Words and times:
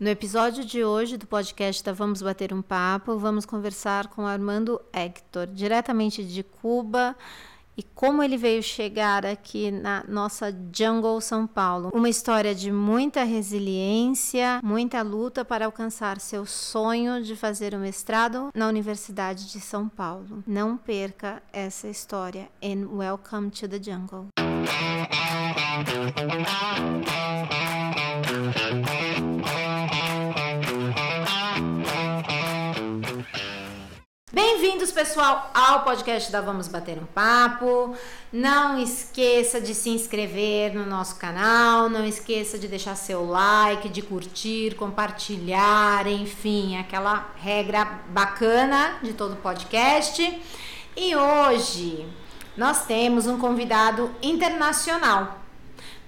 No 0.00 0.08
episódio 0.08 0.64
de 0.64 0.84
hoje 0.84 1.16
do 1.16 1.26
podcast 1.26 1.82
da 1.82 1.92
Vamos 1.92 2.22
Bater 2.22 2.54
um 2.54 2.62
Papo, 2.62 3.18
vamos 3.18 3.44
conversar 3.44 4.06
com 4.06 4.24
Armando 4.24 4.80
Hector, 4.92 5.48
diretamente 5.48 6.22
de 6.22 6.44
Cuba, 6.44 7.16
e 7.76 7.82
como 7.82 8.22
ele 8.22 8.36
veio 8.36 8.62
chegar 8.62 9.26
aqui 9.26 9.72
na 9.72 10.04
nossa 10.06 10.56
Jungle 10.72 11.20
São 11.20 11.48
Paulo. 11.48 11.90
Uma 11.92 12.08
história 12.08 12.54
de 12.54 12.70
muita 12.70 13.24
resiliência, 13.24 14.60
muita 14.62 15.02
luta 15.02 15.44
para 15.44 15.66
alcançar 15.66 16.20
seu 16.20 16.46
sonho 16.46 17.20
de 17.20 17.34
fazer 17.34 17.74
o 17.74 17.78
mestrado 17.80 18.50
na 18.54 18.68
Universidade 18.68 19.50
de 19.50 19.58
São 19.58 19.88
Paulo. 19.88 20.44
Não 20.46 20.76
perca 20.76 21.42
essa 21.52 21.88
história 21.88 22.48
and 22.62 22.86
welcome 22.88 23.50
to 23.50 23.68
the 23.68 23.82
jungle. 23.82 24.28
Bem-vindos, 34.40 34.92
pessoal, 34.92 35.50
ao 35.52 35.82
podcast 35.82 36.30
da 36.30 36.40
Vamos 36.40 36.68
Bater 36.68 36.96
um 36.96 37.06
Papo. 37.06 37.96
Não 38.32 38.78
esqueça 38.78 39.60
de 39.60 39.74
se 39.74 39.90
inscrever 39.90 40.72
no 40.72 40.86
nosso 40.86 41.16
canal, 41.16 41.88
não 41.88 42.04
esqueça 42.04 42.56
de 42.56 42.68
deixar 42.68 42.94
seu 42.94 43.26
like, 43.26 43.88
de 43.88 44.00
curtir, 44.00 44.76
compartilhar, 44.76 46.06
enfim, 46.06 46.78
aquela 46.78 47.32
regra 47.34 47.84
bacana 48.10 49.00
de 49.02 49.12
todo 49.12 49.34
podcast. 49.42 50.40
E 50.96 51.16
hoje 51.16 52.06
nós 52.56 52.86
temos 52.86 53.26
um 53.26 53.40
convidado 53.40 54.08
internacional. 54.22 55.40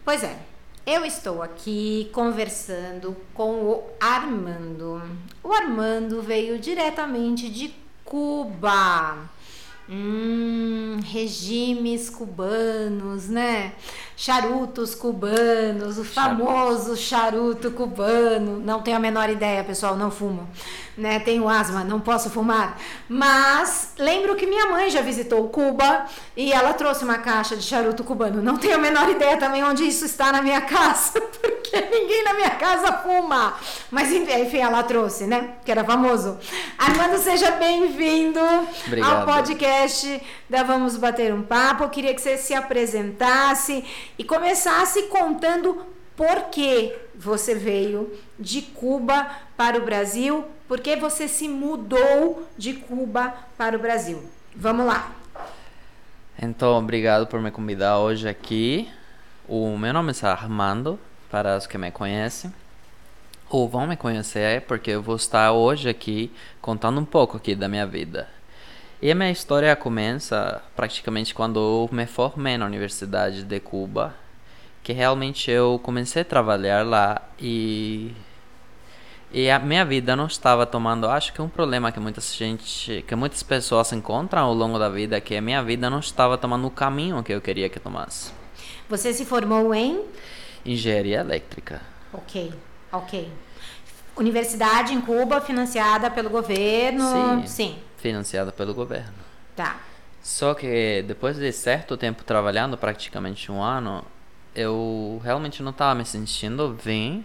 Pois 0.04 0.22
é, 0.22 0.38
eu 0.86 1.04
estou 1.04 1.42
aqui 1.42 2.08
conversando 2.12 3.16
com 3.34 3.64
o 3.64 3.82
Armando. 4.00 5.02
O 5.42 5.52
Armando 5.52 6.22
veio 6.22 6.60
diretamente 6.60 7.50
de 7.50 7.89
Cuba. 8.10 9.18
Hum, 9.88 10.98
regimes 11.04 12.10
cubanos, 12.10 13.28
né? 13.28 13.72
Charutos 14.16 14.96
cubanos, 14.96 15.96
o 15.96 16.04
famoso 16.04 16.96
charuto 16.96 17.70
cubano. 17.70 18.58
Não 18.58 18.82
tenho 18.82 18.96
a 18.96 19.00
menor 19.00 19.30
ideia, 19.30 19.62
pessoal, 19.62 19.96
não 19.96 20.10
fumo. 20.10 20.48
Né? 20.96 21.18
Tenho 21.20 21.48
asma, 21.48 21.84
não 21.84 22.00
posso 22.00 22.28
fumar. 22.30 22.78
Mas 23.08 23.94
lembro 23.98 24.36
que 24.36 24.46
minha 24.46 24.66
mãe 24.66 24.90
já 24.90 25.00
visitou 25.00 25.48
Cuba 25.48 26.06
e 26.36 26.52
ela 26.52 26.72
trouxe 26.72 27.04
uma 27.04 27.18
caixa 27.18 27.56
de 27.56 27.62
charuto 27.62 28.04
cubano. 28.04 28.42
Não 28.42 28.56
tenho 28.56 28.74
a 28.74 28.78
menor 28.78 29.08
ideia 29.08 29.36
também 29.36 29.64
onde 29.64 29.84
isso 29.84 30.04
está 30.04 30.32
na 30.32 30.42
minha 30.42 30.60
casa, 30.62 31.20
porque 31.20 31.80
ninguém 31.80 32.24
na 32.24 32.34
minha 32.34 32.50
casa 32.50 32.92
fuma. 32.98 33.54
Mas 33.90 34.12
enfim, 34.12 34.58
ela 34.58 34.82
trouxe, 34.82 35.26
né? 35.26 35.54
Que 35.64 35.70
era 35.70 35.84
famoso. 35.84 36.38
Armando, 36.78 37.18
seja 37.18 37.52
bem-vindo 37.52 38.40
ao 39.04 39.24
podcast 39.24 40.20
da 40.48 40.62
Vamos 40.62 40.96
Bater 40.96 41.32
um 41.32 41.42
Papo. 41.42 41.84
Eu 41.84 41.88
queria 41.88 42.14
que 42.14 42.20
você 42.20 42.36
se 42.36 42.54
apresentasse 42.54 43.84
e 44.18 44.24
começasse 44.24 45.02
contando 45.04 45.84
por 46.20 46.50
que 46.50 46.94
você 47.14 47.54
veio 47.54 48.12
de 48.38 48.60
Cuba 48.60 49.26
para 49.56 49.78
o 49.78 49.86
Brasil, 49.86 50.44
por 50.68 50.78
que 50.78 50.94
você 50.94 51.26
se 51.26 51.48
mudou 51.48 52.46
de 52.58 52.74
Cuba 52.74 53.32
para 53.56 53.74
o 53.74 53.80
Brasil. 53.80 54.22
Vamos 54.54 54.84
lá. 54.84 55.12
Então, 56.38 56.76
obrigado 56.76 57.26
por 57.26 57.40
me 57.40 57.50
convidar 57.50 58.00
hoje 58.00 58.28
aqui. 58.28 58.86
O 59.48 59.78
meu 59.78 59.94
nome 59.94 60.12
é 60.12 60.26
Armando, 60.26 61.00
para 61.30 61.56
os 61.56 61.66
que 61.66 61.78
me 61.78 61.90
conhecem. 61.90 62.52
Ou 63.48 63.66
vão 63.66 63.86
me 63.86 63.96
conhecer, 63.96 64.60
porque 64.66 64.90
eu 64.90 65.02
vou 65.02 65.16
estar 65.16 65.52
hoje 65.52 65.88
aqui 65.88 66.30
contando 66.60 67.00
um 67.00 67.04
pouco 67.06 67.38
aqui 67.38 67.54
da 67.54 67.66
minha 67.66 67.86
vida. 67.86 68.28
E 69.00 69.10
a 69.10 69.14
minha 69.14 69.30
história 69.30 69.74
começa 69.74 70.62
praticamente 70.76 71.32
quando 71.32 71.58
eu 71.58 71.88
me 71.90 72.04
formei 72.04 72.58
na 72.58 72.66
Universidade 72.66 73.42
de 73.42 73.58
Cuba, 73.58 74.14
que 74.90 74.92
realmente 74.92 75.48
eu 75.50 75.78
comecei 75.84 76.22
a 76.22 76.24
trabalhar 76.24 76.84
lá 76.84 77.22
e 77.38 78.12
e 79.32 79.48
a 79.48 79.60
minha 79.60 79.84
vida 79.84 80.16
não 80.16 80.26
estava 80.26 80.66
tomando, 80.66 81.08
acho 81.08 81.32
que 81.32 81.40
é 81.40 81.44
um 81.44 81.48
problema 81.48 81.92
que 81.92 82.00
muita 82.00 82.20
gente, 82.20 83.04
que 83.06 83.14
muitas 83.14 83.44
pessoas 83.44 83.92
encontram 83.92 84.42
ao 84.42 84.52
longo 84.52 84.76
da 84.76 84.88
vida, 84.88 85.20
que 85.20 85.36
a 85.36 85.40
minha 85.40 85.62
vida 85.62 85.88
não 85.88 86.00
estava 86.00 86.36
tomando 86.36 86.66
o 86.66 86.70
caminho 86.72 87.22
que 87.22 87.32
eu 87.32 87.40
queria 87.40 87.68
que 87.68 87.78
tomasse. 87.78 88.32
Você 88.88 89.12
se 89.12 89.24
formou 89.24 89.72
em 89.72 90.04
engenharia 90.66 91.20
elétrica. 91.20 91.80
OK. 92.12 92.52
OK. 92.90 93.30
Universidade 94.16 94.92
em 94.92 95.00
Cuba 95.00 95.40
financiada 95.40 96.10
pelo 96.10 96.28
governo? 96.28 97.04
Sim. 97.04 97.46
Sim 97.46 97.78
financiada 97.98 98.50
pelo 98.50 98.74
governo. 98.74 99.14
Tá. 99.54 99.78
Só 100.22 100.54
que 100.54 101.04
depois 101.06 101.36
de 101.36 101.52
certo 101.52 101.96
tempo 101.96 102.24
trabalhando, 102.24 102.76
praticamente 102.76 103.52
um 103.52 103.62
ano, 103.62 104.04
eu 104.54 105.20
realmente 105.22 105.62
não 105.62 105.70
estava 105.70 105.94
me 105.94 106.04
sentindo 106.04 106.76
bem 106.84 107.24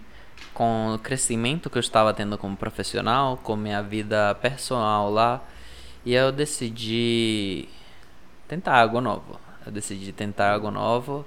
com 0.53 0.93
o 0.93 0.99
crescimento 0.99 1.69
que 1.69 1.77
eu 1.77 1.81
estava 1.81 2.13
tendo 2.13 2.37
como 2.37 2.55
profissional, 2.55 3.37
com 3.37 3.55
minha 3.55 3.81
vida 3.81 4.35
pessoal 4.35 5.11
lá. 5.11 5.41
E 6.05 6.13
eu 6.13 6.31
decidi 6.31 7.67
tentar 8.47 8.79
algo 8.79 9.01
novo. 9.01 9.39
Eu 9.65 9.71
decidi 9.71 10.11
tentar 10.11 10.53
algo 10.53 10.69
novo. 10.71 11.25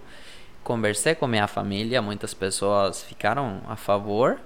Conversei 0.63 1.15
com 1.15 1.27
minha 1.27 1.47
família, 1.47 2.01
muitas 2.01 2.33
pessoas 2.33 3.03
ficaram 3.03 3.61
a 3.69 3.77
favor. 3.77 4.39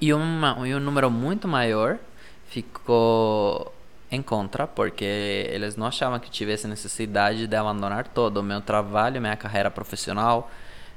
E, 0.00 0.12
uma, 0.12 0.56
e 0.66 0.74
um 0.74 0.80
número 0.80 1.10
muito 1.10 1.48
maior 1.48 1.98
ficou 2.46 3.72
em 4.12 4.20
contra, 4.22 4.66
porque 4.66 5.48
eles 5.50 5.74
não 5.74 5.86
achavam 5.86 6.20
que 6.20 6.30
tivesse 6.30 6.68
necessidade 6.68 7.46
de 7.46 7.56
abandonar 7.56 8.06
todo 8.06 8.36
o 8.36 8.42
meu 8.42 8.60
trabalho, 8.60 9.20
minha 9.20 9.36
carreira 9.36 9.70
profissional, 9.70 10.50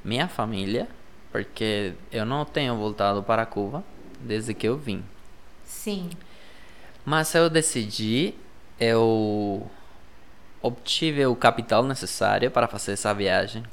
minha 0.04 0.28
família, 0.28 0.90
porque 1.32 1.94
eu 2.12 2.26
não 2.26 2.44
tenho 2.44 2.76
voltado 2.76 3.24
para 3.24 3.46
Cuba 3.46 3.84
desde 4.20 4.54
que 4.54 4.68
eu 4.68 4.78
vim. 4.78 5.02
Sim. 5.64 6.10
Mas 7.06 7.34
eu 7.34 7.50
decidi, 7.50 8.36
eu 8.78 9.66
obtive 10.62 11.26
o 11.26 11.36
capital 11.36 11.84
necessário 11.84 12.52
para 12.52 12.68
fazer 12.68 12.94
essa 12.94 13.14
viagem 13.14 13.64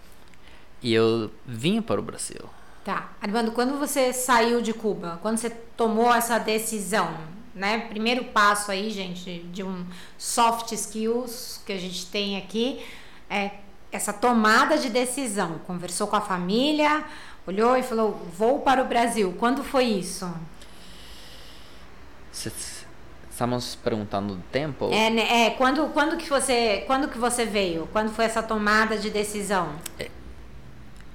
e 0.80 0.94
eu 0.94 1.32
vim 1.44 1.82
para 1.82 1.98
o 1.98 2.02
Brasil. 2.02 2.44
Tá. 2.84 3.10
Armando, 3.20 3.50
quando 3.50 3.76
você 3.78 4.12
saiu 4.12 4.62
de 4.62 4.72
Cuba, 4.72 5.18
quando 5.20 5.38
você 5.38 5.50
tomou 5.50 6.14
essa 6.14 6.38
decisão, 6.38 7.16
né? 7.54 7.86
Primeiro 7.88 8.24
passo 8.24 8.70
aí, 8.70 8.90
gente, 8.90 9.40
de 9.52 9.62
um 9.62 9.84
soft 10.16 10.72
skills 10.72 11.60
que 11.66 11.72
a 11.72 11.78
gente 11.78 12.06
tem 12.06 12.36
aqui 12.36 12.84
é 13.28 13.50
essa 13.90 14.12
tomada 14.12 14.78
de 14.78 14.88
decisão. 14.88 15.58
Conversou 15.66 16.06
com 16.06 16.16
a 16.16 16.20
família, 16.20 17.04
olhou 17.46 17.76
e 17.76 17.82
falou: 17.82 18.12
"Vou 18.36 18.60
para 18.60 18.82
o 18.82 18.86
Brasil". 18.86 19.34
Quando 19.38 19.62
foi 19.62 19.84
isso? 19.84 20.32
Estamos 23.30 23.74
perguntando 23.74 24.36
do 24.36 24.42
tempo? 24.52 24.90
É, 24.92 25.10
né, 25.10 25.46
é 25.46 25.50
quando, 25.50 25.88
quando 25.88 26.16
que 26.16 26.28
você, 26.28 26.84
quando 26.86 27.08
que 27.08 27.18
você 27.18 27.44
veio? 27.44 27.88
Quando 27.92 28.10
foi 28.10 28.24
essa 28.24 28.42
tomada 28.42 28.96
de 28.96 29.10
decisão? 29.10 29.72
É, 29.98 30.10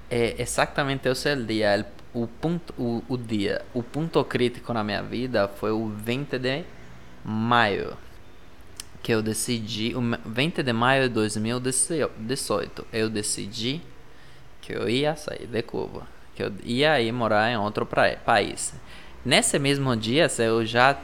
é 0.10 0.42
exatamente 0.42 1.08
esse 1.08 1.36
dia, 1.36 1.86
o 2.24 2.28
ponto 2.28 2.74
o, 2.78 3.04
o 3.08 3.18
dia, 3.18 3.62
o 3.74 3.84
ponto 3.84 4.24
crítico 4.24 4.74
na 4.74 4.84
minha 4.84 5.04
vida 5.04 5.48
foi 5.48 5.72
o 5.72 5.88
20 5.88 6.40
de 6.40 6.64
maio 7.24 7.96
que 9.04 9.14
eu 9.14 9.22
decidi, 9.22 9.94
o 9.96 10.02
20 10.26 10.64
de 10.64 10.74
maio 10.74 11.08
de 11.08 11.14
2018, 11.14 12.88
eu 12.92 13.10
decidi 13.10 13.82
que 14.60 14.74
eu 14.74 14.90
ia 14.90 15.16
sair 15.16 15.48
de 15.48 15.62
Cuba, 15.62 16.08
que 16.36 16.44
eu 16.44 16.52
ia 16.64 17.00
ir 17.00 17.12
morar 17.12 17.50
em 17.52 17.58
outro 17.58 17.88
país. 18.26 18.74
Nesse 19.24 19.58
mesmo 19.60 19.96
dia, 19.96 20.28
eu 20.40 20.66
já 20.66 21.00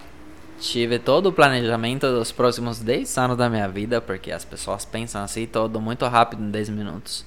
tive 0.60 1.00
todo 1.00 1.28
o 1.28 1.32
planejamento 1.34 2.08
dos 2.12 2.32
próximos 2.32 2.80
10 2.80 3.18
anos 3.18 3.38
da 3.38 3.50
minha 3.50 3.70
vida, 3.70 4.02
porque 4.02 4.32
as 4.32 4.44
pessoas 4.44 4.84
pensam 4.84 5.24
assim 5.24 5.46
todo 5.46 5.80
muito 5.80 6.06
rápido 6.08 6.44
em 6.44 6.50
10 6.50 6.70
minutos. 6.70 7.26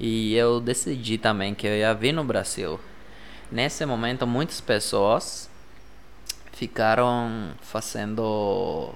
E 0.00 0.34
eu 0.34 0.60
decidi 0.60 1.18
também 1.18 1.54
que 1.54 1.66
eu 1.66 1.76
ia 1.76 1.94
vir 1.94 2.12
no 2.12 2.24
Brasil 2.24 2.80
Nesse 3.50 3.86
momento, 3.86 4.26
muitas 4.26 4.60
pessoas 4.60 5.48
ficaram 6.52 7.52
fazendo. 7.60 8.92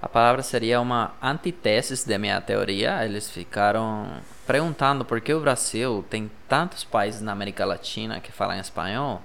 A 0.00 0.08
palavra 0.08 0.42
seria 0.42 0.80
uma 0.80 1.14
antítese 1.22 2.08
da 2.08 2.18
minha 2.18 2.40
teoria. 2.40 3.04
Eles 3.04 3.30
ficaram 3.30 4.08
perguntando 4.46 5.04
por 5.04 5.20
que 5.20 5.34
o 5.34 5.40
Brasil 5.40 6.04
tem 6.08 6.30
tantos 6.48 6.84
países 6.84 7.20
na 7.20 7.32
América 7.32 7.64
Latina 7.64 8.20
que 8.20 8.30
falam 8.30 8.58
espanhol. 8.58 9.20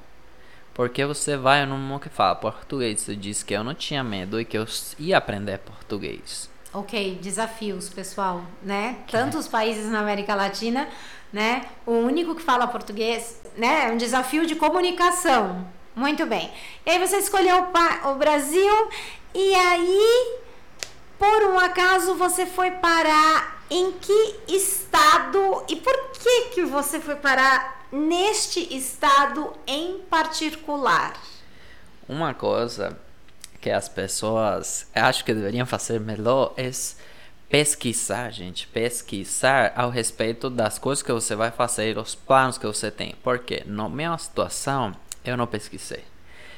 Porque 0.74 1.06
você 1.06 1.38
vai 1.38 1.66
num 1.66 2.00
que 2.00 2.10
fala 2.10 2.36
português. 2.36 3.08
Eu 3.08 3.16
disse 3.16 3.46
que 3.46 3.54
eu 3.54 3.64
não 3.64 3.74
tinha 3.74 4.04
medo 4.04 4.40
e 4.40 4.46
que 4.46 4.58
eu 4.58 4.66
ia 4.98 5.18
aprender 5.18 5.60
português. 5.60 6.50
Ok, 6.74 7.20
desafios, 7.22 7.90
pessoal, 7.90 8.42
né? 8.64 9.00
Tantos 9.12 9.46
países 9.46 9.92
na 9.92 10.00
América 10.00 10.34
Latina, 10.34 10.88
né? 11.32 11.66
O 11.86 11.92
único 11.92 12.34
que 12.34 12.42
fala 12.42 12.66
português, 12.66 13.41
né? 13.56 13.92
Um 13.92 13.98
desafio 13.98 14.46
de 14.46 14.56
comunicação. 14.56 15.68
Muito 15.96 16.26
bem. 16.26 16.52
E 16.86 16.90
aí 16.90 17.00
você 17.00 17.18
escolheu 17.18 17.68
o 18.06 18.16
Brasil 18.16 18.90
e 19.34 19.56
aí, 19.56 20.40
por 21.18 21.44
um 21.46 21.60
acaso, 21.60 22.16
você 22.16 22.46
foi 22.46 22.72
parar 22.72 23.64
em 23.70 23.92
que 23.94 24.36
estado 24.48 25.64
e 25.68 25.76
por 25.76 26.12
que 26.12 26.42
que 26.54 26.66
você 26.66 27.00
foi 27.00 27.16
parar 27.16 27.88
neste 27.92 28.76
estado 28.76 29.54
em 29.68 30.00
particular? 30.10 31.14
Uma 32.08 32.34
coisa 32.34 32.98
que 33.62 33.70
as 33.70 33.88
pessoas 33.88 34.88
acho 34.94 35.24
que 35.24 35.34
deveriam 35.34 35.66
fazer 35.66 36.00
melhor 36.00 36.54
é 36.58 36.70
pesquisar, 37.52 38.32
gente, 38.32 38.66
pesquisar 38.66 39.74
ao 39.76 39.90
respeito 39.90 40.50
das 40.50 40.80
coisas 40.80 41.04
que 41.04 41.12
você 41.12 41.36
vai 41.36 41.52
fazer, 41.52 41.98
os 41.98 42.16
planos 42.16 42.58
que 42.58 42.66
você 42.66 42.90
tem. 42.90 43.14
Porque 43.22 43.62
na 43.66 43.90
minha 43.90 44.18
situação, 44.18 44.94
eu 45.24 45.36
não 45.36 45.46
pesquisei. 45.46 46.06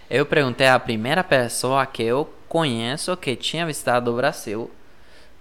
Eu 0.07 0.23
perguntei 0.23 0.67
à 0.67 0.79
primeira 0.79 1.23
pessoa 1.23 1.83
que 1.87 2.03
eu 2.03 2.31
conheço 2.47 3.17
que 3.17 3.35
tinha 3.35 3.65
visitado 3.65 4.11
o 4.11 4.15
Brasil, 4.15 4.69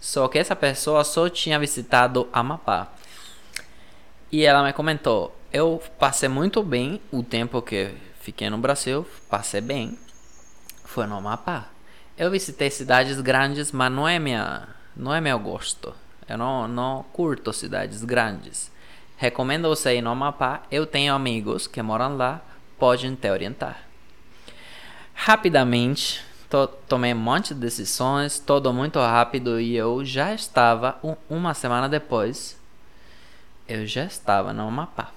só 0.00 0.26
que 0.26 0.38
essa 0.38 0.56
pessoa 0.56 1.04
só 1.04 1.28
tinha 1.28 1.58
visitado 1.58 2.26
Amapá. 2.32 2.90
E 4.30 4.46
ela 4.46 4.64
me 4.64 4.72
comentou: 4.72 5.36
eu 5.52 5.82
passei 5.98 6.30
muito 6.30 6.62
bem 6.62 6.98
o 7.12 7.22
tempo 7.22 7.60
que 7.60 7.90
fiquei 8.22 8.48
no 8.48 8.56
Brasil, 8.56 9.06
passei 9.28 9.60
bem, 9.60 9.98
foi 10.84 11.06
no 11.06 11.16
Amapá. 11.16 11.68
Eu 12.16 12.30
visitei 12.30 12.70
cidades 12.70 13.20
grandes, 13.20 13.70
mas 13.70 13.92
não 13.92 14.08
é 14.08 14.18
minha 14.18 14.66
não 14.96 15.14
é 15.14 15.20
meu 15.20 15.38
gosto. 15.38 15.94
Eu 16.28 16.38
não, 16.38 16.68
não 16.68 17.04
curto 17.12 17.52
cidades 17.52 18.04
grandes. 18.04 18.70
Recomendo 19.16 19.68
você 19.68 19.96
ir 19.96 20.02
no 20.02 20.10
Amapá. 20.10 20.62
Eu 20.70 20.86
tenho 20.86 21.14
amigos 21.14 21.66
que 21.66 21.82
moram 21.82 22.16
lá, 22.16 22.40
podem 22.78 23.14
te 23.14 23.30
orientar. 23.30 23.78
Rapidamente, 25.14 26.24
to 26.50 26.66
tomei 26.88 27.14
um 27.14 27.18
monte 27.18 27.54
de 27.54 27.60
decisões, 27.60 28.38
tudo 28.38 28.72
muito 28.72 28.98
rápido 28.98 29.60
e 29.60 29.76
eu 29.76 30.04
já 30.04 30.34
estava, 30.34 30.98
um, 31.02 31.14
uma 31.30 31.54
semana 31.54 31.88
depois, 31.88 32.58
eu 33.68 33.86
já 33.86 34.04
estava 34.04 34.52
no 34.52 34.68
Amapá. 34.68 35.10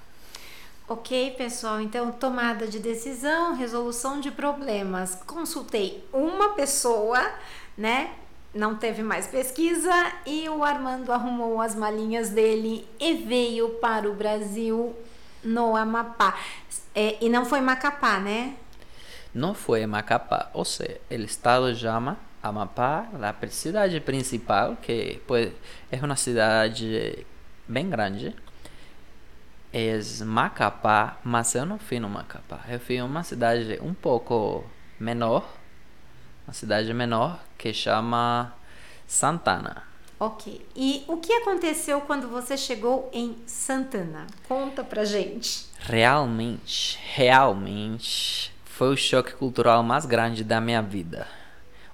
Ok, 0.88 1.32
pessoal, 1.32 1.80
então 1.80 2.12
tomada 2.12 2.68
de 2.68 2.78
decisão, 2.78 3.56
resolução 3.56 4.20
de 4.20 4.30
problemas. 4.30 5.16
Consultei 5.26 6.06
uma 6.12 6.50
pessoa, 6.50 7.18
né? 7.76 8.10
Não 8.56 8.76
teve 8.76 9.02
mais 9.02 9.26
pesquisa 9.26 9.92
e 10.26 10.48
o 10.48 10.64
Armando 10.64 11.12
arrumou 11.12 11.60
as 11.60 11.74
malinhas 11.74 12.30
dele 12.30 12.86
e 12.98 13.14
veio 13.14 13.70
para 13.80 14.08
o 14.08 14.14
Brasil 14.14 14.94
no 15.44 15.76
Amapá. 15.76 16.38
É, 16.94 17.22
e 17.24 17.28
não 17.28 17.44
foi 17.44 17.60
Macapá, 17.60 18.18
né? 18.18 18.56
Não 19.34 19.54
foi 19.54 19.84
Macapá, 19.86 20.50
ou 20.54 20.64
seja, 20.64 20.98
o 21.10 21.14
estado 21.14 21.74
chama 21.74 22.16
Amapá, 22.42 23.06
a 23.12 23.46
cidade 23.48 24.00
principal, 24.00 24.76
que 24.76 25.20
pues, 25.26 25.52
é 25.90 25.98
uma 26.02 26.16
cidade 26.16 27.26
bem 27.68 27.88
grande. 27.90 28.34
É 29.72 29.98
Macapá, 30.24 31.18
mas 31.22 31.54
eu 31.54 31.66
não 31.66 31.78
fui 31.78 32.00
no 32.00 32.08
Macapá. 32.08 32.60
Eu 32.68 32.80
fui 32.80 32.96
em 32.96 33.02
uma 33.02 33.22
cidade 33.22 33.78
um 33.82 33.92
pouco 33.92 34.64
menor, 34.98 35.46
uma 36.46 36.52
cidade 36.52 36.92
menor 36.94 37.40
que 37.58 37.72
chama 37.72 38.54
Santana. 39.06 39.82
Ok. 40.18 40.64
E 40.74 41.04
o 41.08 41.18
que 41.18 41.32
aconteceu 41.32 42.00
quando 42.00 42.28
você 42.28 42.56
chegou 42.56 43.10
em 43.12 43.36
Santana? 43.46 44.26
Conta 44.48 44.82
pra 44.82 45.04
gente. 45.04 45.66
Realmente, 45.80 46.98
realmente 47.14 48.52
foi 48.64 48.92
o 48.92 48.96
choque 48.96 49.32
cultural 49.34 49.82
mais 49.82 50.06
grande 50.06 50.42
da 50.44 50.60
minha 50.60 50.80
vida. 50.80 51.26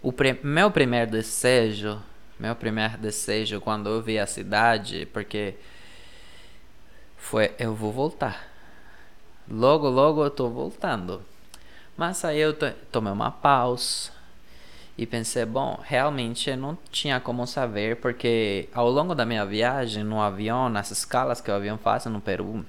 O 0.02 0.12
meu 0.42 0.70
primeiro 0.70 1.10
desejo, 1.10 2.00
meu 2.38 2.54
primeiro 2.54 2.98
desejo 2.98 3.60
quando 3.60 3.88
eu 3.88 4.02
vi 4.02 4.18
a 4.18 4.26
cidade, 4.26 5.06
porque 5.12 5.54
foi 7.16 7.52
eu 7.58 7.74
vou 7.74 7.92
voltar. 7.92 8.48
Logo, 9.48 9.88
logo 9.88 10.24
eu 10.24 10.30
tô 10.30 10.48
voltando. 10.48 11.22
Mas 11.96 12.24
aí 12.24 12.38
eu 12.38 12.54
tomei 12.90 13.12
uma 13.12 13.30
pausa, 13.30 14.10
e 14.96 15.06
pensei, 15.06 15.44
bom, 15.44 15.80
realmente 15.82 16.50
eu 16.50 16.56
não 16.56 16.76
tinha 16.90 17.18
como 17.18 17.46
saber, 17.46 17.96
porque 17.96 18.68
ao 18.74 18.90
longo 18.90 19.14
da 19.14 19.24
minha 19.24 19.44
viagem 19.46 20.04
no 20.04 20.20
avião, 20.20 20.68
nas 20.68 20.90
escalas 20.90 21.40
que 21.40 21.50
o 21.50 21.54
avião 21.54 21.78
faz 21.78 22.04
no 22.06 22.20
Peru, 22.20 22.64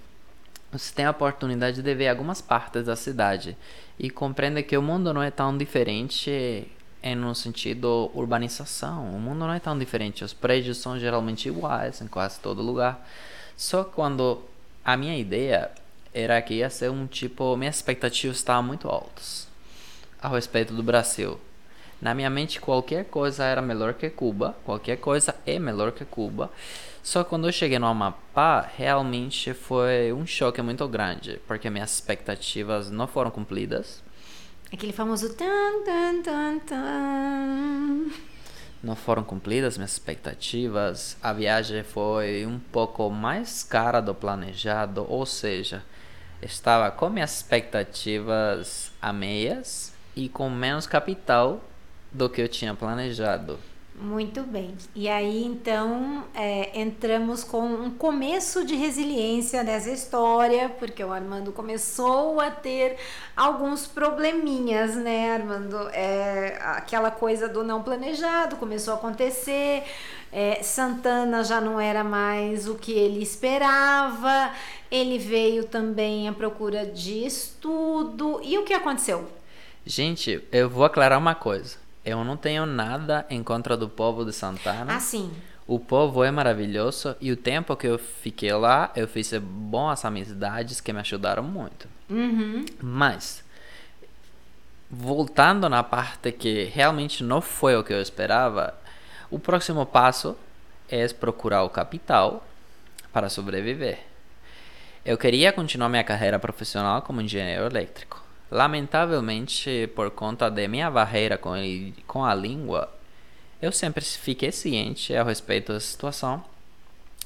você 0.72 0.94
tem 0.94 1.06
a 1.06 1.12
oportunidade 1.12 1.82
de 1.82 1.96
ver 1.96 2.08
algumas 2.08 2.42
partes 2.42 2.86
da 2.86 2.96
cidade 2.96 3.56
e 4.00 4.10
compreende 4.10 4.64
que 4.64 4.76
o 4.76 4.82
mundo 4.82 5.14
não 5.14 5.22
é 5.22 5.30
tão 5.30 5.56
diferente 5.56 6.68
em 7.04 7.24
um 7.24 7.36
sentido 7.36 8.10
urbanização. 8.14 9.14
O 9.14 9.20
mundo 9.20 9.40
não 9.40 9.54
é 9.54 9.60
tão 9.60 9.78
diferente. 9.78 10.24
Os 10.24 10.34
prédios 10.34 10.78
são 10.78 10.98
geralmente 10.98 11.48
iguais 11.48 12.02
em 12.02 12.08
quase 12.08 12.40
todo 12.40 12.64
lugar. 12.64 13.06
Só 13.56 13.84
quando 13.84 14.42
a 14.84 14.98
minha 14.98 15.16
ideia 15.18 15.70
era 16.14 16.42
que 16.42 16.56
ia 16.56 16.70
ser 16.70 16.90
um 16.90 17.06
tipo, 17.06 17.56
minhas 17.58 17.76
expectativas 17.76 18.38
estavam 18.38 18.64
muito 18.64 18.88
altas 18.88 19.48
a 20.20 20.30
respeito 20.30 20.74
do 20.74 20.82
Brasil. 20.82 21.40
Na 22.04 22.14
minha 22.14 22.30
mente, 22.30 22.60
qualquer 22.60 23.06
coisa 23.06 23.46
era 23.46 23.62
melhor 23.62 23.94
que 23.94 24.10
Cuba, 24.10 24.58
qualquer 24.66 24.98
coisa 24.98 25.34
é 25.46 25.58
melhor 25.58 25.94
que 25.94 26.04
Cuba. 26.04 26.52
Só 27.02 27.24
que 27.24 27.30
quando 27.30 27.48
eu 27.48 27.52
cheguei 27.54 27.80
no 27.80 27.86
Amapá, 27.86 28.70
realmente 28.76 29.54
foi 29.54 30.12
um 30.12 30.26
choque 30.28 30.62
muito 30.62 30.86
grande, 30.86 31.40
porque 31.48 31.70
minhas 31.70 31.94
expectativas 31.94 32.92
não 32.92 33.08
foram 33.08 33.32
cumpridas. 33.32 34.04
Aquele 34.70 34.92
famoso 34.92 35.34
tan 35.34 35.82
tan 35.86 36.22
tan 36.22 36.60
tan. 36.60 38.12
Não 38.84 38.98
foram 38.98 39.24
cumpridas 39.24 39.78
minhas 39.78 39.94
expectativas. 39.94 41.16
A 41.24 41.32
viagem 41.32 41.84
foi 41.84 42.46
um 42.46 42.60
pouco 42.60 43.10
mais 43.10 43.64
cara 43.64 44.02
do 44.02 44.14
planejado, 44.14 45.06
ou 45.08 45.26
seja, 45.26 45.82
estava 46.42 46.92
com 46.92 47.10
minhas 47.10 47.38
expectativas 47.38 48.92
a 49.02 49.14
meias 49.14 49.94
e 50.14 50.28
com 50.28 50.50
menos 50.50 50.86
capital 50.86 51.62
do 52.14 52.30
que 52.30 52.42
eu 52.42 52.48
tinha 52.48 52.74
planejado. 52.74 53.58
Muito 53.96 54.42
bem. 54.42 54.76
E 54.96 55.08
aí, 55.08 55.46
então, 55.46 56.26
é, 56.34 56.80
entramos 56.80 57.44
com 57.44 57.62
um 57.62 57.92
começo 57.92 58.66
de 58.66 58.76
resiliência 58.76 59.64
nessa 59.64 59.92
história, 59.92 60.68
porque 60.68 61.04
o 61.04 61.14
Armando 61.14 61.52
começou 61.52 62.42
a 62.42 62.50
ter 62.50 62.98
alguns 63.38 63.86
probleminhas, 63.86 64.96
né, 64.96 65.32
Armando? 65.36 65.78
É, 65.90 66.60
aquela 66.64 67.12
coisa 67.12 67.48
do 67.48 67.64
não 67.64 67.84
planejado 67.84 68.56
começou 68.56 68.96
a 68.96 68.98
acontecer. 68.98 69.84
É, 70.32 70.64
Santana 70.64 71.44
já 71.44 71.62
não 71.62 71.80
era 71.80 72.04
mais 72.04 72.68
o 72.68 72.74
que 72.74 72.92
ele 72.92 73.22
esperava. 73.22 74.52
Ele 74.90 75.20
veio 75.20 75.66
também 75.66 76.28
à 76.28 76.34
procura 76.34 76.84
de 76.84 77.26
estudo. 77.26 78.42
E 78.44 78.58
o 78.58 78.64
que 78.64 78.74
aconteceu? 78.74 79.30
Gente, 79.86 80.44
eu 80.52 80.68
vou 80.68 80.84
aclarar 80.84 81.20
uma 81.20 81.36
coisa. 81.36 81.83
Eu 82.06 82.24
não 82.24 82.36
tenho 82.36 82.66
nada 82.66 83.26
em 83.30 83.42
contra 83.42 83.78
do 83.78 83.88
povo 83.88 84.26
de 84.26 84.34
Santana. 84.34 84.96
Ah, 84.96 85.00
sim. 85.00 85.32
O 85.66 85.80
povo 85.80 86.24
é 86.24 86.32
maravilhoso 86.32 87.16
e 87.22 87.32
o 87.32 87.38
tempo 87.38 87.76
que 87.78 87.88
eu 87.88 87.98
fiquei 87.98 88.52
lá, 88.54 88.92
eu 88.96 89.08
fiz 89.08 89.32
boas 89.40 90.04
amizades 90.04 90.82
que 90.82 90.92
me 90.92 91.00
ajudaram 91.00 91.44
muito. 91.44 91.88
Uhum. 92.10 92.66
Mas, 92.82 93.44
voltando 94.92 95.70
na 95.70 95.82
parte 95.82 96.34
que 96.34 96.66
realmente 96.66 97.24
não 97.24 97.40
foi 97.40 97.78
o 97.78 97.84
que 97.84 97.94
eu 97.94 98.02
esperava, 98.02 98.74
o 99.32 99.40
próximo 99.40 99.86
passo 99.86 100.38
é 100.90 101.08
procurar 101.08 101.64
o 101.64 101.70
capital 101.70 102.46
para 103.14 103.30
sobreviver. 103.30 104.00
Eu 105.06 105.18
queria 105.18 105.52
continuar 105.52 105.90
minha 105.90 106.04
carreira 106.04 106.40
profissional 106.40 107.02
como 107.02 107.22
engenheiro 107.22 107.66
elétrico. 107.66 108.23
Lamentavelmente, 108.54 109.90
por 109.96 110.12
conta 110.12 110.48
de 110.48 110.68
minha 110.68 110.92
barreira 110.92 111.40
com, 111.40 111.56
com 112.06 112.24
a 112.24 112.36
língua, 112.36 112.88
eu 113.60 113.72
sempre 113.72 114.06
fiquei 114.06 114.52
ciente 114.52 115.16
a 115.16 115.24
respeito 115.24 115.74
da 115.74 115.80
situação. 115.80 116.44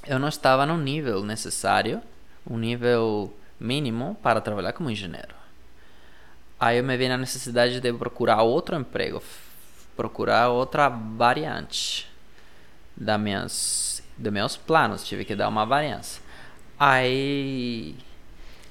Eu 0.06 0.20
não 0.20 0.30
estava 0.30 0.66
no 0.66 0.78
nível 0.78 1.22
necessário, 1.26 2.02
um 2.50 2.58
nível 2.58 3.36
mínimo 3.60 4.16
para 4.24 4.40
trabalhar 4.40 4.72
como 4.72 4.90
engenheiro. 4.90 5.36
Aí 6.58 6.78
eu 6.78 6.84
me 6.86 6.96
vi 6.96 7.10
na 7.10 7.18
necessidade 7.18 7.82
de 7.82 7.92
procurar 7.92 8.42
outro 8.44 8.78
emprego, 8.78 9.22
procurar 9.98 10.48
outra 10.48 10.88
variante 10.88 12.10
da 12.96 13.18
minhas, 13.18 14.02
dos 14.18 14.32
meus 14.32 14.56
planos. 14.56 15.04
Tive 15.04 15.26
que 15.26 15.36
dar 15.36 15.50
uma 15.50 15.66
variância. 15.66 16.22
Aí 16.80 17.98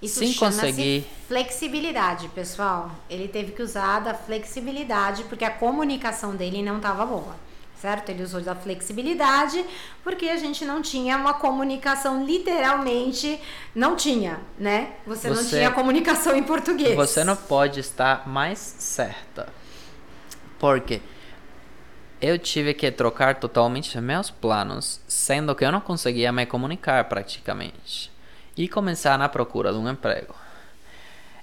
isso 0.07 0.21
Sim, 0.21 0.35
consegui. 0.35 1.07
Flexibilidade, 1.29 2.29
pessoal. 2.29 2.91
Ele 3.11 3.29
teve 3.29 3.53
que 3.53 3.63
usar 3.63 4.01
da 4.01 4.15
flexibilidade 4.15 5.25
porque 5.25 5.45
a 5.45 5.51
comunicação 5.51 6.35
dele 6.35 6.63
não 6.63 6.77
estava 6.79 7.05
boa. 7.05 7.37
certo? 7.81 8.09
Ele 8.09 8.23
usou 8.23 8.41
da 8.41 8.55
flexibilidade 8.55 9.65
porque 10.03 10.29
a 10.29 10.37
gente 10.37 10.65
não 10.65 10.81
tinha 10.81 11.17
uma 11.17 11.35
comunicação 11.35 12.25
literalmente 12.25 13.39
não 13.75 13.95
tinha, 13.97 14.41
né? 14.59 14.93
Você, 15.07 15.29
você 15.29 15.43
não 15.43 15.49
tinha 15.49 15.71
comunicação 15.71 16.35
em 16.35 16.43
português. 16.43 16.97
Você 16.97 17.23
não 17.23 17.37
pode 17.37 17.81
estar 17.81 18.27
mais 18.27 18.59
certa. 18.59 19.49
Porque 20.59 21.03
eu 22.21 22.39
tive 22.39 22.73
que 22.73 22.91
trocar 22.91 23.35
totalmente 23.35 24.01
meus 24.01 24.31
planos, 24.31 25.01
sendo 25.07 25.55
que 25.55 25.65
eu 25.65 25.71
não 25.71 25.81
conseguia 25.81 26.33
me 26.33 26.47
comunicar 26.47 27.05
praticamente, 27.05 28.11
e 28.57 28.69
começar 28.69 29.19
na 29.19 29.29
procura 29.29 29.73
de 29.73 29.79
um 29.79 29.89
emprego. 29.89 30.35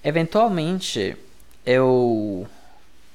Eventualmente, 0.03 1.15
eu 1.65 2.48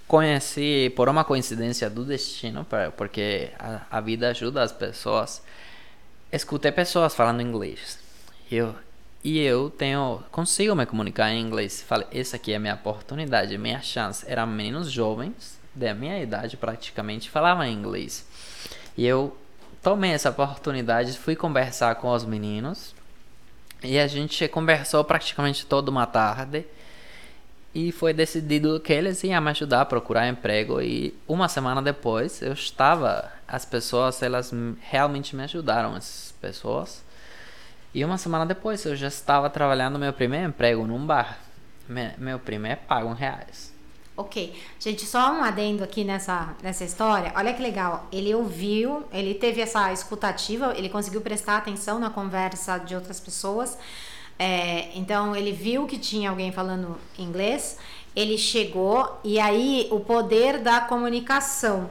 conheci 0.06 0.90
por 0.96 1.08
uma 1.08 1.24
coincidência 1.24 1.90
do 1.90 2.04
destino, 2.04 2.66
porque 2.96 3.50
a, 3.58 3.82
a 3.90 4.00
vida 4.00 4.30
ajuda 4.30 4.62
as 4.62 4.72
pessoas. 4.72 5.42
Escutei 6.32 6.72
pessoas 6.72 7.14
falando 7.14 7.42
inglês. 7.42 7.98
Eu, 8.50 8.74
e 9.22 9.38
eu 9.40 9.68
tenho 9.68 10.22
consigo 10.30 10.74
me 10.74 10.86
comunicar 10.86 11.30
em 11.30 11.40
inglês. 11.40 11.82
Falei, 11.82 12.06
essa 12.12 12.36
aqui 12.36 12.52
é 12.52 12.58
minha 12.58 12.74
oportunidade, 12.74 13.58
minha 13.58 13.82
chance. 13.82 14.24
Eram 14.26 14.46
meninos 14.46 14.90
jovens, 14.90 15.58
da 15.74 15.92
minha 15.92 16.20
idade 16.20 16.56
praticamente, 16.56 17.28
falavam 17.28 17.66
inglês. 17.66 18.26
E 18.96 19.06
eu 19.06 19.36
tomei 19.82 20.12
essa 20.12 20.30
oportunidade, 20.30 21.16
fui 21.18 21.36
conversar 21.36 21.94
com 21.96 22.10
os 22.10 22.24
meninos. 22.24 22.94
E 23.82 23.99
a 23.99 24.06
gente 24.06 24.47
conversou 24.49 25.04
praticamente 25.04 25.64
toda 25.66 25.90
uma 25.90 26.06
tarde. 26.06 26.64
E 27.75 27.92
foi 27.92 28.12
decidido 28.12 28.80
que 28.80 28.92
eles 28.92 29.23
iam 29.23 29.40
me 29.40 29.50
ajudar 29.50 29.82
a 29.82 29.85
procurar 29.85 30.28
emprego. 30.28 30.80
E 30.80 31.14
uma 31.26 31.49
semana 31.49 31.80
depois 31.80 32.42
eu 32.42 32.52
estava 32.52 33.30
as 33.47 33.64
pessoas 33.64 34.23
elas 34.23 34.52
realmente 34.80 35.35
me 35.37 35.44
ajudaram 35.44 35.94
as 35.94 36.35
pessoas. 36.40 37.04
E 37.94 38.04
uma 38.04 38.18
semana 38.18 38.44
depois 38.44 38.85
eu 38.85 38.97
já 38.97 39.08
estava 39.08 39.49
trabalhando 39.49 39.99
meu 39.99 40.12
primeiro 40.12 40.49
emprego 40.49 40.87
num 40.87 41.06
bar. 41.06 41.38
Meu 42.18 42.38
primeiro 42.38 42.80
pago 42.87 43.12
em 43.12 43.14
reais 43.14 43.77
Ok, 44.20 44.52
gente, 44.80 45.06
só 45.06 45.30
um 45.30 45.44
adendo 45.44 45.84
aqui 45.84 46.02
nessa, 46.02 46.52
nessa 46.60 46.82
história. 46.82 47.32
Olha 47.37 47.54
que 47.54 47.62
legal. 47.62 48.04
Ele 48.10 48.34
ouviu, 48.34 49.04
ele 49.12 49.32
teve 49.32 49.60
essa 49.60 49.92
escutativa, 49.92 50.75
ele 50.76 50.88
conseguiu 50.88 51.20
prestar 51.20 51.56
atenção 51.56 52.00
na 52.00 52.10
conversa 52.10 52.78
de 52.78 52.96
outras 52.96 53.20
pessoas. 53.20 53.78
É, 54.37 54.88
então 54.96 55.37
ele 55.37 55.52
viu 55.52 55.87
que 55.87 55.96
tinha 55.96 56.30
alguém 56.30 56.50
falando 56.50 56.98
inglês, 57.16 57.78
ele 58.16 58.37
chegou 58.37 59.20
e 59.22 59.38
aí 59.38 59.87
o 59.88 60.00
poder 60.00 60.58
da 60.58 60.80
comunicação. 60.80 61.88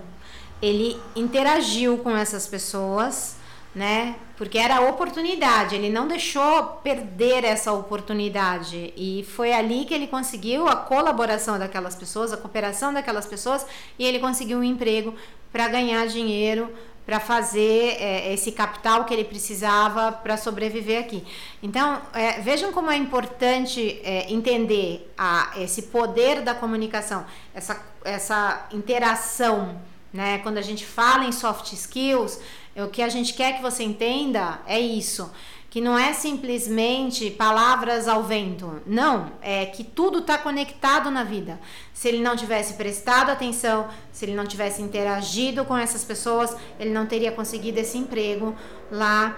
Ele 0.62 1.00
interagiu 1.16 1.98
com 2.00 2.12
essas 2.12 2.46
pessoas, 2.46 3.37
né? 3.78 4.16
Porque 4.36 4.58
era 4.58 4.78
a 4.78 4.82
oportunidade, 4.82 5.76
ele 5.76 5.90
não 5.90 6.08
deixou 6.08 6.64
perder 6.84 7.44
essa 7.44 7.72
oportunidade. 7.72 8.92
E 8.98 9.24
foi 9.36 9.54
ali 9.54 9.86
que 9.86 9.94
ele 9.94 10.08
conseguiu 10.08 10.68
a 10.68 10.76
colaboração 10.76 11.60
daquelas 11.60 11.96
pessoas, 11.96 12.34
a 12.34 12.38
cooperação 12.38 12.92
daquelas 12.92 13.28
pessoas, 13.28 13.66
e 14.00 14.06
ele 14.06 14.18
conseguiu 14.20 14.58
um 14.58 14.64
emprego 14.64 15.14
para 15.52 15.68
ganhar 15.68 16.08
dinheiro 16.08 16.74
para 17.06 17.22
fazer 17.22 17.96
é, 18.02 18.34
esse 18.34 18.52
capital 18.52 19.06
que 19.06 19.14
ele 19.14 19.24
precisava 19.24 20.12
para 20.12 20.36
sobreviver 20.36 21.00
aqui. 21.00 21.24
Então, 21.64 22.02
é, 22.14 22.42
vejam 22.42 22.74
como 22.74 22.92
é 22.92 22.98
importante 22.98 24.02
é, 24.04 24.30
entender 24.30 25.10
a, 25.18 25.54
esse 25.58 25.84
poder 25.84 26.42
da 26.42 26.54
comunicação, 26.54 27.26
essa, 27.56 27.82
essa 28.04 28.68
interação. 28.74 29.80
Né? 30.14 30.40
Quando 30.40 30.58
a 30.58 30.62
gente 30.62 30.86
fala 30.86 31.26
em 31.26 31.32
soft 31.32 31.74
skills, 31.74 32.40
o 32.76 32.88
que 32.88 33.02
a 33.02 33.10
gente 33.10 33.34
quer 33.34 33.58
que 33.58 33.62
você 33.62 33.84
entenda 33.84 34.60
é 34.66 34.80
isso 34.80 35.32
que 35.70 35.82
não 35.82 35.98
é 35.98 36.14
simplesmente 36.14 37.30
palavras 37.30 38.08
ao 38.08 38.24
vento. 38.24 38.82
Não, 38.86 39.32
é 39.42 39.66
que 39.66 39.84
tudo 39.84 40.20
está 40.20 40.38
conectado 40.38 41.12
na 41.12 41.24
vida. 41.24 41.60
Se 41.94 42.08
ele 42.08 42.20
não 42.20 42.36
tivesse 42.36 42.76
prestado 42.76 43.30
atenção, 43.30 43.88
se 44.12 44.26
ele 44.26 44.34
não 44.34 44.46
tivesse 44.46 44.82
interagido 44.82 45.66
com 45.66 45.78
essas 45.78 46.04
pessoas, 46.04 46.56
ele 46.80 46.92
não 46.92 47.06
teria 47.06 47.32
conseguido 47.32 47.80
esse 47.80 47.98
emprego 47.98 48.56
lá 48.90 49.38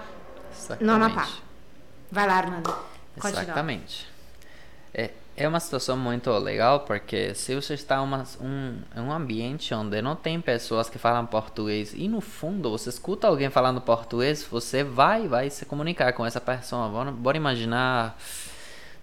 Exatamente. 0.52 0.84
no 0.86 0.94
Amapá. 0.94 1.28
Vai 2.12 2.28
lá, 2.28 2.36
Armando. 2.36 2.76
Exatamente. 3.18 4.08
É, 4.94 5.12
é 5.40 5.48
uma 5.48 5.62
situação 5.62 5.96
muito 5.96 6.30
legal 6.38 6.82
porque 6.82 7.34
se 7.34 7.56
você 7.56 7.74
está 7.74 7.96
em 7.96 8.46
um, 8.46 8.82
um 8.98 9.12
ambiente 9.12 9.74
onde 9.74 10.02
não 10.02 10.14
tem 10.14 10.42
pessoas 10.42 10.90
que 10.90 10.98
falam 10.98 11.26
português 11.26 11.94
e 11.96 12.10
no 12.10 12.20
fundo 12.20 12.70
você 12.70 12.90
escuta 12.90 13.26
alguém 13.26 13.50
falando 13.50 13.80
português, 13.80 14.44
você 14.44 14.84
vai 14.84 15.30
vai 15.30 15.50
se 15.50 15.66
comunicar 15.66 16.12
com 16.12 16.26
essa 16.26 16.42
pessoa. 16.42 16.90
Bora 17.14 17.38
imaginar 17.38 18.20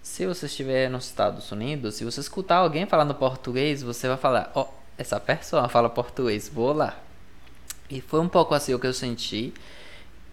se 0.03 0.27
você 0.27 0.45
estiver 0.45 0.91
nos 0.91 1.05
Estados 1.05 1.51
Unidos, 1.51 1.95
se 1.95 2.05
você 2.05 2.19
escutar 2.19 2.57
alguém 2.57 2.85
falando 2.85 3.15
português, 3.15 3.81
você 3.81 4.07
vai 4.07 4.17
falar, 4.17 4.51
ó, 4.53 4.61
oh, 4.61 4.67
essa 4.95 5.19
pessoa 5.19 5.67
fala 5.67 5.89
português, 5.89 6.47
vou 6.47 6.71
lá. 6.71 6.99
E 7.89 7.99
foi 7.99 8.19
um 8.19 8.29
pouco 8.29 8.53
assim 8.53 8.75
o 8.75 8.79
que 8.79 8.85
eu 8.85 8.93
senti. 8.93 9.55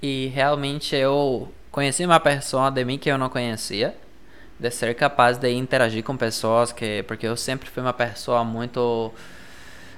E 0.02 0.30
realmente 0.34 0.94
eu 0.94 1.50
conheci 1.72 2.04
uma 2.04 2.20
pessoa 2.20 2.70
de 2.70 2.84
mim 2.84 2.98
que 2.98 3.10
eu 3.10 3.16
não 3.16 3.30
conhecia 3.30 4.03
de 4.58 4.70
ser 4.70 4.94
capaz 4.94 5.38
de 5.38 5.50
interagir 5.50 6.02
com 6.02 6.16
pessoas 6.16 6.72
que 6.72 7.02
porque 7.04 7.26
eu 7.26 7.36
sempre 7.36 7.68
fui 7.68 7.82
uma 7.82 7.92
pessoa 7.92 8.44
muito 8.44 9.12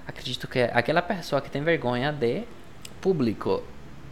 acredito 0.06 0.48
que 0.48 0.60
aquela 0.72 1.02
pessoa 1.02 1.40
que 1.40 1.50
tem 1.50 1.62
vergonha 1.62 2.12
de 2.12 2.44
público. 3.00 3.62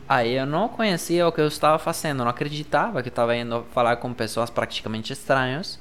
Aí 0.06 0.34
eu 0.34 0.44
não 0.44 0.68
conhecia 0.68 1.26
o 1.26 1.32
que 1.32 1.40
eu 1.40 1.48
estava 1.48 1.78
fazendo 1.78 2.18
não 2.18 2.28
acreditava 2.28 3.02
que 3.02 3.08
estava 3.08 3.34
indo 3.34 3.64
falar 3.72 3.96
com 3.96 4.12
pessoas 4.12 4.50
praticamente 4.50 5.12
estranhas 5.12 5.80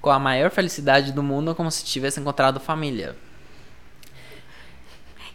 com 0.00 0.10
a 0.10 0.18
maior 0.18 0.50
felicidade 0.50 1.12
do 1.12 1.22
mundo 1.22 1.54
como 1.54 1.70
se 1.70 1.84
tivesse 1.84 2.20
encontrado 2.20 2.58
família 2.58 3.14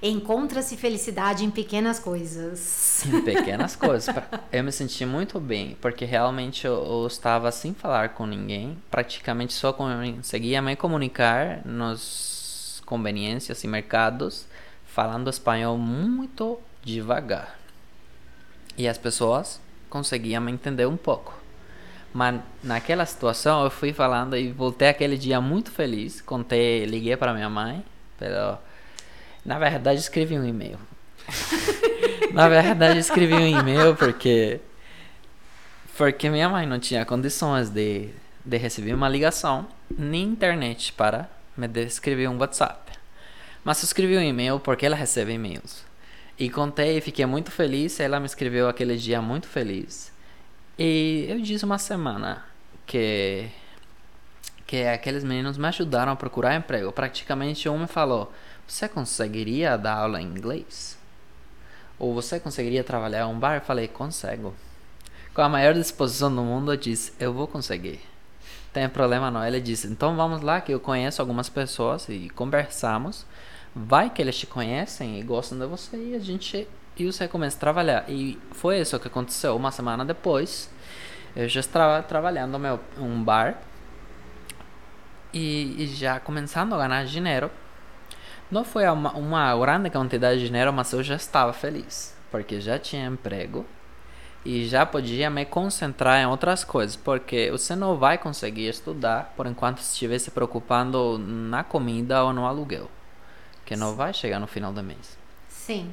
Encontra-se 0.01 0.77
felicidade 0.77 1.43
em 1.43 1.51
pequenas 1.51 1.99
coisas. 1.99 3.05
Em 3.05 3.21
pequenas 3.21 3.75
coisas. 3.77 4.15
Eu 4.51 4.63
me 4.63 4.71
senti 4.71 5.05
muito 5.05 5.39
bem, 5.41 5.77
porque 5.81 6.05
realmente 6.05 6.65
eu, 6.65 6.73
eu 6.73 7.07
estava 7.07 7.51
sem 7.51 7.73
falar 7.73 8.09
com 8.09 8.25
ninguém, 8.25 8.77
praticamente 8.89 9.51
só 9.51 9.73
conseguia 9.73 10.61
me 10.61 10.75
comunicar 10.77 11.65
nos 11.65 12.81
conveniências 12.85 13.63
e 13.63 13.67
mercados, 13.67 14.47
falando 14.85 15.29
espanhol 15.29 15.77
muito 15.77 16.57
devagar. 16.81 17.59
E 18.77 18.87
as 18.87 18.97
pessoas 18.97 19.59
conseguiam 19.89 20.41
me 20.41 20.51
entender 20.51 20.85
um 20.85 20.95
pouco. 20.95 21.37
Mas 22.13 22.39
naquela 22.63 23.05
situação 23.05 23.63
eu 23.63 23.69
fui 23.69 23.91
falando 23.91 24.37
e 24.37 24.51
voltei 24.51 24.87
aquele 24.87 25.17
dia 25.17 25.41
muito 25.41 25.71
feliz. 25.71 26.21
Contei, 26.21 26.85
liguei 26.85 27.17
para 27.17 27.33
minha 27.33 27.49
mãe, 27.49 27.83
pelo 28.17 28.57
na 29.45 29.57
verdade, 29.57 29.99
escrevi 29.99 30.37
um 30.37 30.45
e-mail. 30.45 30.79
Na 32.33 32.47
verdade, 32.47 32.99
escrevi 32.99 33.33
um 33.33 33.59
e-mail 33.59 33.95
porque 33.95 34.59
porque 35.97 36.29
minha 36.29 36.47
mãe 36.47 36.65
não 36.65 36.79
tinha 36.79 37.05
condições 37.05 37.69
de, 37.69 38.09
de 38.45 38.57
receber 38.57 38.93
uma 38.93 39.09
ligação 39.09 39.67
nem 39.97 40.23
internet 40.23 40.93
para 40.93 41.29
me 41.57 41.67
escrever 41.83 42.29
um 42.29 42.37
WhatsApp. 42.37 42.93
Mas 43.65 43.81
eu 43.81 43.87
escrevi 43.87 44.17
um 44.17 44.21
e-mail 44.21 44.59
porque 44.59 44.85
ela 44.85 44.95
recebe 44.95 45.33
e-mails. 45.33 45.83
E 46.37 46.49
contei 46.49 46.97
e 46.97 47.01
fiquei 47.01 47.25
muito 47.25 47.51
feliz. 47.51 47.99
Ela 47.99 48.17
me 48.19 48.25
escreveu 48.25 48.69
aquele 48.69 48.95
dia 48.95 49.21
muito 49.21 49.47
feliz. 49.47 50.09
E 50.77 51.25
eu 51.27 51.41
disse 51.41 51.65
uma 51.65 51.77
semana 51.77 52.45
que 52.85 53.49
que 54.65 54.83
aqueles 54.85 55.23
meninos 55.23 55.57
me 55.57 55.67
ajudaram 55.67 56.11
a 56.11 56.15
procurar 56.15 56.55
emprego. 56.55 56.91
Praticamente 56.91 57.67
um 57.67 57.79
me 57.79 57.87
falou: 57.87 58.31
você 58.69 58.87
conseguiria 58.87 59.77
dar 59.77 59.95
aula 59.95 60.21
em 60.21 60.25
inglês? 60.25 60.97
Ou 61.97 62.13
você 62.13 62.39
conseguiria 62.39 62.83
trabalhar 62.83 63.21
em 63.21 63.25
um 63.25 63.37
bar? 63.37 63.55
Eu 63.55 63.61
falei, 63.61 63.87
consigo. 63.87 64.53
Com 65.33 65.41
a 65.41 65.49
maior 65.49 65.73
disposição 65.73 66.33
do 66.33 66.43
mundo, 66.43 66.71
eu 66.71 66.77
disse, 66.77 67.11
eu 67.19 67.33
vou 67.33 67.47
conseguir. 67.47 67.99
Tem 68.71 68.87
problema 68.87 69.31
não? 69.31 69.43
Ele 69.43 69.59
disse, 69.59 69.87
então 69.87 70.15
vamos 70.15 70.41
lá 70.41 70.61
que 70.61 70.71
eu 70.71 70.79
conheço 70.79 71.19
algumas 71.19 71.49
pessoas 71.49 72.07
e 72.09 72.29
conversamos. 72.29 73.25
Vai 73.75 74.09
que 74.09 74.21
eles 74.21 74.37
te 74.37 74.45
conhecem 74.45 75.19
e 75.19 75.23
gostam 75.23 75.57
de 75.57 75.65
você 75.65 75.97
e 75.97 76.15
a 76.15 76.19
gente 76.19 76.67
e 76.95 77.05
você 77.05 77.27
começa 77.27 77.57
a 77.57 77.59
trabalhar. 77.59 78.05
E 78.07 78.37
foi 78.51 78.79
isso 78.79 78.99
que 78.99 79.07
aconteceu. 79.07 79.55
Uma 79.55 79.71
semana 79.71 80.05
depois, 80.05 80.69
eu 81.35 81.47
já 81.49 81.59
estava 81.59 82.03
trabalhando 82.03 82.57
em 82.57 83.01
um 83.01 83.23
bar 83.23 83.57
e, 85.33 85.83
e 85.83 85.87
já 85.87 86.19
começando 86.19 86.73
a 86.75 86.87
ganhar 86.87 87.05
dinheiro 87.05 87.49
não 88.51 88.63
foi 88.63 88.87
uma, 88.87 89.13
uma 89.13 89.55
grande 89.57 89.89
quantidade 89.89 90.39
de 90.39 90.47
dinheiro, 90.47 90.73
mas 90.73 90.91
eu 90.91 91.03
já 91.03 91.15
estava 91.15 91.53
feliz, 91.53 92.15
porque 92.31 92.59
já 92.59 92.79
tinha 92.79 93.05
emprego 93.05 93.65
e 94.43 94.65
já 94.65 94.85
podia 94.85 95.29
me 95.29 95.45
concentrar 95.45 96.19
em 96.19 96.25
outras 96.25 96.63
coisas, 96.63 96.95
porque 96.95 97.51
você 97.51 97.75
não 97.75 97.97
vai 97.97 98.17
conseguir 98.17 98.67
estudar 98.67 99.33
por 99.35 99.45
enquanto 99.45 99.79
estiver 99.79 100.17
se 100.17 100.31
preocupando 100.31 101.17
na 101.19 101.63
comida 101.63 102.23
ou 102.23 102.33
no 102.33 102.45
aluguel, 102.45 102.89
que 103.65 103.75
não 103.75 103.95
vai 103.95 104.13
chegar 104.13 104.39
no 104.39 104.47
final 104.47 104.71
do 104.71 104.81
mês. 104.81 105.17
Sim. 105.47 105.91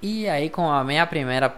E 0.00 0.28
aí 0.28 0.48
com 0.48 0.70
a 0.70 0.84
minha 0.84 1.06
primeira 1.06 1.54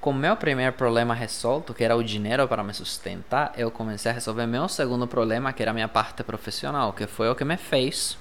com 0.00 0.12
meu 0.12 0.34
primeiro 0.34 0.72
problema 0.72 1.14
resolto, 1.14 1.74
que 1.74 1.84
era 1.84 1.94
o 1.94 2.02
dinheiro 2.02 2.48
para 2.48 2.64
me 2.64 2.72
sustentar, 2.72 3.52
eu 3.56 3.70
comecei 3.70 4.10
a 4.10 4.14
resolver 4.14 4.46
meu 4.46 4.66
segundo 4.66 5.06
problema, 5.06 5.52
que 5.52 5.62
era 5.62 5.74
minha 5.74 5.88
parte 5.88 6.24
profissional, 6.24 6.92
que 6.94 7.06
foi 7.06 7.28
o 7.28 7.34
que 7.34 7.44
me 7.44 7.56
fez 7.58 8.16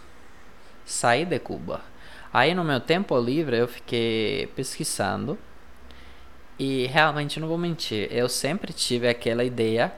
sair 0.85 1.25
de 1.25 1.39
Cuba. 1.39 1.81
Aí 2.33 2.53
no 2.53 2.63
meu 2.63 2.81
tempo 2.81 3.17
livre 3.17 3.57
eu 3.57 3.67
fiquei 3.67 4.47
pesquisando 4.55 5.37
e 6.57 6.85
realmente 6.87 7.39
não 7.39 7.47
vou 7.47 7.57
mentir, 7.57 8.09
eu 8.11 8.27
sempre 8.27 8.73
tive 8.73 9.07
aquela 9.07 9.45
ideia 9.45 9.93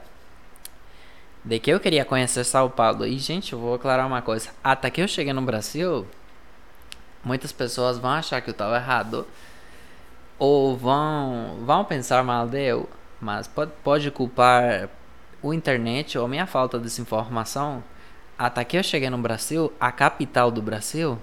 de 1.44 1.58
que 1.58 1.70
eu 1.72 1.80
queria 1.80 2.04
conhecer 2.04 2.44
São 2.44 2.70
Paulo. 2.70 3.04
E 3.04 3.18
gente, 3.18 3.52
eu 3.52 3.58
vou 3.58 3.74
aclarar 3.74 4.06
uma 4.06 4.22
coisa, 4.22 4.50
até 4.62 4.88
que 4.88 5.02
eu 5.02 5.08
cheguei 5.08 5.32
no 5.32 5.42
Brasil, 5.42 6.06
muitas 7.24 7.50
pessoas 7.50 7.98
vão 7.98 8.12
achar 8.12 8.40
que 8.40 8.50
eu 8.50 8.52
estava 8.52 8.76
errado 8.76 9.26
ou 10.42 10.76
vão, 10.76 11.58
vão 11.64 11.84
pensar 11.84 12.24
mal 12.24 12.48
de 12.48 12.60
eu, 12.60 12.88
mas 13.20 13.46
pode, 13.46 13.70
pode 13.84 14.10
culpar 14.10 14.88
o 15.40 15.54
internet 15.54 16.18
ou 16.18 16.24
a 16.24 16.28
minha 16.28 16.48
falta 16.48 16.80
de 16.80 17.00
informação. 17.00 17.80
Até 18.36 18.64
que 18.64 18.76
eu 18.76 18.82
cheguei 18.82 19.08
no 19.08 19.18
Brasil, 19.18 19.72
a 19.78 19.92
capital 19.92 20.50
do 20.50 20.60
Brasil 20.60 21.16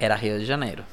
era 0.00 0.14
Rio 0.14 0.38
de 0.38 0.46
Janeiro. 0.46 0.86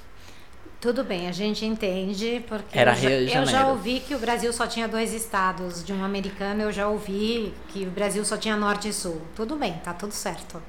Tudo 0.81 1.05
bem, 1.05 1.29
a 1.29 1.31
gente 1.31 1.65
entende, 1.65 2.43
porque 2.49 2.77
Era 2.77 2.91
eu, 2.91 2.95
já, 2.95 3.09
Rio 3.09 3.25
de 3.27 3.33
eu 3.33 3.45
já 3.45 3.67
ouvi 3.67 4.01
que 4.01 4.13
o 4.13 4.19
Brasil 4.19 4.51
só 4.51 4.67
tinha 4.67 4.85
dois 4.85 5.13
estados. 5.13 5.81
De 5.81 5.93
um 5.93 6.03
americano, 6.03 6.63
eu 6.63 6.73
já 6.73 6.85
ouvi 6.85 7.53
que 7.69 7.85
o 7.85 7.91
Brasil 7.91 8.25
só 8.25 8.35
tinha 8.35 8.57
norte 8.57 8.89
e 8.89 8.93
sul. 8.93 9.21
Tudo 9.37 9.55
bem, 9.55 9.75
tá 9.85 9.93
tudo 9.93 10.11
certo. 10.11 10.61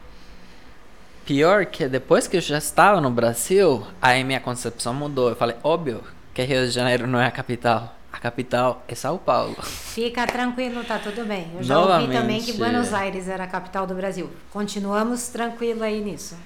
Pior 1.27 1.67
que 1.67 1.89
depois 1.89 2.29
que 2.29 2.37
eu 2.37 2.41
já 2.41 2.59
estava 2.59 3.01
no 3.01 3.11
Brasil, 3.11 3.85
aí 4.01 4.23
minha 4.23 4.39
concepção 4.39 4.95
mudou. 4.95 5.31
Eu 5.31 5.35
falei, 5.35 5.57
óbvio 5.65 6.05
que 6.47 6.53
Rio 6.55 6.65
de 6.67 6.71
Janeiro 6.73 7.07
não 7.07 7.21
é 7.21 7.27
a 7.27 7.31
capital. 7.31 7.95
A 8.13 8.19
capital 8.19 8.83
é 8.89 8.95
São 8.95 9.17
Paulo. 9.19 9.55
Fica 9.63 10.27
tranquilo, 10.27 10.83
tá 10.85 10.99
tudo 10.99 11.25
bem. 11.25 11.49
Eu 11.57 11.63
já 11.63 11.79
ouvi 11.79 11.91
também 11.91 12.09
Novamente. 12.15 12.45
que 12.53 12.59
Buenos 12.59 12.93
Aires 12.93 13.29
era 13.29 13.45
a 13.45 13.47
capital 13.47 13.87
do 13.87 13.95
Brasil. 13.95 14.29
Continuamos 14.53 15.29
tranquilo 15.29 15.83
aí 15.83 16.01
nisso. 16.01 16.37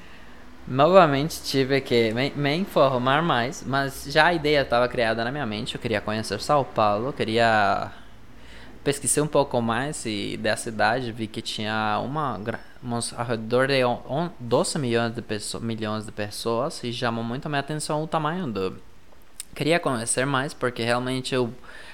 Novamente 0.66 1.42
tive 1.42 1.80
que 1.80 2.12
me, 2.14 2.30
me 2.34 2.54
informar 2.56 3.22
mais, 3.22 3.62
mas 3.66 4.04
já 4.08 4.26
a 4.26 4.34
ideia 4.34 4.62
estava 4.62 4.88
criada 4.88 5.22
na 5.24 5.30
minha 5.30 5.44
mente. 5.44 5.74
Eu 5.74 5.80
queria 5.80 6.00
conhecer 6.00 6.40
São 6.40 6.64
Paulo, 6.64 7.12
queria 7.12 7.90
pesquisei 8.82 9.22
um 9.22 9.26
pouco 9.26 9.60
mais 9.62 10.04
e 10.04 10.36
da 10.36 10.56
cidade 10.56 11.10
vi 11.10 11.26
que 11.26 11.40
tinha 11.40 11.98
uma 12.04 12.38
uns 12.82 13.14
ao 13.14 13.24
redor 13.24 13.66
de 13.68 13.82
on- 13.82 14.02
on- 14.06 14.28
12 14.38 14.78
milhões 14.78 15.14
de, 15.14 15.22
pesso- 15.22 15.58
milhões 15.60 16.04
de 16.04 16.12
pessoas 16.12 16.84
e 16.84 16.92
chamou 16.92 17.24
muito 17.24 17.46
a 17.46 17.48
minha 17.48 17.60
atenção 17.60 18.02
o 18.02 18.06
tamanho 18.06 18.46
do 18.46 18.76
queria 19.54 19.80
conhecer 19.80 20.26
mais 20.26 20.52
porque 20.52 20.82
realmente 20.82 21.34
eu, 21.34 21.52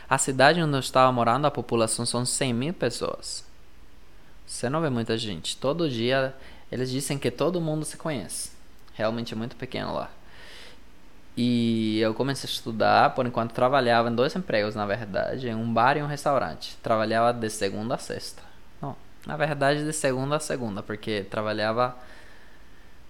a 0.08 0.18
cidade 0.18 0.60
onde 0.62 0.74
eu 0.74 0.80
estava 0.80 1.10
morando 1.12 1.46
a 1.46 1.50
população 1.50 2.06
são 2.06 2.24
100 2.24 2.54
mil 2.54 2.74
pessoas 2.74 3.44
você 4.46 4.68
não 4.68 4.80
vê 4.80 4.90
muita 4.90 5.16
gente 5.16 5.56
todo 5.56 5.88
dia 5.88 6.34
eles 6.70 6.90
dizem 6.90 7.18
que 7.18 7.30
todo 7.30 7.60
mundo 7.60 7.84
se 7.84 7.96
conhece 7.96 8.52
realmente 8.94 9.34
é 9.34 9.36
muito 9.36 9.56
pequeno 9.56 9.94
lá 9.94 10.10
e 11.36 11.98
eu 12.00 12.12
comecei 12.12 12.48
a 12.48 12.52
estudar, 12.52 13.14
por 13.14 13.26
enquanto 13.26 13.52
trabalhava 13.52 14.10
em 14.10 14.14
dois 14.14 14.34
empregos, 14.34 14.74
na 14.74 14.84
verdade, 14.84 15.48
em 15.48 15.54
um 15.54 15.72
bar 15.72 15.96
e 15.96 16.02
um 16.02 16.06
restaurante. 16.06 16.76
Trabalhava 16.82 17.32
de 17.32 17.48
segunda 17.48 17.94
a 17.94 17.98
sexta. 17.98 18.42
Não, 18.82 18.96
na 19.26 19.36
verdade 19.36 19.84
de 19.84 19.92
segunda 19.92 20.36
a 20.36 20.40
segunda, 20.40 20.82
porque 20.82 21.24
trabalhava 21.30 21.96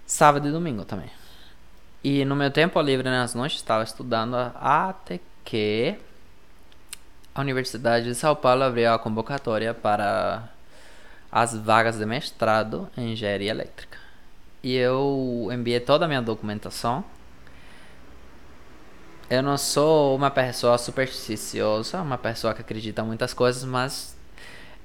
sábado 0.06 0.46
e 0.46 0.52
domingo 0.52 0.84
também. 0.84 1.10
E 2.02 2.24
no 2.24 2.34
meu 2.34 2.50
tempo 2.50 2.80
livre 2.80 3.08
nas 3.08 3.34
noites 3.34 3.58
estava 3.58 3.84
estudando 3.84 4.34
até 4.34 5.20
que 5.44 5.96
a 7.34 7.40
Universidade 7.40 8.06
de 8.06 8.14
São 8.14 8.34
Paulo 8.34 8.62
abriu 8.62 8.92
a 8.92 8.98
convocatória 8.98 9.74
para 9.74 10.48
as 11.30 11.56
vagas 11.56 11.98
de 11.98 12.06
mestrado 12.06 12.88
em 12.96 13.12
engenharia 13.12 13.50
elétrica. 13.50 13.98
E 14.62 14.74
eu 14.74 15.48
enviei 15.52 15.80
toda 15.80 16.04
a 16.04 16.08
minha 16.08 16.22
documentação 16.22 17.04
eu 19.30 19.44
não 19.44 19.56
sou 19.56 20.16
uma 20.16 20.28
pessoa 20.28 20.76
supersticiosa, 20.76 22.02
uma 22.02 22.18
pessoa 22.18 22.52
que 22.52 22.62
acredita 22.62 23.00
em 23.00 23.04
muitas 23.04 23.32
coisas, 23.32 23.62
mas 23.62 24.16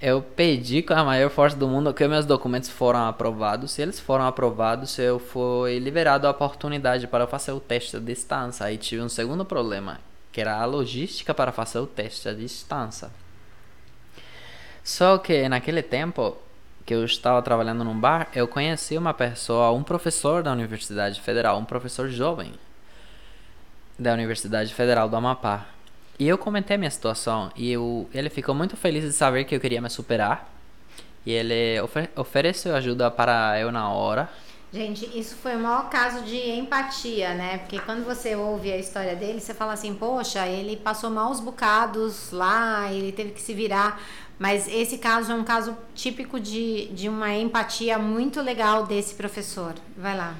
eu 0.01 0.21
pedi 0.21 0.81
com 0.81 0.93
a 0.93 1.03
maior 1.03 1.29
força 1.29 1.55
do 1.55 1.67
mundo 1.67 1.93
que 1.93 2.07
meus 2.07 2.25
documentos 2.25 2.69
foram 2.69 3.07
aprovados. 3.07 3.71
Se 3.71 3.81
eles 3.81 3.99
foram 3.99 4.25
aprovados, 4.25 4.97
eu 4.99 5.19
fui 5.19 5.79
liberado 5.79 6.27
a 6.27 6.31
oportunidade 6.31 7.07
para 7.07 7.25
fazer 7.25 7.53
o 7.53 7.59
teste 7.59 7.97
à 7.97 7.99
distância. 7.99 8.65
Aí 8.65 8.77
tive 8.77 9.01
um 9.01 9.09
segundo 9.09 9.45
problema, 9.45 9.99
que 10.31 10.41
era 10.41 10.57
a 10.57 10.65
logística 10.65 11.33
para 11.33 11.51
fazer 11.51 11.79
o 11.79 11.87
teste 11.87 12.27
à 12.27 12.33
distância. 12.33 13.09
Só 14.83 15.17
que 15.17 15.47
naquele 15.49 15.81
tempo 15.81 16.37
que 16.85 16.93
eu 16.93 17.03
estava 17.03 17.41
trabalhando 17.41 17.83
num 17.83 17.99
bar, 17.99 18.27
eu 18.35 18.47
conheci 18.47 18.97
uma 18.97 19.13
pessoa, 19.13 19.71
um 19.71 19.81
professor 19.81 20.43
da 20.43 20.51
Universidade 20.51 21.19
Federal, 21.19 21.57
um 21.57 21.65
professor 21.65 22.09
jovem 22.09 22.53
da 23.97 24.13
Universidade 24.13 24.73
Federal 24.73 25.09
do 25.09 25.15
Amapá. 25.15 25.65
E 26.17 26.27
eu 26.27 26.37
comentei 26.37 26.75
a 26.75 26.77
minha 26.77 26.91
situação 26.91 27.51
e 27.55 27.71
eu, 27.71 28.09
ele 28.13 28.29
ficou 28.29 28.55
muito 28.55 28.77
feliz 28.77 29.03
de 29.03 29.11
saber 29.11 29.43
que 29.43 29.55
eu 29.55 29.59
queria 29.59 29.81
me 29.81 29.89
superar. 29.89 30.49
E 31.25 31.31
ele 31.31 31.81
ofe- 31.81 32.09
ofereceu 32.15 32.75
ajuda 32.75 33.09
para 33.11 33.59
eu 33.59 33.71
na 33.71 33.89
hora. 33.89 34.29
Gente, 34.71 35.05
isso 35.17 35.35
foi 35.35 35.55
o 35.55 35.59
maior 35.59 35.89
caso 35.89 36.23
de 36.23 36.37
empatia, 36.37 37.33
né? 37.33 37.59
Porque 37.59 37.79
quando 37.79 38.03
você 38.05 38.35
ouve 38.35 38.71
a 38.71 38.77
história 38.77 39.15
dele, 39.15 39.39
você 39.39 39.53
fala 39.53 39.73
assim, 39.73 39.93
poxa, 39.95 40.45
ele 40.47 40.75
passou 40.75 41.09
maus 41.09 41.39
bocados 41.39 42.31
lá, 42.31 42.91
ele 42.91 43.11
teve 43.11 43.31
que 43.31 43.41
se 43.41 43.53
virar. 43.53 44.01
Mas 44.37 44.67
esse 44.67 44.97
caso 44.97 45.31
é 45.31 45.35
um 45.35 45.45
caso 45.45 45.77
típico 45.93 46.39
de, 46.39 46.87
de 46.87 47.07
uma 47.07 47.33
empatia 47.33 47.97
muito 47.97 48.41
legal 48.41 48.85
desse 48.85 49.15
professor. 49.15 49.73
Vai 49.97 50.15
lá. 50.15 50.35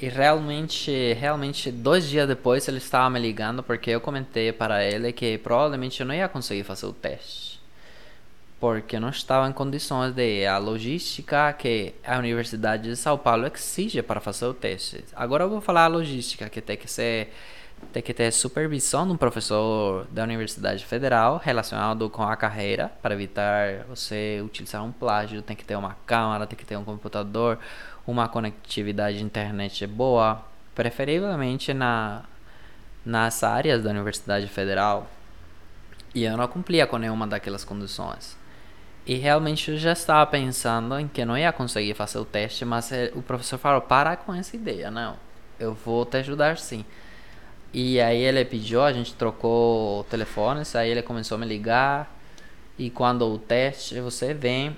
E 0.00 0.08
realmente, 0.08 1.12
realmente, 1.12 1.70
dois 1.70 2.08
dias 2.08 2.26
depois 2.26 2.66
ele 2.66 2.78
estava 2.78 3.10
me 3.10 3.20
ligando 3.20 3.62
porque 3.62 3.90
eu 3.90 4.00
comentei 4.00 4.50
para 4.50 4.82
ele 4.82 5.12
que 5.12 5.36
provavelmente 5.36 6.00
eu 6.00 6.06
não 6.06 6.14
ia 6.14 6.26
conseguir 6.26 6.64
fazer 6.64 6.86
o 6.86 6.92
teste. 6.92 7.60
Porque 8.58 8.96
eu 8.96 9.00
não 9.00 9.10
estava 9.10 9.46
em 9.46 9.52
condições 9.52 10.14
de 10.14 10.46
a 10.46 10.56
logística 10.56 11.52
que 11.52 11.94
a 12.02 12.16
Universidade 12.18 12.84
de 12.84 12.96
São 12.96 13.18
Paulo 13.18 13.46
exige 13.46 14.00
para 14.00 14.20
fazer 14.20 14.46
o 14.46 14.54
teste. 14.54 15.04
Agora 15.14 15.44
eu 15.44 15.50
vou 15.50 15.60
falar 15.60 15.84
a 15.84 15.88
logística, 15.88 16.48
que 16.48 16.62
tem 16.62 16.78
que 16.78 16.90
ser 16.90 17.30
tem 17.92 18.02
que 18.02 18.14
ter 18.14 18.30
supervisão 18.30 19.06
de 19.06 19.12
um 19.12 19.16
professor 19.16 20.06
da 20.10 20.22
Universidade 20.22 20.84
Federal 20.84 21.40
relacionado 21.42 22.08
com 22.10 22.22
a 22.22 22.36
carreira 22.36 22.92
para 23.02 23.14
evitar 23.14 23.84
você 23.88 24.40
utilizar 24.44 24.84
um 24.84 24.92
plágio, 24.92 25.42
tem 25.42 25.56
que 25.56 25.64
ter 25.64 25.76
uma 25.76 25.96
câmera, 26.06 26.46
tem 26.46 26.56
que 26.56 26.64
ter 26.64 26.76
um 26.76 26.84
computador, 26.84 27.58
uma 28.06 28.28
conectividade 28.28 29.18
de 29.18 29.24
internet 29.24 29.86
boa, 29.86 30.44
preferivelmente 30.74 31.72
na 31.74 32.22
nas 33.04 33.42
áreas 33.42 33.82
da 33.82 33.90
Universidade 33.90 34.46
Federal. 34.46 35.08
E 36.14 36.24
eu 36.24 36.36
não 36.36 36.46
cumpria 36.48 36.86
com 36.86 36.98
nenhuma 36.98 37.26
daquelas 37.26 37.64
condições. 37.64 38.36
E 39.06 39.14
realmente 39.14 39.70
eu 39.70 39.78
já 39.78 39.92
estava 39.92 40.26
pensando 40.30 40.98
em 40.98 41.08
que 41.08 41.24
não 41.24 41.36
ia 41.36 41.52
conseguir 41.52 41.94
fazer 41.94 42.18
o 42.18 42.24
teste, 42.24 42.64
mas 42.64 42.92
eh, 42.92 43.10
o 43.14 43.22
professor 43.22 43.58
falou: 43.58 43.80
para 43.80 44.16
com 44.16 44.34
essa 44.34 44.54
ideia, 44.56 44.90
não. 44.90 45.16
Eu 45.58 45.74
vou 45.74 46.04
te 46.04 46.18
ajudar 46.18 46.58
sim. 46.58 46.84
E 47.72 48.00
aí 48.00 48.20
ele 48.22 48.44
pediu, 48.44 48.82
a 48.82 48.92
gente 48.92 49.14
trocou 49.14 50.04
telefones, 50.04 50.74
aí 50.74 50.90
ele 50.90 51.02
começou 51.02 51.36
a 51.36 51.38
me 51.38 51.46
ligar. 51.46 52.14
E 52.78 52.90
quando 52.90 53.26
o 53.26 53.38
teste, 53.38 54.00
você 54.00 54.34
vem. 54.34 54.76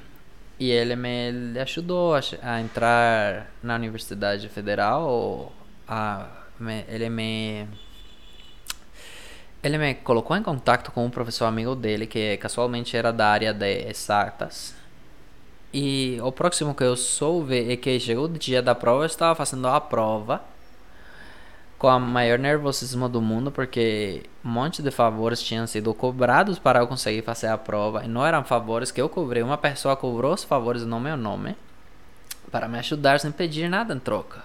E 0.62 0.70
ele 0.70 0.94
me 0.94 1.58
ajudou 1.60 2.14
a 2.14 2.60
entrar 2.60 3.50
na 3.62 3.74
Universidade 3.74 4.48
Federal. 4.48 5.52
A, 5.88 6.28
me- 6.60 6.84
ele 6.88 7.08
me. 7.10 7.66
Ele 9.62 9.78
me 9.78 9.94
colocou 9.94 10.36
em 10.36 10.42
contato 10.42 10.90
com 10.92 11.04
um 11.04 11.10
professor 11.10 11.46
amigo 11.46 11.74
dele 11.74 12.06
que 12.06 12.36
casualmente 12.36 12.96
era 12.96 13.12
da 13.12 13.28
área 13.28 13.52
de 13.52 13.88
exatas. 13.88 14.74
E 15.72 16.18
o 16.22 16.30
próximo 16.30 16.74
que 16.74 16.84
eu 16.84 16.96
soube 16.96 17.72
é 17.72 17.76
que 17.76 17.98
chegou 17.98 18.26
o 18.26 18.28
dia 18.28 18.60
da 18.62 18.74
prova, 18.74 19.02
eu 19.02 19.06
estava 19.06 19.34
fazendo 19.34 19.66
a 19.68 19.80
prova 19.80 20.42
com 21.82 21.88
o 21.88 21.98
maior 21.98 22.38
nervosismo 22.38 23.08
do 23.08 23.20
mundo, 23.20 23.50
porque 23.50 24.22
um 24.44 24.50
monte 24.50 24.80
de 24.80 24.92
favores 24.92 25.42
tinham 25.42 25.66
sido 25.66 25.92
cobrados 25.92 26.56
para 26.56 26.78
eu 26.78 26.86
conseguir 26.86 27.22
fazer 27.22 27.48
a 27.48 27.58
prova. 27.58 28.04
E 28.04 28.08
não 28.08 28.24
eram 28.24 28.44
favores 28.44 28.92
que 28.92 29.02
eu 29.02 29.08
cobrei, 29.08 29.42
uma 29.42 29.58
pessoa 29.58 29.96
cobrou 29.96 30.32
os 30.32 30.44
favores 30.44 30.84
no 30.86 31.00
meu 31.00 31.16
nome 31.16 31.56
para 32.52 32.68
me 32.68 32.78
ajudar 32.78 33.18
sem 33.18 33.32
pedir 33.32 33.68
nada 33.68 33.92
em 33.92 33.98
troca. 33.98 34.44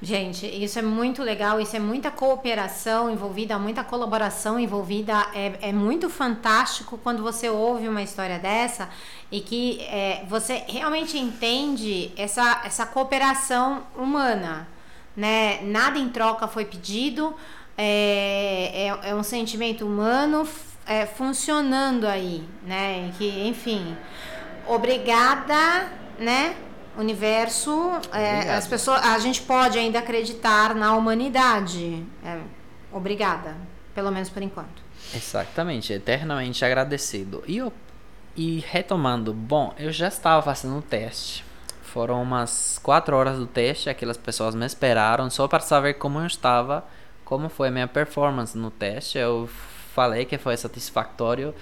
Gente, 0.00 0.46
isso 0.46 0.78
é 0.78 0.82
muito 0.82 1.22
legal, 1.22 1.60
isso 1.60 1.76
é 1.76 1.78
muita 1.78 2.10
cooperação 2.10 3.10
envolvida, 3.10 3.58
muita 3.58 3.84
colaboração 3.84 4.58
envolvida. 4.58 5.26
É, 5.34 5.68
é 5.68 5.72
muito 5.74 6.08
fantástico 6.08 6.98
quando 7.02 7.22
você 7.22 7.50
ouve 7.50 7.86
uma 7.86 8.00
história 8.00 8.38
dessa 8.38 8.88
e 9.30 9.42
que 9.42 9.82
é, 9.82 10.24
você 10.26 10.64
realmente 10.66 11.18
entende 11.18 12.10
essa, 12.16 12.62
essa 12.64 12.86
cooperação 12.86 13.82
humana. 13.94 14.66
Né? 15.20 15.60
Nada 15.62 15.98
em 15.98 16.08
troca 16.08 16.48
foi 16.48 16.64
pedido. 16.64 17.34
é, 17.76 18.88
é, 18.88 19.10
é 19.10 19.14
um 19.14 19.22
sentimento 19.22 19.86
humano 19.86 20.48
é, 20.86 21.04
funcionando 21.04 22.06
aí, 22.06 22.42
né? 22.66 23.12
Que, 23.18 23.46
enfim, 23.46 23.94
obrigada, 24.66 25.88
né? 26.18 26.56
Universo, 26.96 27.92
é, 28.12 28.54
as 28.54 28.66
pessoas, 28.66 29.04
a 29.04 29.18
gente 29.18 29.42
pode 29.42 29.78
ainda 29.78 29.98
acreditar 29.98 30.74
na 30.74 30.96
humanidade. 30.96 32.02
É, 32.24 32.38
obrigada, 32.90 33.56
pelo 33.94 34.10
menos 34.10 34.30
por 34.30 34.42
enquanto. 34.42 34.82
Exatamente, 35.14 35.92
eternamente 35.92 36.64
agradecido. 36.64 37.44
E, 37.46 37.58
eu, 37.58 37.72
e 38.34 38.64
retomando, 38.68 39.34
bom, 39.34 39.74
eu 39.78 39.92
já 39.92 40.08
estava 40.08 40.40
fazendo 40.42 40.78
o 40.78 40.82
teste. 40.82 41.44
Foram 41.92 42.22
umas 42.22 42.78
quatro 42.82 43.16
horas 43.16 43.38
do 43.38 43.46
teste, 43.46 43.90
aquelas 43.90 44.16
pessoas 44.16 44.54
me 44.54 44.64
esperaram 44.64 45.28
só 45.28 45.48
para 45.48 45.60
saber 45.60 45.94
como 45.94 46.20
eu 46.20 46.26
estava, 46.26 46.84
como 47.24 47.48
foi 47.48 47.68
a 47.68 47.70
minha 47.70 47.88
performance 47.88 48.56
no 48.56 48.70
teste. 48.70 49.18
Eu 49.18 49.48
falei 49.94 50.24
que 50.24 50.38
foi 50.38 50.56
satisfatório 50.56 51.54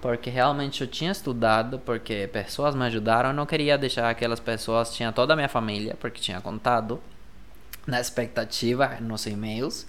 porque 0.00 0.30
realmente 0.30 0.80
eu 0.80 0.86
tinha 0.86 1.12
estudado, 1.12 1.78
porque 1.78 2.28
pessoas 2.32 2.74
me 2.74 2.84
ajudaram, 2.84 3.30
eu 3.30 3.34
não 3.34 3.46
queria 3.46 3.78
deixar 3.78 4.10
aquelas 4.10 4.40
pessoas, 4.40 4.94
tinha 4.94 5.12
toda 5.12 5.32
a 5.32 5.36
minha 5.36 5.48
família, 5.48 5.96
porque 6.00 6.20
tinha 6.20 6.40
contado 6.40 7.00
na 7.86 8.00
expectativa 8.00 8.96
nos 9.00 9.26
e-mails, 9.26 9.86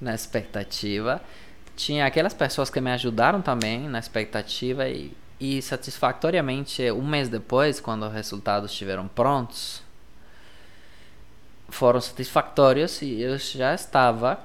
na 0.00 0.14
expectativa 0.14 1.20
tinha 1.76 2.06
aquelas 2.06 2.34
pessoas 2.34 2.70
que 2.70 2.80
me 2.80 2.90
ajudaram 2.92 3.42
também 3.42 3.88
na 3.88 3.98
expectativa 3.98 4.88
e, 4.88 5.12
e 5.40 5.60
satisfatoriamente 5.60 6.90
um 6.90 7.06
mês 7.06 7.28
depois, 7.28 7.80
quando 7.80 8.06
os 8.06 8.12
resultados 8.12 8.70
estiveram 8.70 9.08
prontos, 9.08 9.82
foram 11.68 12.00
satisfatórios 12.00 13.02
e 13.02 13.20
eu 13.20 13.38
já 13.38 13.74
estava 13.74 14.38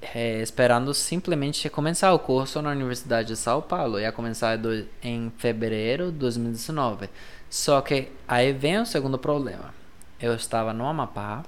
é, 0.00 0.40
esperando 0.40 0.94
simplesmente 0.94 1.68
começar 1.68 2.12
o 2.12 2.18
curso 2.18 2.62
na 2.62 2.70
Universidade 2.70 3.28
de 3.28 3.36
São 3.36 3.60
Paulo. 3.60 4.00
Ia 4.00 4.12
começar 4.12 4.56
do, 4.56 4.86
em 5.02 5.30
fevereiro 5.36 6.12
de 6.12 6.18
2019. 6.18 7.10
Só 7.50 7.80
que 7.80 8.08
aí 8.26 8.52
vem 8.52 8.80
o 8.80 8.86
segundo 8.86 9.18
problema. 9.18 9.74
Eu 10.20 10.34
estava 10.34 10.72
no 10.72 10.86
Amapá 10.86 11.44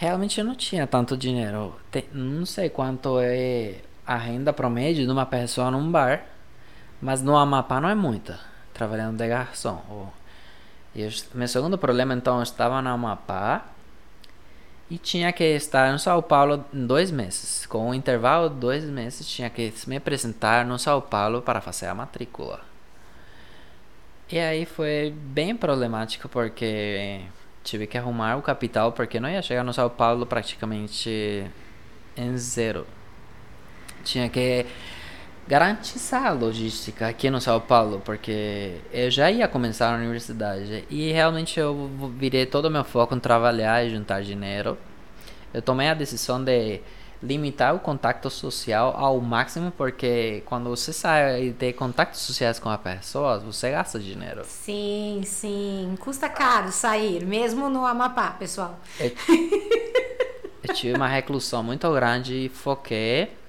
realmente 0.00 0.40
eu 0.40 0.46
não 0.46 0.54
tinha 0.54 0.86
tanto 0.86 1.14
dinheiro. 1.14 1.76
Tem, 1.90 2.04
não 2.14 2.46
sei 2.46 2.70
quanto 2.70 3.18
é 3.20 3.74
a 4.10 4.16
renda 4.16 4.52
promédio 4.52 5.06
de 5.06 5.12
uma 5.12 5.24
pessoa 5.24 5.70
num 5.70 5.88
bar, 5.88 6.24
mas 7.00 7.22
no 7.22 7.36
Amapá 7.36 7.80
não 7.80 7.88
é 7.88 7.94
muita, 7.94 8.40
trabalhando 8.74 9.16
de 9.16 9.28
garçom. 9.28 10.10
Eu, 10.96 11.08
meu 11.32 11.46
segundo 11.46 11.78
problema, 11.78 12.12
então, 12.12 12.38
eu 12.38 12.42
estava 12.42 12.82
no 12.82 12.88
Amapá 12.88 13.66
e 14.90 14.98
tinha 14.98 15.32
que 15.32 15.44
estar 15.44 15.92
no 15.92 15.98
São 16.00 16.20
Paulo 16.20 16.64
em 16.74 16.84
dois 16.84 17.12
meses. 17.12 17.64
Com 17.66 17.90
um 17.90 17.94
intervalo 17.94 18.48
de 18.48 18.56
dois 18.56 18.82
meses, 18.82 19.28
tinha 19.28 19.48
que 19.48 19.72
me 19.86 19.98
apresentar 19.98 20.66
no 20.66 20.76
São 20.76 21.00
Paulo 21.00 21.40
para 21.40 21.60
fazer 21.60 21.86
a 21.86 21.94
matrícula. 21.94 22.62
E 24.28 24.40
aí 24.40 24.66
foi 24.66 25.14
bem 25.16 25.54
problemático 25.54 26.28
porque 26.28 27.20
tive 27.62 27.86
que 27.86 27.96
arrumar 27.96 28.36
o 28.36 28.42
capital 28.42 28.90
porque 28.90 29.20
não 29.20 29.28
ia 29.28 29.40
chegar 29.40 29.62
no 29.62 29.72
São 29.72 29.88
Paulo 29.88 30.26
praticamente 30.26 31.48
em 32.16 32.36
zero. 32.36 32.84
Tinha 34.04 34.28
que 34.28 34.66
garantizar 35.50 36.26
a 36.26 36.30
logística 36.30 37.08
aqui 37.08 37.28
no 37.28 37.40
São 37.40 37.60
Paulo, 37.60 38.00
porque 38.04 38.76
eu 38.92 39.10
já 39.10 39.28
ia 39.30 39.48
começar 39.48 39.92
a 39.92 39.96
universidade 39.96 40.84
e 40.88 41.10
realmente 41.10 41.58
eu 41.58 41.90
virei 42.16 42.46
todo 42.46 42.66
o 42.66 42.70
meu 42.70 42.84
foco 42.84 43.16
em 43.16 43.18
trabalhar 43.18 43.84
e 43.84 43.90
juntar 43.90 44.22
dinheiro. 44.22 44.78
Eu 45.52 45.60
tomei 45.60 45.88
a 45.88 45.94
decisão 45.94 46.42
de 46.42 46.80
limitar 47.20 47.74
o 47.74 47.80
contato 47.80 48.30
social 48.30 48.94
ao 48.96 49.20
máximo, 49.20 49.72
porque 49.72 50.42
quando 50.46 50.70
você 50.70 50.92
sai 50.92 51.46
e 51.46 51.52
tem 51.52 51.72
contatos 51.72 52.20
sociais 52.20 52.60
com 52.60 52.68
a 52.68 52.78
pessoa, 52.78 53.40
você 53.40 53.72
gasta 53.72 53.98
dinheiro. 53.98 54.42
Sim, 54.44 55.22
sim. 55.24 55.96
Custa 55.98 56.28
caro 56.28 56.70
sair, 56.70 57.26
mesmo 57.26 57.68
no 57.68 57.84
Amapá, 57.84 58.30
pessoal. 58.38 58.78
Eu, 59.00 59.12
eu 60.62 60.74
tive 60.74 60.96
uma 60.96 61.08
reclusão 61.08 61.62
muito 61.62 61.92
grande 61.92 62.46
e 62.46 62.48
foquei 62.48 63.39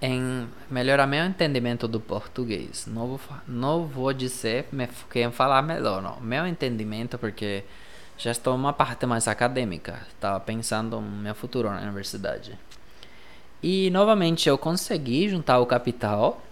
em 0.00 0.48
melhorar 0.70 1.06
meu 1.06 1.24
entendimento 1.24 1.88
do 1.88 2.00
português. 2.00 2.86
Não 2.86 3.06
vou, 3.08 3.20
não 3.46 3.86
vou 3.86 4.12
dizer, 4.12 4.66
me 4.70 4.86
foquei 4.86 5.24
em 5.24 5.32
falar 5.32 5.62
melhor, 5.62 6.00
não. 6.00 6.20
Meu 6.20 6.46
entendimento, 6.46 7.18
porque 7.18 7.64
já 8.16 8.30
estou 8.30 8.54
uma 8.54 8.72
parte 8.72 9.06
mais 9.06 9.26
acadêmica. 9.28 10.06
Estava 10.08 10.38
pensando 10.40 11.00
no 11.00 11.22
meu 11.22 11.34
futuro 11.34 11.70
na 11.70 11.80
universidade. 11.80 12.58
E 13.62 13.90
novamente 13.90 14.48
eu 14.48 14.56
consegui 14.56 15.28
juntar 15.28 15.58
o 15.58 15.66
capital. 15.66 16.42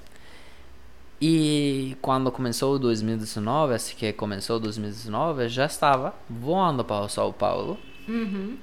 E 1.20 1.96
quando 2.02 2.30
começou 2.30 2.78
2019, 2.78 3.74
assim 3.74 3.96
que 3.96 4.12
começou 4.12 4.60
2019, 4.60 5.44
eu 5.44 5.48
já 5.48 5.66
estava 5.66 6.14
voando 6.28 6.84
para 6.84 7.04
o 7.04 7.08
São 7.08 7.32
Paulo. 7.32 7.78
Uhum. 8.08 8.58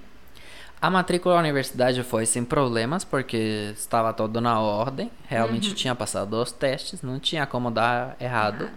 A 0.83 0.89
matrícula 0.89 1.33
da 1.35 1.39
universidade 1.39 2.03
foi 2.03 2.27
sem 2.27 2.43
problemas, 2.43 3.03
porque 3.03 3.71
estava 3.73 4.13
tudo 4.13 4.39
na 4.39 4.59
ordem. 4.59 5.09
Realmente 5.27 5.69
uhum. 5.69 5.75
tinha 5.75 5.95
passado 5.95 6.33
os 6.33 6.51
testes, 6.51 7.01
não 7.01 7.19
tinha 7.19 7.47
como 7.47 7.71
dar 7.71 8.15
errado. 8.19 8.69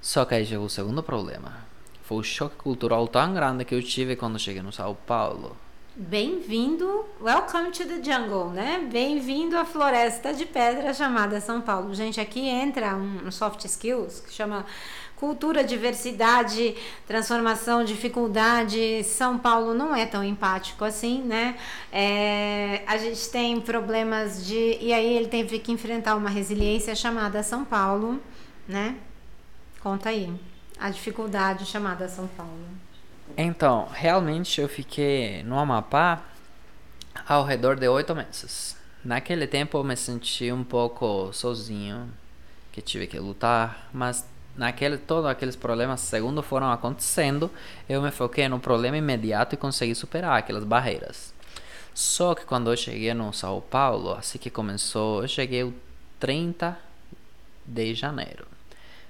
Só 0.00 0.24
que 0.24 0.34
aí 0.34 0.46
chegou 0.46 0.66
o 0.66 0.70
segundo 0.70 1.02
problema 1.02 1.74
foi 2.04 2.18
o 2.18 2.22
choque 2.22 2.56
cultural 2.56 3.08
tão 3.08 3.32
grande 3.32 3.64
que 3.64 3.74
eu 3.74 3.82
tive 3.82 4.14
quando 4.14 4.38
cheguei 4.38 4.60
no 4.60 4.70
São 4.70 4.94
Paulo. 5.06 5.56
Bem-vindo, 5.96 7.06
welcome 7.20 7.70
to 7.70 7.84
the 7.86 8.02
jungle, 8.02 8.50
né? 8.50 8.86
Bem-vindo 8.92 9.56
à 9.56 9.64
floresta 9.64 10.34
de 10.34 10.44
pedra 10.44 10.92
chamada 10.92 11.40
São 11.40 11.62
Paulo. 11.62 11.94
Gente, 11.94 12.20
aqui 12.20 12.46
entra 12.46 12.94
um 12.94 13.30
soft 13.30 13.64
skills 13.64 14.20
que 14.20 14.32
chama 14.32 14.66
cultura, 15.16 15.64
diversidade, 15.64 16.74
transformação, 17.06 17.84
dificuldade. 17.84 19.02
São 19.04 19.38
Paulo 19.38 19.74
não 19.74 19.94
é 19.94 20.06
tão 20.06 20.22
empático 20.22 20.84
assim, 20.84 21.22
né? 21.22 21.56
É, 21.92 22.82
a 22.86 22.96
gente 22.96 23.28
tem 23.30 23.60
problemas 23.60 24.46
de. 24.46 24.78
E 24.80 24.92
aí 24.92 25.16
ele 25.16 25.28
teve 25.28 25.58
que 25.58 25.72
enfrentar 25.72 26.16
uma 26.16 26.30
resiliência 26.30 26.94
chamada 26.94 27.42
São 27.42 27.64
Paulo, 27.64 28.20
né? 28.68 28.96
Conta 29.80 30.08
aí 30.08 30.32
a 30.78 30.90
dificuldade 30.90 31.64
chamada 31.64 32.08
São 32.08 32.26
Paulo? 32.28 32.66
Então, 33.36 33.88
realmente 33.92 34.60
eu 34.60 34.68
fiquei 34.68 35.42
no 35.42 35.58
Amapá 35.58 36.22
ao 37.26 37.44
redor 37.44 37.76
de 37.76 37.88
oito 37.88 38.14
meses. 38.14 38.76
Naquele 39.04 39.46
tempo 39.46 39.78
eu 39.78 39.84
me 39.84 39.96
senti 39.96 40.50
um 40.52 40.64
pouco 40.64 41.32
sozinho, 41.32 42.10
que 42.72 42.80
tive 42.80 43.06
que 43.06 43.18
lutar, 43.18 43.88
mas 43.92 44.26
naquele 44.56 44.98
todos 44.98 45.30
aqueles 45.30 45.56
problemas 45.56 46.00
segundo 46.00 46.42
foram 46.42 46.70
acontecendo, 46.70 47.50
eu 47.88 48.00
me 48.02 48.10
foquei 48.10 48.48
no 48.48 48.60
problema 48.60 48.96
imediato 48.96 49.54
e 49.54 49.58
consegui 49.58 49.94
superar 49.94 50.38
aquelas 50.38 50.64
barreiras. 50.64 51.34
Só 51.94 52.34
que 52.34 52.44
quando 52.44 52.70
eu 52.72 52.76
cheguei 52.76 53.14
no 53.14 53.32
São 53.32 53.60
Paulo, 53.60 54.12
assim 54.12 54.38
que 54.38 54.50
começou, 54.50 55.22
eu 55.22 55.28
cheguei 55.28 55.62
o 55.62 55.72
30 56.18 56.76
de 57.64 57.94
janeiro. 57.94 58.46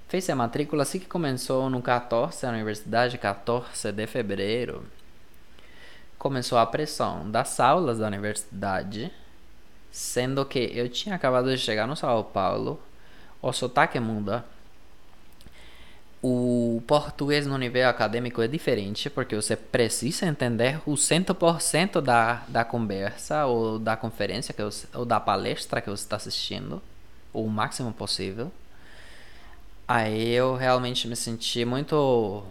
Fez 0.09 0.29
a 0.29 0.37
matrícula 0.37 0.83
assim 0.83 0.99
que 0.99 1.07
começou 1.07 1.71
no 1.71 1.81
14, 1.81 2.47
a 2.47 2.51
universidade, 2.51 3.19
14 3.19 3.91
de 3.91 4.07
fevereiro. 4.07 4.85
Começou 6.19 6.59
a 6.59 6.67
pressão 6.67 7.31
das 7.31 7.59
aulas 7.59 7.99
da 7.99 8.07
universidade, 8.07 9.11
sendo 9.91 10.45
que 10.45 10.71
eu 10.75 10.89
tinha 10.89 11.15
acabado 11.15 11.51
de 11.51 11.59
chegar 11.59 11.87
no 11.87 11.97
São 11.97 12.23
Paulo, 12.23 12.81
o 13.41 13.53
sotaque 13.53 13.99
muda. 13.99 14.45
O 16.27 16.83
português 16.87 17.47
no 17.47 17.59
nível 17.59 17.87
acadêmico 17.87 18.41
é 18.41 18.49
diferente, 18.49 19.11
porque 19.11 19.37
você 19.37 19.55
precisa 19.55 20.25
entender 20.25 20.81
o 20.87 20.95
100% 20.95 22.01
da, 22.01 22.43
da 22.49 22.65
conversa, 22.65 23.45
ou 23.45 23.79
da 23.79 23.95
conferência, 23.95 24.55
que 24.55 24.65
você, 24.65 24.89
ou 24.95 25.05
da 25.05 25.21
palestra 25.21 25.83
que 25.83 25.91
você 25.91 26.03
está 26.03 26.17
assistindo, 26.17 26.83
o 27.31 27.47
máximo 27.47 27.93
possível. 27.93 28.51
Aí 29.87 30.31
eu 30.31 30.57
realmente 30.57 31.07
me 31.07 31.15
senti 31.15 31.63
muito 31.67 32.43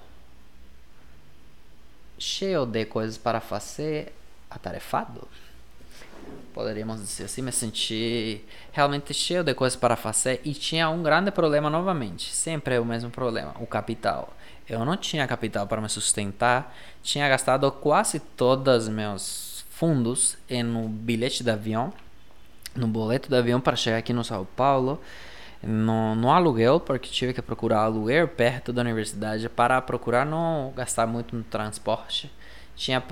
cheio 2.20 2.68
de 2.68 2.86
coisas 2.86 3.18
para 3.18 3.42
fazer, 3.42 4.14
atarefado. 4.52 5.28
Poderíamos 6.54 7.02
dizer 7.02 7.26
assim, 7.26 7.42
me 7.42 7.52
senti 7.52 8.44
realmente 8.72 9.14
cheio 9.14 9.44
de 9.44 9.54
coisas 9.54 9.76
para 9.76 9.96
fazer 9.96 10.40
e 10.44 10.54
tinha 10.54 10.90
um 10.90 11.02
grande 11.02 11.32
problema 11.32 11.70
novamente, 11.70 12.34
sempre 12.34 12.76
é 12.76 12.80
o 12.80 12.86
mesmo 12.86 13.10
problema, 13.10 13.56
o 13.60 13.66
capital. 13.66 14.34
Eu 14.70 14.86
não 14.86 14.96
tinha 14.96 15.28
capital 15.28 15.68
para 15.68 15.82
me 15.82 15.90
sustentar, 15.90 16.76
tinha 17.02 17.28
gastado 17.28 17.70
quase 17.72 18.20
todos 18.20 18.84
os 18.84 18.90
meus 18.90 19.66
fundos 19.70 20.38
em 20.50 20.64
um 20.64 20.88
bilhete 20.88 21.44
de 21.44 21.50
avião, 21.50 21.92
no 22.76 22.88
boleto 22.88 23.30
de 23.30 23.36
avião 23.36 23.60
para 23.60 23.76
chegar 23.76 23.98
aqui 23.98 24.14
no 24.14 24.24
São 24.24 24.46
Paulo 24.56 25.02
no, 25.66 26.14
no 26.16 26.30
aluguel, 26.30 26.80
porque 26.80 27.10
tive 27.10 27.34
que 27.34 27.42
procurar 27.42 27.84
aluguel 27.84 28.28
perto 28.28 28.74
da 28.74 28.82
universidade 28.82 29.48
para 29.48 29.82
procurar 29.82 30.26
não 30.26 30.74
gastar 30.76 31.08
muito 31.08 31.36
no 31.36 31.44
transporte. 31.44 32.32
Tinha 32.76 33.04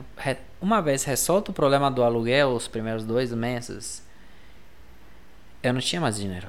uma 0.60 0.82
vez 0.82 1.04
resolto 1.04 1.50
o 1.50 1.54
problema 1.54 1.90
do 1.90 2.04
aluguel 2.04 2.50
os 2.50 2.68
primeiros 2.68 3.04
dois 3.04 3.32
meses, 3.34 4.04
eu 5.62 5.74
não 5.74 5.82
tinha 5.82 6.02
mais 6.02 6.18
dinheiro. 6.18 6.48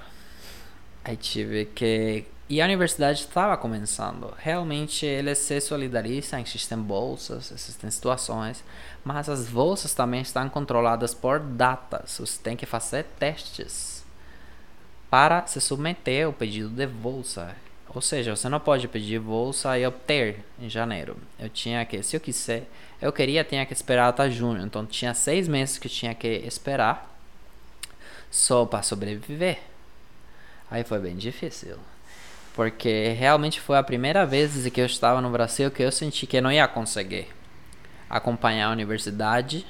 Aí 1.05 1.17
tive 1.17 1.67
que 1.67 2.25
e 2.49 2.61
a 2.61 2.67
universidade 2.67 3.21
estava 3.21 3.57
começando. 3.57 4.35
Realmente 4.37 5.07
eles 5.07 5.39
se 5.39 5.59
solidarizam, 5.59 6.39
existem 6.41 6.77
bolsas, 6.77 7.51
existem 7.51 7.91
situações, 7.91 8.63
mas 9.03 9.29
as 9.29 9.49
bolsas 9.49 9.95
também 9.95 10.21
estão 10.21 10.49
controladas 10.51 11.15
por 11.15 11.41
datas. 11.41 12.19
Você 12.19 12.39
tem 12.43 12.55
que 12.55 12.67
fazer 12.67 13.05
testes 13.19 14.05
para 15.09 15.47
se 15.47 15.63
submeter 15.63 16.27
ao 16.27 16.33
pedido 16.35 16.69
de 16.69 16.87
bolsa. 16.87 17.57
Ou 17.95 18.03
seja, 18.03 18.37
você 18.37 18.49
não 18.51 18.61
pode 18.61 18.87
pedir 18.87 19.19
bolsa 19.19 19.79
e 19.79 19.87
obter 19.87 20.45
em 20.61 20.69
janeiro. 20.69 21.17
Eu 21.39 21.49
tinha 21.49 21.83
que, 21.87 22.03
se 22.03 22.17
eu 22.17 22.21
quiser, 22.21 22.69
eu 23.03 23.13
queria, 23.13 23.43
tinha 23.43 23.67
que 23.67 23.73
esperar 23.73 24.09
até 24.09 24.31
junho. 24.31 24.65
Então 24.65 24.87
tinha 24.87 25.13
seis 25.13 25.49
meses 25.49 25.77
que 25.77 25.89
tinha 25.89 26.15
que 26.15 26.29
esperar 26.47 27.13
só 28.31 28.65
para 28.65 28.81
sobreviver. 28.83 29.59
Aí 30.71 30.85
foi 30.85 31.01
bem 31.01 31.17
difícil. 31.17 31.77
Porque 32.55 33.09
realmente 33.09 33.61
foi 33.61 33.77
a 33.77 33.83
primeira 33.83 34.25
vez 34.25 34.69
que 34.69 34.81
eu 34.81 34.87
estava 34.87 35.21
no 35.21 35.31
Brasil 35.31 35.69
que 35.69 35.83
eu 35.83 35.91
senti 35.91 36.27
que 36.27 36.37
eu 36.37 36.43
não 36.43 36.53
ia 36.53 36.69
conseguir 36.69 37.27
acompanhar 38.09 38.69
a 38.69 38.73
universidade 38.73 39.67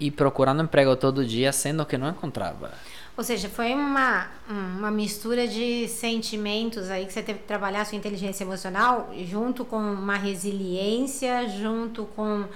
e 0.00 0.10
procurando 0.10 0.62
emprego 0.62 0.96
todo 0.96 1.26
dia, 1.26 1.52
sendo 1.52 1.84
que 1.84 1.98
não 1.98 2.08
encontrava. 2.08 2.72
Ou 3.14 3.22
seja, 3.22 3.48
foi 3.48 3.74
uma, 3.74 4.26
uma 4.48 4.90
mistura 4.90 5.46
de 5.46 5.86
sentimentos 5.86 6.88
aí 6.88 7.04
que 7.04 7.12
você 7.12 7.22
teve 7.22 7.40
que 7.40 7.46
trabalhar 7.46 7.84
sua 7.84 7.98
inteligência 7.98 8.42
emocional 8.42 9.12
junto 9.26 9.66
com 9.66 9.76
uma 9.76 10.16
resiliência, 10.16 11.46
junto 11.46 12.06
com 12.16 12.46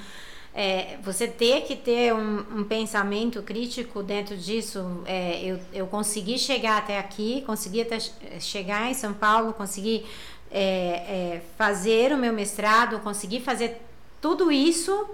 é, 0.54 0.96
você 1.02 1.28
ter 1.28 1.64
que 1.64 1.76
ter 1.76 2.14
um, 2.14 2.60
um, 2.60 2.64
pensamento 2.64 3.42
crítico 3.42 4.02
dentro 4.02 4.34
disso. 4.34 5.02
É, 5.04 5.42
eu, 5.44 5.60
eu 5.74 5.86
consegui 5.86 6.38
chegar 6.38 6.78
até 6.78 6.98
aqui, 6.98 7.42
consegui 7.44 7.82
até 7.82 7.98
chegar 8.40 8.90
em 8.90 8.94
São 8.94 9.12
Paulo, 9.12 9.52
consegui 9.52 10.06
é, 10.50 10.62
é 10.62 11.42
fazer 11.58 12.14
o 12.14 12.16
meu 12.16 12.32
mestrado, 12.32 12.98
consegui 13.00 13.40
fazer 13.40 13.82
tudo 14.22 14.50
isso, 14.50 15.06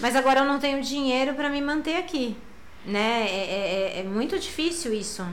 mas 0.00 0.16
agora 0.16 0.40
eu 0.40 0.46
não 0.46 0.58
tenho 0.58 0.80
dinheiro 0.80 1.34
para 1.34 1.50
me 1.50 1.60
manter 1.60 1.96
aqui 1.96 2.34
né? 2.88 3.28
É, 3.28 3.36
é, 3.36 3.98
é, 3.98 4.00
é 4.00 4.02
muito 4.02 4.38
difícil 4.38 4.92
isso. 4.92 5.24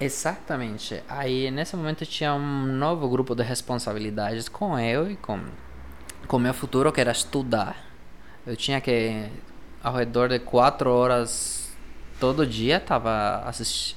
Exatamente. 0.00 1.02
Aí 1.08 1.50
nesse 1.50 1.76
momento 1.76 2.06
tinha 2.06 2.34
um 2.34 2.66
novo 2.66 3.08
grupo 3.08 3.34
de 3.34 3.42
responsabilidades 3.42 4.48
com 4.48 4.78
eu 4.78 5.10
e 5.10 5.16
com 5.16 5.38
com 6.26 6.38
meu 6.38 6.54
futuro 6.54 6.90
que 6.92 7.00
era 7.00 7.10
estudar. 7.12 7.76
Eu 8.46 8.56
tinha 8.56 8.80
que 8.80 9.28
ao 9.82 9.94
redor 9.94 10.28
de 10.28 10.38
quatro 10.38 10.90
horas 10.90 11.70
todo 12.18 12.46
dia 12.46 12.80
tava 12.80 13.42
assisti 13.44 13.96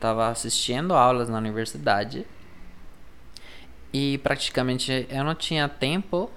tava 0.00 0.28
assistindo 0.28 0.94
aulas 0.94 1.28
na 1.28 1.38
universidade 1.38 2.26
e 3.92 4.18
praticamente 4.18 5.06
eu 5.08 5.24
não 5.24 5.34
tinha 5.34 5.68
tempo 5.68 6.30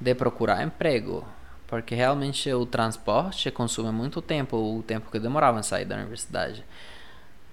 de 0.00 0.14
procurar 0.14 0.62
emprego 0.62 1.26
porque 1.74 1.96
realmente 1.96 2.52
o 2.52 2.64
transporte 2.64 3.50
consome 3.50 3.90
muito 3.90 4.22
tempo, 4.22 4.56
o 4.56 4.80
tempo 4.84 5.10
que 5.10 5.16
eu 5.16 5.20
demorava 5.20 5.58
a 5.58 5.62
sair 5.62 5.84
da 5.84 5.96
universidade. 5.96 6.64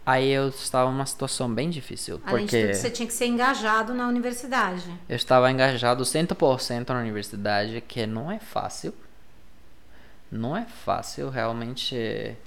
Aí 0.06 0.30
eu 0.30 0.50
estava 0.50 0.92
numa 0.92 1.08
situação 1.08 1.52
bem 1.52 1.72
difícil. 1.72 2.22
Além 2.24 2.46
porque 2.46 2.62
de 2.62 2.68
tudo, 2.68 2.76
você 2.76 2.92
tinha 2.92 3.08
que 3.08 3.14
ser 3.14 3.26
engajado 3.26 3.96
na 3.96 4.08
universidade. 4.08 4.86
Eu 5.10 5.16
estava 5.16 5.52
engajado 5.52 6.04
100% 6.04 6.90
na 6.90 7.00
universidade, 7.00 7.82
que 7.82 8.06
não 8.06 8.32
é 8.32 8.38
fácil. 8.38 8.94
Não 10.32 10.56
é 10.56 10.66
fácil, 10.66 11.30
realmente. 11.32 12.38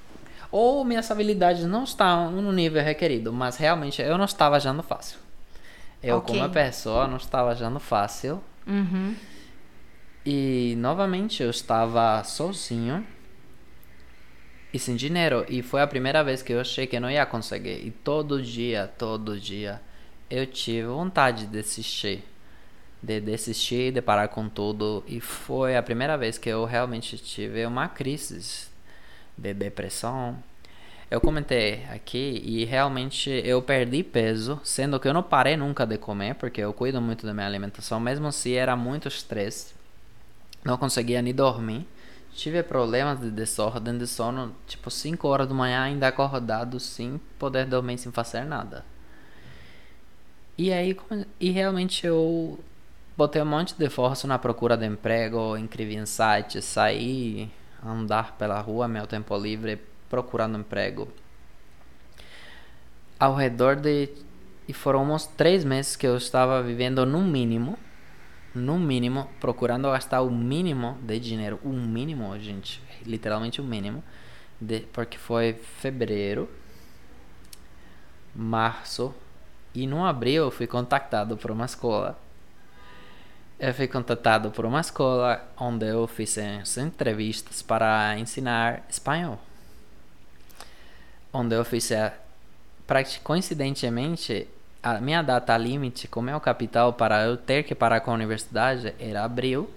Ou 0.52 0.84
minhas 0.84 1.10
habilidades 1.10 1.64
não 1.64 1.82
estão 1.82 2.30
no 2.30 2.52
nível 2.52 2.84
requerido, 2.84 3.32
mas 3.32 3.56
realmente 3.56 4.00
eu 4.00 4.16
não 4.16 4.26
estava 4.26 4.56
achando 4.56 4.80
fácil. 4.80 5.18
Eu, 6.00 6.18
okay. 6.18 6.38
como 6.38 6.50
pessoa, 6.50 7.08
não 7.08 7.16
estava 7.16 7.50
achando 7.50 7.80
fácil. 7.80 8.40
Uhum. 8.64 9.16
E 10.26 10.74
novamente 10.78 11.42
eu 11.42 11.50
estava 11.50 12.24
sozinho 12.24 13.06
e 14.72 14.78
sem 14.78 14.96
dinheiro. 14.96 15.44
E 15.50 15.60
foi 15.60 15.82
a 15.82 15.86
primeira 15.86 16.24
vez 16.24 16.42
que 16.42 16.52
eu 16.52 16.60
achei 16.60 16.86
que 16.86 16.98
não 16.98 17.10
ia 17.10 17.26
conseguir. 17.26 17.86
E 17.86 17.90
todo 17.90 18.42
dia, 18.42 18.90
todo 18.98 19.38
dia, 19.38 19.82
eu 20.30 20.46
tive 20.46 20.88
vontade 20.88 21.44
de 21.44 21.52
desistir. 21.52 22.24
De 23.02 23.20
desistir, 23.20 23.92
de 23.92 24.00
parar 24.00 24.28
com 24.28 24.48
tudo. 24.48 25.04
E 25.06 25.20
foi 25.20 25.76
a 25.76 25.82
primeira 25.82 26.16
vez 26.16 26.38
que 26.38 26.48
eu 26.48 26.64
realmente 26.64 27.18
tive 27.18 27.66
uma 27.66 27.86
crise 27.86 28.68
de 29.36 29.52
depressão. 29.52 30.42
Eu 31.10 31.20
comentei 31.20 31.84
aqui 31.92 32.42
e 32.42 32.64
realmente 32.64 33.30
eu 33.44 33.60
perdi 33.60 34.02
peso, 34.02 34.58
sendo 34.64 34.98
que 34.98 35.06
eu 35.06 35.12
não 35.12 35.22
parei 35.22 35.54
nunca 35.54 35.86
de 35.86 35.98
comer, 35.98 36.34
porque 36.36 36.62
eu 36.62 36.72
cuido 36.72 36.98
muito 37.00 37.26
da 37.26 37.34
minha 37.34 37.46
alimentação, 37.46 38.00
mesmo 38.00 38.32
se 38.32 38.54
era 38.54 38.74
muito 38.74 39.06
estresse 39.06 39.83
não 40.64 40.76
conseguia 40.76 41.20
nem 41.20 41.34
dormir. 41.34 41.86
Tive 42.32 42.62
problemas 42.64 43.20
de 43.20 43.30
desordem 43.30 43.96
de 43.96 44.06
sono, 44.06 44.52
tipo 44.66 44.90
5 44.90 45.28
horas 45.28 45.46
da 45.46 45.54
manhã 45.54 45.82
ainda 45.82 46.08
acordado 46.08 46.80
sem 46.80 47.20
poder 47.38 47.66
dormir 47.66 47.98
sem 47.98 48.10
fazer 48.10 48.44
nada. 48.44 48.84
E 50.58 50.72
aí 50.72 50.96
e 51.38 51.50
realmente 51.50 52.06
eu 52.06 52.58
botei 53.16 53.42
um 53.42 53.46
monte 53.46 53.74
de 53.76 53.88
força 53.88 54.26
na 54.26 54.38
procura 54.38 54.76
de 54.76 54.86
emprego, 54.86 55.56
inscrevi 55.56 55.94
em 55.94 56.06
sites, 56.06 56.64
saí 56.64 57.50
andar 57.84 58.36
pela 58.36 58.60
rua 58.60 58.88
meu 58.88 59.06
tempo 59.06 59.36
livre 59.36 59.80
procurando 60.08 60.58
emprego. 60.58 61.08
Ao 63.18 63.34
redor 63.34 63.76
de 63.76 64.08
e 64.66 64.72
foram 64.72 65.10
uns 65.12 65.26
três 65.26 65.64
meses 65.64 65.94
que 65.94 66.06
eu 66.06 66.16
estava 66.16 66.62
vivendo 66.62 67.04
no 67.04 67.20
mínimo 67.20 67.78
no 68.54 68.78
mínimo, 68.78 69.28
procurando 69.40 69.90
gastar 69.90 70.22
o 70.22 70.30
mínimo 70.30 70.96
de 71.02 71.18
dinheiro, 71.18 71.58
o 71.64 71.70
mínimo, 71.70 72.38
gente, 72.38 72.80
literalmente 73.04 73.60
o 73.60 73.64
mínimo, 73.64 74.02
de, 74.60 74.80
porque 74.92 75.18
foi 75.18 75.54
fevereiro, 75.54 76.48
março 78.34 79.14
e 79.74 79.86
no 79.86 80.04
abril 80.04 80.44
eu 80.44 80.50
fui 80.50 80.66
contactado 80.66 81.36
por 81.36 81.50
uma 81.50 81.64
escola. 81.64 82.18
Eu 83.58 83.72
fui 83.74 83.88
contatado 83.88 84.50
por 84.50 84.64
uma 84.64 84.80
escola 84.80 85.48
onde 85.56 85.86
eu 85.86 86.06
fiz 86.06 86.36
entrevistas 86.76 87.62
para 87.62 88.18
ensinar 88.18 88.84
espanhol. 88.88 89.40
Onde 91.32 91.54
eu 91.56 91.64
fiz, 91.64 91.90
coincidentemente, 93.22 94.46
a 94.84 95.00
minha 95.00 95.22
data 95.22 95.56
limite, 95.56 96.06
como 96.06 96.28
é 96.28 96.36
o 96.36 96.40
capital 96.40 96.92
para 96.92 97.24
eu 97.24 97.38
ter 97.38 97.62
que 97.62 97.74
parar 97.74 98.00
com 98.00 98.10
a 98.10 98.14
universidade, 98.14 98.94
era 99.00 99.24
abril, 99.24 99.70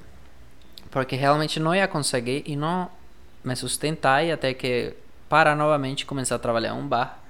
porque 0.91 1.15
realmente 1.15 1.61
não 1.61 1.73
ia 1.73 1.87
conseguir 1.87 2.43
e 2.45 2.57
não 2.57 2.91
me 3.41 3.55
sustentar 3.55 4.25
e 4.25 4.33
até 4.33 4.53
que 4.53 4.93
para 5.29 5.55
novamente 5.55 6.05
começar 6.05 6.35
a 6.35 6.39
trabalhar 6.39 6.75
em 6.75 6.77
um 6.77 6.85
bar 6.85 7.23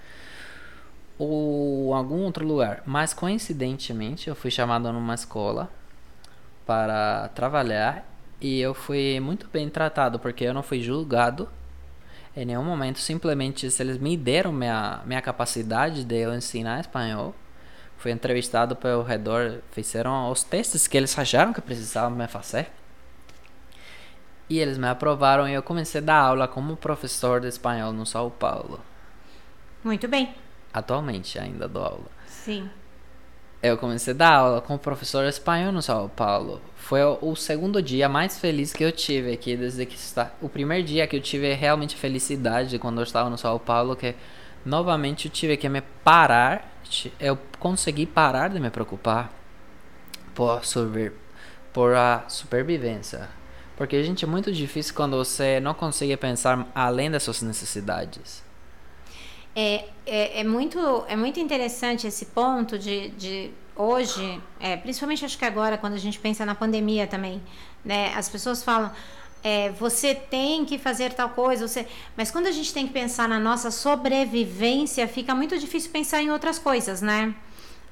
ou 1.20 1.94
algum 1.94 2.24
outro 2.24 2.48
lugar. 2.48 2.82
Mas 2.84 3.13
coincidentemente 3.13 4.28
eu 4.28 4.34
fui 4.34 4.50
chamado 4.50 4.92
numa 4.92 5.13
escola 5.13 5.70
para 6.66 7.30
trabalhar 7.36 8.10
e 8.42 8.60
eu 8.60 8.74
fui 8.74 9.20
muito 9.20 9.48
bem 9.54 9.70
tratado 9.70 10.18
porque 10.18 10.46
eu 10.46 10.54
não 10.54 10.63
fui 10.63 10.82
julgado 10.82 11.48
em 12.36 12.44
nenhum 12.44 12.63
momento. 12.63 12.98
Simplesmente 12.98 13.68
eles 13.80 14.00
me 14.00 14.18
deram 14.18 14.52
minha, 14.52 15.02
minha 15.06 15.22
capacidade 15.22 16.04
de 16.04 16.16
eu 16.16 16.34
ensinar 16.34 16.80
espanhol 16.80 17.36
fui 17.98 18.12
entrevistado 18.12 18.76
pelo 18.76 19.04
redor, 19.04 19.60
fizeram 19.72 20.32
os 20.32 20.44
testes 20.44 20.88
que 20.88 20.96
eles 20.96 21.18
acharam 21.18 21.54
que 21.54 21.62
precisavam 21.62 22.18
me 22.18 22.28
fazer. 22.28 22.68
E 24.50 24.60
eles 24.60 24.78
me 24.78 24.88
aprovaram 24.88 25.48
e 25.48 25.54
eu 25.54 25.62
comecei 25.62 26.00
a 26.00 26.04
dar 26.04 26.20
aula 26.20 26.48
como 26.48 26.78
professor 26.78 27.42
de 27.42 27.48
espanhol 27.48 27.92
no 27.92 28.06
São 28.06 28.30
Paulo. 28.30 28.80
Muito 29.84 30.08
bem. 30.08 30.34
Atualmente 30.74 31.38
ainda 31.38 31.68
dou 31.68 31.84
aula. 31.84 32.08
Sim. 32.28 32.70
Eu 33.62 33.78
comecei 33.78 34.14
a 34.14 34.18
dar 34.18 34.34
aula 34.36 34.62
como 34.62 34.78
professor 34.78 35.24
de 35.24 35.30
espanhol 35.30 35.72
no 35.72 35.82
São 35.82 36.08
Paulo. 36.10 36.62
Foi 36.76 37.02
o 37.04 37.36
segundo 37.36 37.82
dia 37.82 38.08
mais 38.08 38.40
feliz 38.40 38.72
que 38.72 38.84
eu 38.84 38.92
tive 38.92 39.34
aqui 39.34 39.58
desde 39.58 39.86
que 39.86 39.96
está. 39.96 40.32
O 40.40 40.48
primeiro 40.48 40.86
dia 40.86 41.08
que 41.08 41.16
eu 41.16 41.22
tive 41.22 41.52
realmente 41.54 41.96
felicidade 41.96 42.80
quando 42.80 43.00
eu 43.00 43.04
estava 43.04 43.30
no 43.30 43.38
São 43.38 43.58
Paulo 43.58 43.96
que 43.96 44.16
novamente 44.65 45.26
eu 45.26 45.32
tive 45.32 45.58
que 45.58 45.67
me 45.70 45.82
parar 45.82 46.78
eu 47.20 47.38
consegui 47.60 48.06
parar 48.06 48.50
de 48.50 48.60
me 48.60 48.70
preocupar 48.70 49.32
por, 50.34 50.63
sobre, 50.65 51.12
por 51.74 51.93
a 51.96 52.26
supervivência. 52.28 53.30
Porque, 53.76 54.04
gente, 54.04 54.26
é 54.26 54.28
muito 54.28 54.52
difícil 54.52 54.93
quando 54.96 55.17
você 55.17 55.60
não 55.60 55.74
consegue 55.74 56.15
pensar 56.17 56.67
além 56.74 57.12
das 57.12 57.24
suas 57.24 57.41
necessidades. 57.41 58.43
É, 59.56 59.86
é, 60.06 60.41
é, 60.41 60.43
muito, 60.43 61.06
é 61.08 61.15
muito 61.15 61.39
interessante 61.39 62.08
esse 62.08 62.28
ponto 62.28 62.78
de, 62.78 63.10
de 63.10 63.52
hoje, 63.76 64.41
é, 64.60 64.78
principalmente 64.78 65.26
acho 65.26 65.38
que 65.38 65.46
agora, 65.46 65.78
quando 65.78 65.93
a 65.93 66.00
gente 66.00 66.20
pensa 66.20 66.46
na 66.46 66.56
pandemia 66.56 67.08
também, 67.08 67.41
né? 67.84 68.13
As 68.15 68.30
pessoas 68.30 68.63
falam, 68.63 68.91
é, 69.43 69.69
você 69.71 70.15
tem 70.15 70.65
que 70.65 70.78
fazer 70.78 71.13
tal 71.13 71.30
coisa, 71.30 71.67
você... 71.67 71.86
mas 72.15 72.32
quando 72.32 72.47
a 72.47 72.52
gente 72.52 72.73
tem 72.73 72.88
que 72.88 72.93
pensar 72.93 73.28
na 73.28 73.39
nossa 73.39 73.71
sobrevivência, 73.71 75.08
fica 75.08 75.34
muito 75.34 75.58
difícil 75.58 75.91
pensar 75.91 76.21
em 76.21 76.32
outras 76.32 76.60
coisas, 76.60 77.02
né? 77.02 77.36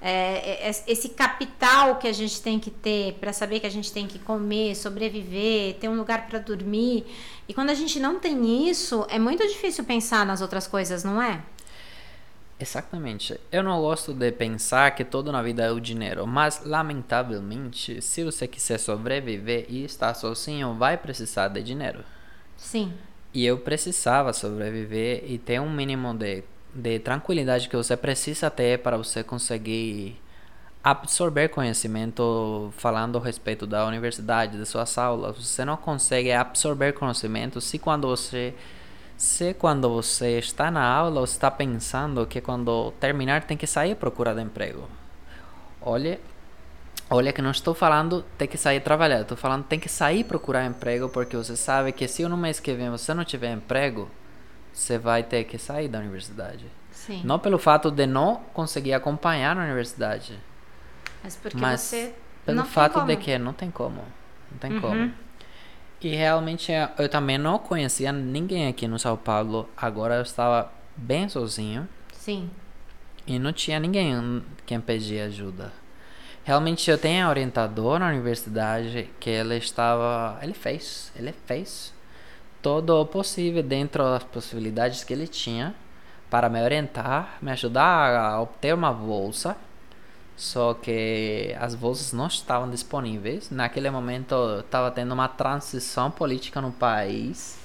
É, 0.02 0.68
é, 0.68 0.70
é 0.70 0.84
esse 0.88 1.10
capital 1.10 1.96
que 1.96 2.08
a 2.08 2.14
gente 2.14 2.42
tem 2.42 2.60
que 2.60 2.70
ter 2.70 3.14
para 3.14 3.34
saber 3.34 3.60
que 3.60 3.66
a 3.66 3.72
gente 3.72 3.92
tem 3.92 4.06
que 4.06 4.20
comer, 4.20 4.76
sobreviver, 4.76 5.76
ter 5.76 5.90
um 5.90 5.96
lugar 5.96 6.28
para 6.28 6.38
dormir. 6.40 7.06
E 7.48 7.54
quando 7.54 7.70
a 7.70 7.74
gente 7.74 8.00
não 8.00 8.20
tem 8.20 8.70
isso, 8.70 9.06
é 9.10 9.18
muito 9.18 9.48
difícil 9.48 9.84
pensar 9.84 10.26
nas 10.26 10.42
outras 10.42 10.68
coisas, 10.68 11.04
não 11.04 11.22
é? 11.22 11.42
Exatamente. 12.60 13.40
Eu 13.52 13.64
não 13.64 13.82
gosto 13.82 14.14
de 14.14 14.32
pensar 14.32 14.92
que 14.96 15.04
tudo 15.04 15.32
na 15.32 15.42
vida 15.42 15.64
é 15.64 15.72
o 15.72 15.80
dinheiro, 15.80 16.26
mas 16.26 16.62
lamentavelmente, 16.66 18.02
se 18.02 18.24
você 18.24 18.48
quiser 18.48 18.78
sobreviver 18.78 19.66
e 19.68 19.84
estar 19.84 20.14
sozinho, 20.14 20.74
vai 20.74 20.98
precisar 20.98 21.50
de 21.50 21.62
dinheiro. 21.62 22.00
Sim. 22.56 22.94
E 23.34 23.46
eu 23.46 23.58
precisava 23.58 24.32
sobreviver 24.32 25.26
e 25.30 25.38
ter 25.38 25.60
um 25.60 25.70
mínimo 25.70 26.14
de, 26.14 26.44
de 26.74 27.00
tranquilidade 27.00 27.68
que 27.68 27.76
você 27.76 27.98
precisa 27.98 28.50
ter 28.50 28.80
para 28.80 28.96
você 28.96 29.22
conseguir 29.22 30.18
absorver 30.82 31.50
conhecimento 31.50 32.72
falando 32.78 33.18
a 33.18 33.22
respeito 33.22 33.68
da 33.68 33.86
universidade, 33.86 34.58
de 34.58 34.66
suas 34.66 34.98
aulas. 34.98 35.36
Você 35.36 35.66
não 35.66 35.76
consegue 35.76 36.32
absorver 36.32 36.94
conhecimento 36.94 37.60
se 37.60 37.78
quando 37.78 38.08
você 38.08 38.54
se 39.18 39.54
quando 39.54 39.90
você 39.90 40.40
está 40.40 40.70
na 40.70 40.84
aula, 40.84 41.22
você 41.22 41.34
está 41.34 41.50
pensando 41.50 42.26
que 42.26 42.42
quando 42.42 42.92
terminar 43.00 43.44
tem 43.44 43.58
que 43.58 43.68
sair 43.68 43.96
procurar 43.96 44.38
emprego. 44.40 44.90
Olha, 45.82 46.20
olha 47.10 47.32
que 47.32 47.42
não 47.42 47.52
estou 47.52 47.74
falando 47.74 48.26
tem 48.38 48.48
que 48.48 48.58
sair 48.58 48.82
trabalhar, 48.82 49.22
estou 49.22 49.38
falando 49.38 49.64
tem 49.64 49.80
que 49.80 49.88
sair 49.88 50.24
procurar 50.24 50.66
emprego 50.66 51.08
porque 51.10 51.38
você 51.38 51.56
sabe 51.56 51.92
que 51.92 52.08
se 52.08 52.28
no 52.28 52.36
mês 52.36 52.60
que 52.60 52.74
vem 52.74 52.90
você 52.90 53.14
não 53.14 53.24
tiver 53.24 53.54
emprego, 53.54 54.10
você 54.74 54.98
vai 54.98 55.24
ter 55.24 55.46
que 55.46 55.58
sair 55.58 55.88
da 55.88 56.00
universidade. 56.00 56.66
Sim. 56.92 57.22
Não 57.24 57.40
pelo 57.40 57.58
fato 57.58 57.92
de 57.92 58.06
não 58.06 58.42
conseguir 58.54 58.94
acompanhar 58.94 59.56
na 59.56 59.64
universidade, 59.64 60.38
mas 61.24 61.36
porque 61.36 61.58
mas 61.58 61.82
você 61.82 62.14
pelo 62.46 62.66
fato 62.66 63.02
de 63.02 63.16
que 63.16 63.38
não 63.38 63.54
tem 63.54 63.72
como, 63.72 64.04
não 64.52 64.58
tem 64.60 64.74
uhum. 64.74 64.82
como. 64.82 65.25
E 66.02 66.10
realmente 66.16 66.72
é, 66.72 66.92
eu 66.98 67.10
também 67.10 67.38
não 67.38 67.58
conhecia 67.58 68.12
ninguém 68.12 68.68
aqui 68.68 68.88
no 68.88 69.00
São 69.00 69.18
Paulo. 69.18 69.68
Agora 69.76 70.16
eu 70.16 70.22
estava 70.22 70.72
bem 70.96 71.28
sozinho. 71.30 71.88
Sim. 72.14 72.50
E 73.26 73.40
não 73.40 73.52
tinha 73.52 73.80
ninguém 73.80 74.44
quem 74.66 74.80
pedir 74.80 75.22
ajuda. 75.22 75.72
Realmente 76.44 76.92
eu 76.92 76.98
tenho 76.98 77.26
um 77.26 77.30
orientador 77.30 77.98
na 77.98 78.10
universidade 78.10 79.10
que 79.20 79.32
ele 79.32 79.58
estava, 79.58 80.38
ele 80.44 80.54
fez, 80.54 81.12
ele 81.16 81.34
fez 81.46 81.92
todo 82.62 83.02
o 83.02 83.06
possível 83.06 83.64
dentro 83.64 84.04
das 84.04 84.24
possibilidades 84.24 85.04
que 85.04 85.12
ele 85.12 85.28
tinha 85.28 85.74
para 86.30 86.48
me 86.48 86.62
orientar, 86.62 87.38
me 87.42 87.52
ajudar 87.52 88.16
a 88.16 88.42
obter 88.42 88.76
uma 88.76 88.94
bolsa 88.94 89.58
só 90.36 90.74
que 90.74 91.56
as 91.60 91.74
bolsas 91.74 92.12
não 92.12 92.28
estavam 92.28 92.70
disponíveis. 92.70 93.50
Naquele 93.50 93.90
momento 93.90 94.60
estava 94.60 94.92
tendo 94.92 95.14
uma 95.14 95.28
transição 95.28 96.12
política 96.12 96.62
no 96.62 96.72
país, 96.72 97.58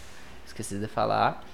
esqueci 0.46 0.78
de 0.78 0.86
falar, 0.86 1.44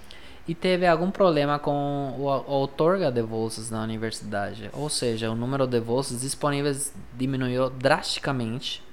e 0.46 0.54
teve 0.54 0.86
algum 0.86 1.10
problema 1.10 1.58
com 1.58 2.14
o, 2.18 2.30
a 2.30 2.36
outorga 2.42 3.10
de 3.10 3.22
bolsas 3.22 3.70
na 3.70 3.82
universidade. 3.82 4.70
Ou 4.74 4.90
seja, 4.90 5.30
o 5.30 5.34
número 5.34 5.66
de 5.66 5.80
bolsas 5.80 6.20
disponíveis 6.20 6.94
diminuiu 7.14 7.70
drasticamente. 7.70 8.84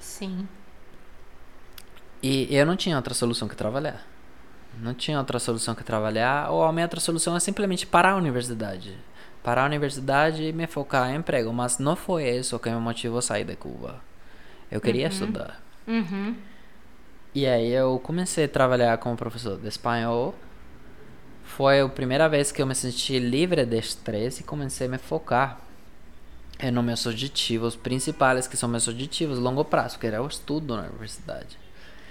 Sim. 0.00 0.48
E 2.20 2.54
eu 2.54 2.66
não 2.66 2.76
tinha 2.76 2.96
outra 2.96 3.14
solução 3.14 3.48
que 3.48 3.56
trabalhar. 3.56 4.04
Não 4.80 4.94
tinha 4.94 5.18
outra 5.18 5.38
solução 5.38 5.74
que 5.74 5.84
trabalhar, 5.84 6.50
ou 6.50 6.64
a 6.64 6.72
minha 6.72 6.86
outra 6.86 6.98
solução 6.98 7.36
é 7.36 7.40
simplesmente 7.40 7.86
parar 7.86 8.12
a 8.12 8.16
universidade 8.16 8.98
para 9.42 9.62
a 9.62 9.66
universidade 9.66 10.42
e 10.42 10.52
me 10.52 10.66
focar 10.66 11.10
em 11.10 11.16
emprego, 11.16 11.52
mas 11.52 11.78
não 11.78 11.96
foi 11.96 12.28
isso 12.28 12.58
que 12.58 12.70
me 12.70 12.76
motivou 12.76 13.18
a 13.18 13.22
sair 13.22 13.44
de 13.44 13.56
Cuba. 13.56 14.00
Eu 14.70 14.80
queria 14.80 15.06
uhum. 15.06 15.12
estudar. 15.12 15.62
Uhum. 15.86 16.36
E 17.34 17.46
aí 17.46 17.70
eu 17.70 18.00
comecei 18.02 18.44
a 18.44 18.48
trabalhar 18.48 18.96
como 18.98 19.16
professor 19.16 19.58
de 19.58 19.68
espanhol. 19.68 20.34
Foi 21.44 21.80
a 21.80 21.88
primeira 21.88 22.28
vez 22.28 22.52
que 22.52 22.62
eu 22.62 22.66
me 22.66 22.74
senti 22.74 23.18
livre 23.18 23.66
de 23.66 23.78
estresse 23.78 24.42
e 24.42 24.44
comecei 24.44 24.86
a 24.86 24.90
me 24.90 24.98
focar 24.98 25.60
nos 26.72 26.84
meus 26.84 27.04
objetivos 27.06 27.74
principais, 27.74 28.46
que 28.46 28.56
são 28.56 28.68
meus 28.68 28.86
objetivos 28.86 29.38
a 29.38 29.40
longo 29.40 29.64
prazo, 29.64 29.98
que 29.98 30.06
era 30.06 30.22
o 30.22 30.26
estudo 30.26 30.76
na 30.76 30.84
universidade. 30.84 31.58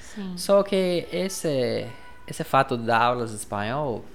Sim. 0.01 0.33
Só 0.35 0.61
que 0.61 1.07
esse 1.11 1.87
esse 2.27 2.43
fato 2.43 2.77
de 2.77 2.85
dar 2.85 3.01
aulas 3.01 3.31
de 3.31 3.37
espanhol, 3.37 4.05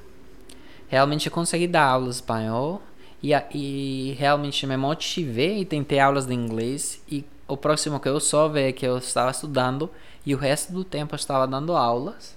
realmente 0.89 1.27
eu 1.27 1.33
consegui 1.33 1.67
dar 1.67 1.85
aulas 1.85 2.17
de 2.17 2.23
espanhol 2.23 2.83
e, 3.23 3.33
e 3.53 4.13
realmente 4.19 4.67
me 4.67 4.77
motivei 4.77 5.61
e 5.61 5.65
tentei 5.65 5.99
aulas 5.99 6.27
de 6.27 6.35
inglês. 6.35 7.03
E 7.09 7.25
o 7.49 7.57
próximo 7.57 8.01
que 8.01 8.09
eu 8.09 8.21
soube 8.21 8.61
é 8.61 8.73
que 8.73 8.87
eu 8.87 8.99
estava 8.99 9.31
estudando 9.31 9.91
e 10.25 10.35
o 10.35 10.39
resto 10.39 10.73
do 10.73 10.85
tempo 10.85 11.15
eu 11.15 11.17
estava 11.17 11.47
dando 11.47 11.77
aulas. 11.77 12.37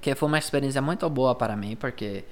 Que 0.00 0.14
foi 0.14 0.28
uma 0.28 0.38
experiência 0.38 0.82
muito 0.82 1.08
boa 1.08 1.34
para 1.34 1.56
mim, 1.56 1.76
porque 1.76 2.24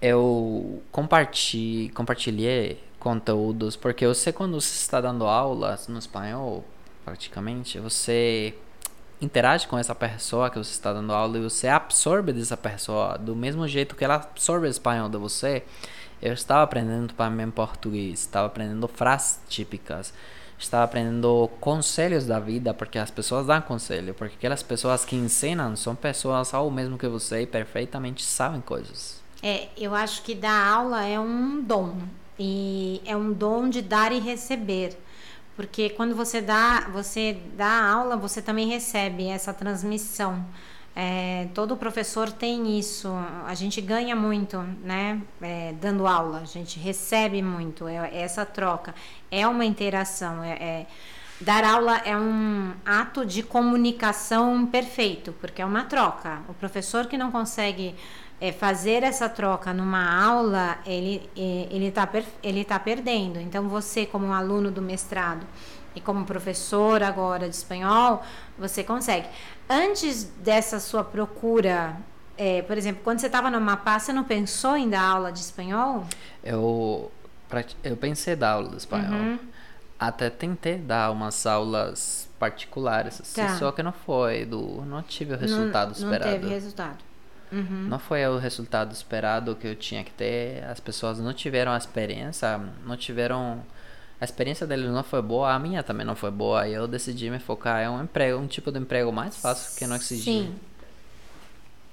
eu 0.00 0.82
compartilhei, 0.90 1.90
compartilhei 1.90 2.82
conteúdos, 2.98 3.76
porque 3.76 4.12
sei 4.14 4.32
quando 4.32 4.60
você 4.60 4.74
está 4.74 5.00
dando 5.00 5.26
aulas 5.26 5.88
no 5.88 5.98
espanhol, 5.98 6.64
praticamente, 7.04 7.78
você 7.78 8.54
interage 9.20 9.66
com 9.66 9.76
essa 9.78 9.94
pessoa 9.94 10.50
que 10.50 10.58
você 10.58 10.70
está 10.70 10.92
dando 10.92 11.12
aula 11.12 11.38
e 11.38 11.42
você 11.42 11.68
absorve 11.68 12.32
dessa 12.32 12.56
pessoa 12.56 13.18
do 13.18 13.34
mesmo 13.34 13.66
jeito 13.66 13.96
que 13.96 14.04
ela 14.04 14.16
absorve 14.16 14.66
o 14.66 14.70
espanhol 14.70 15.08
de 15.08 15.18
você. 15.18 15.64
Eu 16.20 16.32
estava 16.32 16.62
aprendendo 16.62 17.12
também 17.14 17.50
português, 17.50 18.20
estava 18.20 18.46
aprendendo 18.46 18.88
frases 18.88 19.38
típicas, 19.48 20.12
estava 20.58 20.84
aprendendo 20.84 21.48
conselhos 21.60 22.26
da 22.26 22.40
vida, 22.40 22.74
porque 22.74 22.98
as 22.98 23.10
pessoas 23.10 23.46
dão 23.46 23.60
conselho, 23.60 24.14
porque 24.14 24.34
aquelas 24.34 24.62
pessoas 24.62 25.04
que 25.04 25.14
ensinam 25.14 25.76
são 25.76 25.94
pessoas 25.94 26.52
ao 26.52 26.70
mesmo 26.70 26.98
que 26.98 27.06
você 27.06 27.42
e 27.42 27.46
perfeitamente 27.46 28.24
sabem 28.24 28.60
coisas. 28.60 29.22
É, 29.42 29.68
eu 29.76 29.94
acho 29.94 30.22
que 30.22 30.34
dar 30.34 30.66
aula 30.66 31.04
é 31.04 31.18
um 31.20 31.62
dom, 31.62 31.96
e 32.38 33.00
é 33.04 33.16
um 33.16 33.32
dom 33.32 33.68
de 33.68 33.82
dar 33.82 34.12
e 34.12 34.18
receber. 34.18 34.98
Porque 35.56 35.90
quando 35.90 36.14
você 36.14 36.40
dá, 36.40 36.88
você 36.92 37.36
dá 37.56 37.90
aula, 37.90 38.16
você 38.16 38.40
também 38.40 38.68
recebe 38.68 39.26
essa 39.26 39.52
transmissão. 39.52 40.44
É, 41.00 41.46
todo 41.54 41.76
professor 41.76 42.28
tem 42.32 42.76
isso. 42.76 43.08
A 43.46 43.54
gente 43.54 43.80
ganha 43.80 44.16
muito, 44.16 44.58
né? 44.82 45.22
É, 45.40 45.72
dando 45.80 46.08
aula, 46.08 46.40
a 46.40 46.44
gente 46.44 46.76
recebe 46.80 47.40
muito. 47.40 47.86
É, 47.86 48.10
é 48.12 48.22
essa 48.22 48.44
troca 48.44 48.92
é 49.30 49.46
uma 49.46 49.64
interação. 49.64 50.42
É, 50.42 50.54
é, 50.54 50.86
dar 51.40 51.62
aula 51.62 51.98
é 51.98 52.16
um 52.16 52.72
ato 52.84 53.24
de 53.24 53.44
comunicação 53.44 54.66
perfeito, 54.66 55.32
porque 55.40 55.62
é 55.62 55.64
uma 55.64 55.84
troca. 55.84 56.40
O 56.48 56.54
professor 56.54 57.06
que 57.06 57.16
não 57.16 57.30
consegue 57.30 57.94
é, 58.40 58.50
fazer 58.50 59.04
essa 59.04 59.28
troca 59.28 59.72
numa 59.72 60.20
aula, 60.20 60.78
ele 60.84 61.30
ele 61.36 61.86
está 61.86 62.08
ele 62.42 62.64
tá 62.64 62.80
perdendo. 62.80 63.38
Então 63.38 63.68
você, 63.68 64.04
como 64.04 64.32
aluno 64.32 64.68
do 64.68 64.82
mestrado 64.82 65.46
e 65.98 66.00
como 66.00 66.24
professor 66.24 67.02
agora 67.02 67.48
de 67.48 67.54
espanhol, 67.54 68.22
você 68.56 68.84
consegue. 68.84 69.26
Antes 69.68 70.24
dessa 70.24 70.78
sua 70.78 71.02
procura, 71.02 71.96
é, 72.36 72.62
por 72.62 72.78
exemplo, 72.78 73.02
quando 73.02 73.18
você 73.18 73.26
estava 73.26 73.50
no 73.50 73.56
Amapá, 73.56 73.98
você 73.98 74.12
não 74.12 74.22
pensou 74.24 74.76
em 74.76 74.88
dar 74.88 75.02
aula 75.02 75.32
de 75.32 75.40
espanhol? 75.40 76.06
Eu, 76.42 77.10
eu 77.82 77.96
pensei 77.96 78.34
em 78.34 78.36
dar 78.36 78.52
aula 78.52 78.70
de 78.70 78.76
espanhol. 78.76 79.12
Uhum. 79.12 79.38
Até 79.98 80.30
tentei 80.30 80.78
dar 80.78 81.10
umas 81.10 81.44
aulas 81.44 82.28
particulares, 82.38 83.20
assim, 83.20 83.42
tá. 83.42 83.56
só 83.56 83.72
que 83.72 83.82
não 83.82 83.90
foi 83.90 84.44
do, 84.44 84.84
não 84.86 85.02
tive 85.02 85.34
o 85.34 85.36
resultado 85.36 85.88
não, 85.88 85.94
esperado. 85.96 86.30
Não 86.30 86.40
teve 86.40 86.54
resultado. 86.54 86.98
Uhum. 87.50 87.86
Não 87.88 87.98
foi 87.98 88.24
o 88.28 88.38
resultado 88.38 88.92
esperado 88.92 89.56
que 89.56 89.66
eu 89.66 89.74
tinha 89.74 90.04
que 90.04 90.12
ter. 90.12 90.62
As 90.64 90.78
pessoas 90.78 91.18
não 91.18 91.32
tiveram 91.32 91.72
a 91.72 91.76
experiência, 91.76 92.60
não 92.86 92.96
tiveram 92.96 93.64
a 94.20 94.24
experiência 94.24 94.66
deles 94.66 94.90
não 94.90 95.04
foi 95.04 95.22
boa, 95.22 95.52
a 95.52 95.58
minha 95.58 95.82
também 95.82 96.04
não 96.04 96.16
foi 96.16 96.30
boa. 96.30 96.66
E 96.66 96.74
eu 96.74 96.88
decidi 96.88 97.30
me 97.30 97.38
focar 97.38 97.82
em 97.82 97.88
um 97.88 98.02
emprego, 98.02 98.38
um 98.38 98.46
tipo 98.46 98.72
de 98.72 98.78
emprego 98.78 99.12
mais 99.12 99.36
fácil 99.36 99.78
que 99.78 99.86
não 99.86 99.96
exigir. 99.96 100.24
Sim. 100.24 100.54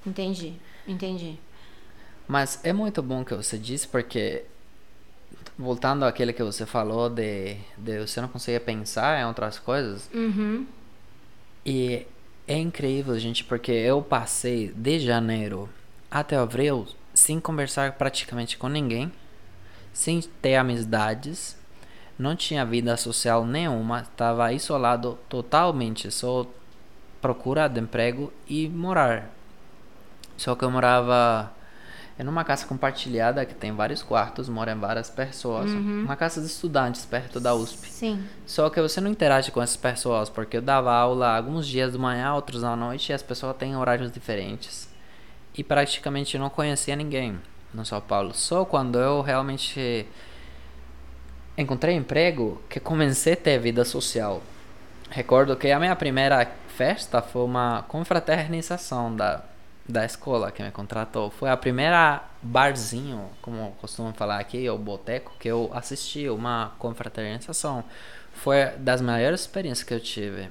Entendi, 0.06 0.54
entendi. 0.88 1.40
Mas 2.28 2.60
é 2.64 2.74
muito 2.74 3.02
bom 3.04 3.24
que 3.24 3.36
você 3.36 3.58
disse, 3.58 3.88
porque 3.88 4.44
voltando 5.58 6.04
àquele 6.04 6.34
que 6.34 6.44
você 6.44 6.66
falou 6.66 7.10
de, 7.10 7.58
de 7.78 8.00
você 8.00 8.20
não 8.20 8.28
conseguir 8.28 8.60
pensar 8.62 9.22
em 9.22 9.26
outras 9.26 9.60
coisas. 9.60 10.10
Uhum. 10.14 10.66
E 11.64 12.08
é 12.48 12.58
incrível, 12.58 13.18
gente, 13.20 13.44
porque 13.44 13.72
eu 13.72 14.02
passei 14.02 14.70
de 14.76 15.00
janeiro 15.00 15.70
até 16.10 16.38
abril 16.38 16.88
sem 17.14 17.40
conversar 17.40 17.94
praticamente 17.94 18.58
com 18.58 18.68
ninguém, 18.68 19.12
sem 19.94 20.22
ter 20.42 20.56
amizades 20.56 21.56
não 22.18 22.36
tinha 22.36 22.66
vida 22.66 22.96
social 22.98 23.46
nenhuma, 23.46 24.02
estava 24.02 24.52
isolado 24.54 25.18
totalmente, 25.28 26.10
só 26.12 26.46
procura 27.22 27.68
de 27.68 27.80
emprego 27.80 28.32
e 28.48 28.70
morar. 28.70 29.30
Só 30.38 30.56
que 30.56 30.64
eu 30.64 30.72
morava 30.72 31.52
em 32.18 32.28
uma 32.28 32.46
casa 32.46 32.66
compartilhada 32.66 33.46
que 33.46 33.54
tem 33.54 33.74
vários 33.74 34.02
quartos, 34.02 34.48
moram 34.48 34.80
várias 34.80 35.10
pessoas. 35.10 35.70
Uhum. 35.70 36.04
Uma 36.04 36.16
casa 36.16 36.40
de 36.40 36.48
estudantes 36.48 37.06
perto 37.06 37.40
da 37.40 37.54
USP. 37.54 37.90
Sim. 37.90 38.24
Só 38.46 38.70
que 38.70 38.82
você 38.82 39.02
não 39.02 39.12
interage 39.12 39.52
com 39.52 39.62
essas 39.62 39.76
pessoas, 39.76 40.30
porque 40.30 40.58
eu 40.58 40.62
dava 40.62 40.94
aula 40.94 41.36
alguns 41.36 41.68
dias 41.68 41.92
de 41.92 41.98
manhã, 41.98 42.34
outros 42.34 42.64
à 42.64 42.76
noite, 42.76 43.12
e 43.12 43.14
as 43.14 43.22
pessoas 43.22 43.56
têm 43.58 43.76
horários 43.76 44.12
diferentes. 44.12 44.90
E 45.58 45.64
praticamente 45.64 46.38
não 46.38 46.50
conhecia 46.50 46.96
ninguém 46.96 47.40
no 47.74 47.86
São 47.86 48.00
Paulo. 48.00 48.34
Só 48.34 48.64
quando 48.64 48.98
eu 48.98 49.22
realmente 49.22 50.08
encontrei 51.58 51.96
emprego 51.96 52.62
que 52.70 52.80
comecei 52.80 53.34
a 53.34 53.38
ter 53.38 53.60
vida 53.60 53.86
social. 53.86 54.42
Recordo 55.10 55.56
que 55.56 55.72
a 55.72 55.80
minha 55.80 55.96
primeira 55.96 56.52
festa 56.68 57.22
foi 57.22 57.44
uma 57.44 57.84
confraternização 57.88 59.16
da, 59.16 59.44
da 59.88 60.04
escola 60.04 60.52
que 60.52 60.62
me 60.62 60.72
contratou. 60.72 61.30
Foi 61.30 61.50
a 61.50 61.56
primeira 61.56 62.24
barzinho, 62.42 63.30
como 63.42 63.72
costumam 63.80 64.14
falar 64.14 64.40
aqui, 64.40 64.68
ou 64.70 64.78
boteco, 64.78 65.34
que 65.40 65.48
eu 65.48 65.72
assisti 65.74 66.28
uma 66.28 66.74
confraternização. 66.80 67.84
Foi 68.34 68.66
das 68.78 69.02
melhores 69.02 69.42
experiências 69.42 69.88
que 69.88 69.94
eu 69.94 70.00
tive. 70.00 70.50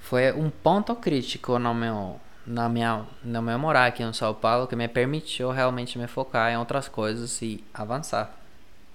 Foi 0.00 0.32
um 0.32 0.50
ponto 0.50 0.94
crítico 0.96 1.58
no 1.58 1.74
meu 1.74 2.20
na 2.46 2.66
minha 2.66 3.04
no 3.22 3.42
meu 3.42 3.58
morar 3.58 3.86
aqui 3.88 4.02
em 4.02 4.10
São 4.14 4.32
Paulo 4.32 4.66
que 4.66 4.74
me 4.74 4.88
permitiu 4.88 5.50
realmente 5.50 5.98
me 5.98 6.06
focar 6.06 6.50
em 6.50 6.56
outras 6.56 6.88
coisas 6.88 7.42
e 7.42 7.62
avançar 7.74 8.38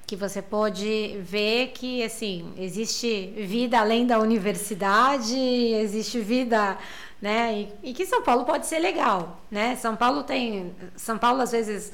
que 0.05 0.15
você 0.15 0.41
pode 0.41 1.17
ver 1.21 1.69
que 1.69 2.03
assim 2.03 2.53
existe 2.57 3.33
vida 3.37 3.79
além 3.79 4.05
da 4.05 4.19
universidade, 4.19 5.37
existe 5.37 6.19
vida, 6.19 6.77
né? 7.21 7.67
E, 7.83 7.89
e, 7.89 7.93
que 7.93 8.05
São 8.05 8.21
Paulo 8.21 8.43
pode 8.43 8.67
ser 8.67 8.79
legal, 8.79 9.41
né? 9.49 9.75
São 9.75 9.95
Paulo 9.95 10.23
tem, 10.23 10.75
São 10.95 11.17
Paulo 11.17 11.41
às 11.41 11.51
vezes 11.51 11.91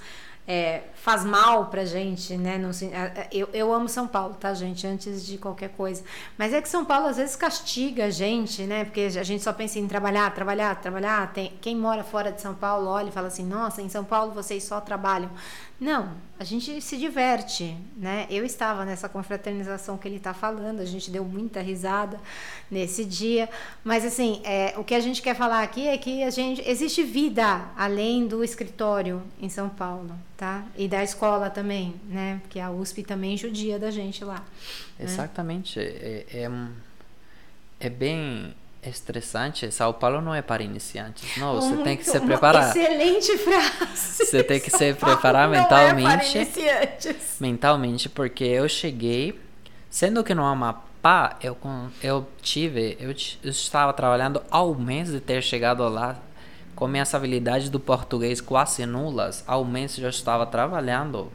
é, 0.52 0.82
faz 0.96 1.24
mal 1.24 1.68
pra 1.68 1.86
gente, 1.86 2.36
né? 2.36 2.58
Não, 2.58 2.72
eu, 3.32 3.48
eu 3.54 3.72
amo 3.72 3.88
São 3.88 4.08
Paulo, 4.08 4.34
tá, 4.34 4.52
gente? 4.56 4.88
Antes 4.88 5.24
de 5.24 5.38
qualquer 5.38 5.70
coisa. 5.70 6.04
Mas 6.40 6.54
é 6.54 6.60
que 6.60 6.68
São 6.68 6.84
Paulo 6.84 7.06
às 7.06 7.18
vezes 7.18 7.36
castiga 7.36 8.06
a 8.06 8.10
gente, 8.10 8.64
né? 8.64 8.84
Porque 8.84 9.02
a 9.02 9.24
gente 9.24 9.44
só 9.44 9.54
pensa 9.54 9.78
em 9.78 9.88
trabalhar, 9.88 10.34
trabalhar, 10.34 10.74
trabalhar. 10.82 11.32
Tem, 11.34 11.54
quem 11.62 11.76
mora 11.76 12.04
fora 12.04 12.32
de 12.32 12.42
São 12.42 12.56
Paulo 12.56 12.88
olha 12.88 13.10
e 13.10 13.12
fala 13.12 13.28
assim: 13.28 13.46
nossa, 13.46 13.80
em 13.80 13.90
São 13.90 14.04
Paulo 14.04 14.32
vocês 14.32 14.64
só 14.64 14.82
trabalham. 14.82 15.30
Não, 15.80 16.12
a 16.38 16.44
gente 16.44 16.82
se 16.82 16.98
diverte, 16.98 17.78
né? 17.96 18.28
Eu 18.30 18.44
estava 18.44 18.84
nessa 18.84 19.08
confraternização 19.08 19.98
que 19.98 20.10
ele 20.10 20.18
está 20.18 20.34
falando, 20.34 20.82
a 20.82 20.86
gente 20.86 21.10
deu 21.10 21.24
muita 21.24 21.62
risada 21.62 22.20
nesse 22.70 23.06
dia, 23.06 23.50
mas 23.82 24.04
assim, 24.04 24.42
é, 24.44 24.74
o 24.78 24.84
que 24.84 24.94
a 24.94 25.00
gente 25.00 25.22
quer 25.22 25.36
falar 25.36 25.64
aqui 25.64 25.88
é 25.88 25.98
que 25.98 26.22
a 26.22 26.30
gente 26.30 26.62
existe 26.70 27.02
vida 27.02 27.62
além 27.78 28.28
do 28.28 28.44
escritório 28.44 29.24
em 29.40 29.48
São 29.48 29.70
Paulo, 29.70 30.12
tá? 30.40 30.64
E 30.78 30.88
da 30.88 31.04
escola 31.04 31.50
também, 31.50 31.94
né? 32.08 32.40
Porque 32.42 32.62
a 32.62 32.72
USP 32.72 33.04
também 33.04 33.36
judia 33.36 33.78
da 33.78 33.92
gente 33.92 34.24
lá. 34.24 34.36
Né? 34.98 35.06
Exatamente, 35.06 35.78
né? 35.78 35.86
é, 35.86 36.26
é, 36.32 36.52
é 37.82 37.90
bem 37.90 38.56
estressante. 38.82 39.70
São 39.70 39.92
Paulo 39.92 40.22
não 40.22 40.34
é 40.34 40.42
para 40.42 40.64
iniciantes. 40.64 41.36
Não, 41.36 41.56
você 41.56 41.76
tem 41.84 41.98
que 41.98 42.06
se 42.06 42.18
preparar. 42.22 42.70
Excelente 42.70 43.38
frase. 43.38 44.26
Você 44.26 44.42
tem 44.42 44.62
que 44.62 44.70
se 44.72 44.94
preparar 44.94 45.50
mentalmente. 45.50 46.38
É 46.38 47.16
mentalmente, 47.42 48.08
porque 48.08 48.46
eu 48.46 48.70
cheguei, 48.70 49.38
sendo 49.90 50.24
que 50.24 50.34
no 50.34 50.46
Amapá 50.46 51.38
eu 51.44 51.58
eu 52.02 52.26
tive, 52.42 52.98
eu, 52.98 53.10
eu 53.10 53.52
estava 53.52 53.92
trabalhando 53.92 54.42
ao 54.50 54.74
mês 54.74 55.12
de 55.12 55.20
ter 55.20 55.42
chegado 55.44 55.86
lá 55.90 56.18
com 56.80 56.88
minhas 56.88 57.14
habilidades 57.14 57.70
do 57.70 57.78
português 57.78 58.40
quase 58.40 58.86
nulas. 58.86 59.44
Ao 59.46 59.66
mês 59.66 59.98
eu 59.98 60.04
já 60.04 60.10
estava 60.10 60.46
trabalhando 60.46 61.30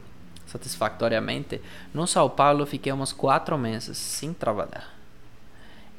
satisfatoriamente. 0.47 1.61
No 1.93 2.07
São 2.07 2.27
Paulo 2.27 2.65
fiquei 2.65 2.91
uns 2.91 3.13
quatro 3.13 3.55
meses 3.55 3.95
sem 3.95 4.33
trabalhar. 4.33 4.91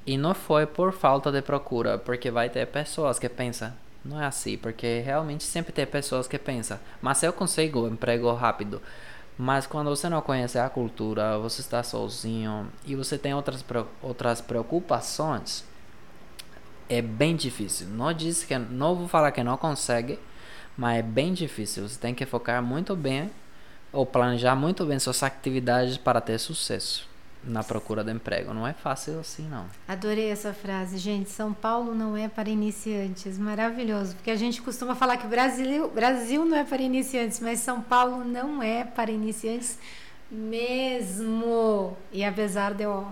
E 0.04 0.18
não 0.18 0.34
foi 0.34 0.66
por 0.66 0.92
falta 0.92 1.30
de 1.30 1.40
procura, 1.42 1.96
porque 1.96 2.28
vai 2.28 2.50
ter 2.50 2.66
pessoas 2.66 3.20
que 3.20 3.28
pensam, 3.28 3.72
não 4.04 4.20
é 4.20 4.26
assim, 4.26 4.56
porque 4.56 4.98
realmente 5.04 5.44
sempre 5.44 5.72
tem 5.72 5.86
pessoas 5.86 6.26
que 6.26 6.38
pensam, 6.38 6.78
mas 7.00 7.22
eu 7.22 7.32
consigo 7.32 7.86
emprego 7.86 8.32
rápido. 8.32 8.82
Mas 9.38 9.64
quando 9.64 9.90
você 9.90 10.08
não 10.08 10.22
conhece 10.22 10.58
a 10.58 10.68
cultura, 10.68 11.38
você 11.38 11.60
está 11.60 11.84
sozinho 11.84 12.66
e 12.84 12.96
você 12.96 13.16
tem 13.16 13.32
outras, 13.32 13.64
outras 14.02 14.40
preocupações, 14.40 15.64
é 16.88 17.02
bem 17.02 17.36
difícil. 17.36 17.88
Não 17.88 18.12
diz 18.12 18.44
que 18.44 18.56
não 18.58 18.94
vou 18.94 19.08
falar 19.08 19.32
que 19.32 19.42
não 19.42 19.56
consegue, 19.56 20.18
mas 20.76 20.98
é 20.98 21.02
bem 21.02 21.32
difícil. 21.32 21.88
Você 21.88 21.98
tem 21.98 22.14
que 22.14 22.26
focar 22.26 22.62
muito 22.62 22.94
bem 22.94 23.30
ou 23.92 24.04
planejar 24.04 24.54
muito 24.54 24.84
bem 24.84 24.98
suas 24.98 25.22
atividades 25.22 25.96
para 25.96 26.20
ter 26.20 26.38
sucesso 26.38 27.08
na 27.46 27.62
procura 27.62 28.02
de 28.02 28.12
emprego. 28.12 28.52
Não 28.52 28.66
é 28.66 28.72
fácil 28.72 29.20
assim, 29.20 29.48
não. 29.48 29.66
Adorei 29.86 30.28
essa 30.30 30.52
frase, 30.52 30.98
gente. 30.98 31.30
São 31.30 31.52
Paulo 31.52 31.94
não 31.94 32.16
é 32.16 32.28
para 32.28 32.50
iniciantes. 32.50 33.38
Maravilhoso. 33.38 34.16
Porque 34.16 34.30
a 34.30 34.36
gente 34.36 34.60
costuma 34.60 34.94
falar 34.94 35.16
que 35.16 35.26
Brasil, 35.26 35.88
Brasil 35.90 36.44
não 36.44 36.56
é 36.56 36.64
para 36.64 36.82
iniciantes, 36.82 37.40
mas 37.40 37.60
São 37.60 37.80
Paulo 37.80 38.24
não 38.24 38.62
é 38.62 38.84
para 38.84 39.10
iniciantes 39.10 39.78
mesmo. 40.30 41.96
E 42.12 42.24
apesar 42.24 42.74
de 42.74 42.82
eu 42.82 43.06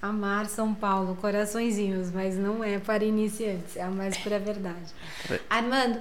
amar 0.00 0.46
São 0.46 0.74
Paulo, 0.74 1.16
coraçõezinhos, 1.16 2.10
mas 2.10 2.36
não 2.36 2.62
é 2.62 2.78
para 2.78 3.04
iniciantes. 3.04 3.76
É 3.76 3.82
a 3.82 3.90
mais 3.90 4.16
pura 4.18 4.38
verdade. 4.38 4.92
Armando. 5.48 6.00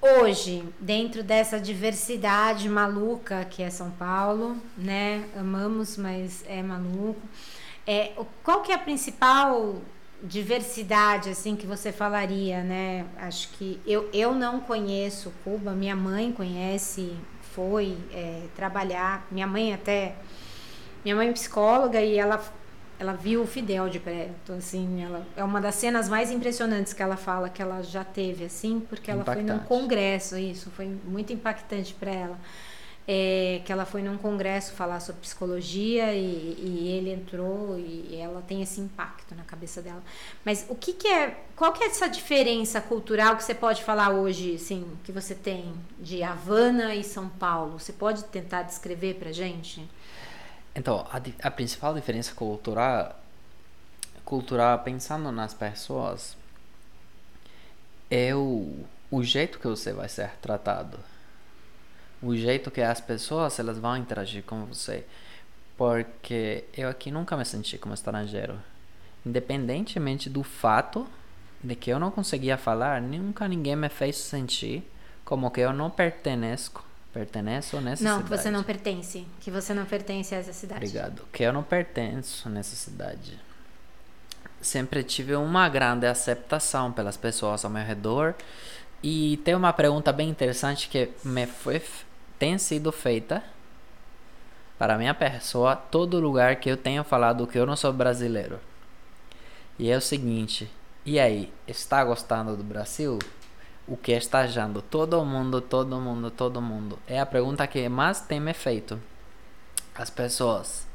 Hoje, 0.00 0.62
dentro 0.78 1.22
dessa 1.22 1.58
diversidade 1.58 2.68
maluca 2.68 3.44
que 3.44 3.62
é 3.62 3.70
São 3.70 3.90
Paulo, 3.90 4.56
né? 4.76 5.24
Amamos, 5.34 5.96
mas 5.96 6.44
é 6.46 6.62
maluco. 6.62 7.20
É, 7.86 8.12
qual 8.44 8.62
que 8.62 8.72
é 8.72 8.74
a 8.74 8.78
principal 8.78 9.80
diversidade 10.22 11.30
assim 11.30 11.56
que 11.56 11.66
você 11.66 11.92
falaria, 11.92 12.62
né? 12.62 13.06
Acho 13.16 13.48
que 13.50 13.80
eu, 13.86 14.08
eu 14.12 14.34
não 14.34 14.60
conheço 14.60 15.32
Cuba, 15.42 15.72
minha 15.72 15.96
mãe 15.96 16.30
conhece, 16.30 17.16
foi 17.54 17.96
é, 18.12 18.42
trabalhar. 18.54 19.26
Minha 19.30 19.46
mãe 19.46 19.72
até 19.72 20.14
minha 21.04 21.14
mãe 21.14 21.28
é 21.28 21.32
psicóloga 21.32 22.00
e 22.00 22.18
ela 22.18 22.42
ela 22.98 23.12
viu 23.12 23.42
o 23.42 23.46
Fidel 23.46 23.88
de 23.88 24.00
perto, 24.00 24.52
assim, 24.52 25.02
ela 25.02 25.26
é 25.36 25.44
uma 25.44 25.60
das 25.60 25.74
cenas 25.74 26.08
mais 26.08 26.30
impressionantes 26.30 26.92
que 26.92 27.02
ela 27.02 27.16
fala 27.16 27.48
que 27.48 27.60
ela 27.60 27.82
já 27.82 28.04
teve, 28.04 28.44
assim, 28.44 28.80
porque 28.80 29.10
ela 29.10 29.20
impactante. 29.20 29.48
foi 29.48 29.56
num 29.56 29.64
congresso, 29.64 30.36
isso 30.38 30.70
foi 30.70 30.86
muito 31.04 31.32
impactante 31.32 31.92
para 31.92 32.10
ela, 32.10 32.38
é, 33.06 33.60
que 33.64 33.70
ela 33.70 33.84
foi 33.84 34.02
num 34.02 34.16
congresso 34.16 34.72
falar 34.72 35.00
sobre 35.00 35.20
psicologia 35.20 36.12
e, 36.14 36.56
e, 36.58 36.88
ele 36.88 37.12
entrou 37.12 37.78
e 37.78 38.16
ela 38.16 38.42
tem 38.42 38.62
esse 38.62 38.80
impacto 38.80 39.34
na 39.34 39.44
cabeça 39.44 39.82
dela. 39.82 40.02
Mas 40.44 40.64
o 40.68 40.74
que, 40.74 40.94
que 40.94 41.06
é, 41.06 41.38
qual 41.54 41.72
que 41.72 41.84
é 41.84 41.88
essa 41.88 42.08
diferença 42.08 42.80
cultural 42.80 43.36
que 43.36 43.44
você 43.44 43.54
pode 43.54 43.84
falar 43.84 44.10
hoje, 44.10 44.54
assim, 44.54 44.86
que 45.04 45.12
você 45.12 45.34
tem 45.34 45.72
de 46.00 46.22
Havana 46.22 46.94
e 46.94 47.04
São 47.04 47.28
Paulo? 47.28 47.78
Você 47.78 47.92
pode 47.92 48.24
tentar 48.24 48.62
descrever 48.62 49.14
para 49.14 49.30
gente? 49.30 49.86
Então, 50.76 51.06
a, 51.10 51.48
a 51.48 51.50
principal 51.50 51.94
diferença 51.94 52.34
cultural, 52.34 53.18
cultural, 54.26 54.78
pensando 54.80 55.32
nas 55.32 55.54
pessoas, 55.54 56.36
é 58.10 58.34
o, 58.34 58.84
o 59.10 59.22
jeito 59.24 59.58
que 59.58 59.66
você 59.66 59.94
vai 59.94 60.06
ser 60.06 60.32
tratado. 60.42 60.98
O 62.22 62.36
jeito 62.36 62.70
que 62.70 62.82
as 62.82 63.00
pessoas 63.00 63.58
elas 63.58 63.78
vão 63.78 63.96
interagir 63.96 64.44
com 64.44 64.66
você. 64.66 65.06
Porque 65.78 66.64
eu 66.76 66.90
aqui 66.90 67.10
nunca 67.10 67.38
me 67.38 67.44
senti 67.46 67.78
como 67.78 67.94
estrangeiro. 67.94 68.60
Independentemente 69.24 70.28
do 70.28 70.42
fato 70.42 71.06
de 71.64 71.74
que 71.74 71.90
eu 71.90 71.98
não 71.98 72.10
conseguia 72.10 72.58
falar, 72.58 73.00
nunca 73.00 73.48
ninguém 73.48 73.76
me 73.76 73.88
fez 73.88 74.16
sentir 74.16 74.86
como 75.24 75.50
que 75.50 75.60
eu 75.60 75.72
não 75.72 75.90
pertenço 75.90 76.85
Pertenço 77.16 77.80
nessa 77.80 78.04
não, 78.04 78.16
cidade. 78.18 78.30
Não, 78.30 78.36
você 78.36 78.50
não 78.50 78.62
pertence. 78.62 79.26
Que 79.40 79.50
você 79.50 79.72
não 79.72 79.86
pertence 79.86 80.34
a 80.34 80.38
essa 80.38 80.52
cidade. 80.52 80.84
Obrigado. 80.84 81.22
Que 81.32 81.44
eu 81.44 81.52
não 81.52 81.62
pertenço 81.62 82.46
nessa 82.50 82.76
cidade. 82.76 83.40
Sempre 84.60 85.02
tive 85.02 85.34
uma 85.34 85.66
grande 85.66 86.06
aceitação 86.06 86.92
pelas 86.92 87.16
pessoas 87.16 87.64
ao 87.64 87.70
meu 87.70 87.82
redor. 87.82 88.34
E 89.02 89.38
tem 89.38 89.54
uma 89.54 89.72
pergunta 89.72 90.12
bem 90.12 90.28
interessante 90.28 90.90
que 90.90 91.08
me 91.24 91.46
foi 91.46 91.82
tem 92.38 92.58
sido 92.58 92.92
feita 92.92 93.42
para 94.78 94.98
minha 94.98 95.14
pessoa 95.14 95.74
todo 95.74 96.20
lugar 96.20 96.56
que 96.56 96.68
eu 96.68 96.76
tenho 96.76 97.02
falado 97.02 97.46
que 97.46 97.58
eu 97.58 97.64
não 97.64 97.76
sou 97.76 97.94
brasileiro. 97.94 98.60
E 99.78 99.90
é 99.90 99.96
o 99.96 100.02
seguinte: 100.02 100.70
e 101.06 101.18
aí, 101.18 101.50
está 101.66 102.04
gostando 102.04 102.56
do 102.56 102.62
Brasil? 102.62 103.18
O 103.88 103.96
que 103.96 104.12
está 104.12 104.40
achando? 104.40 104.82
Todo 104.82 105.24
mundo, 105.24 105.60
todo 105.60 106.00
mundo, 106.00 106.30
todo 106.30 106.60
mundo. 106.60 106.98
É 107.06 107.20
a 107.20 107.26
pergunta 107.26 107.66
que 107.66 107.88
mais 107.88 108.20
tem 108.20 108.40
me 108.40 108.52
feito. 108.52 109.00
As 109.94 110.10
pessoas. 110.10 110.86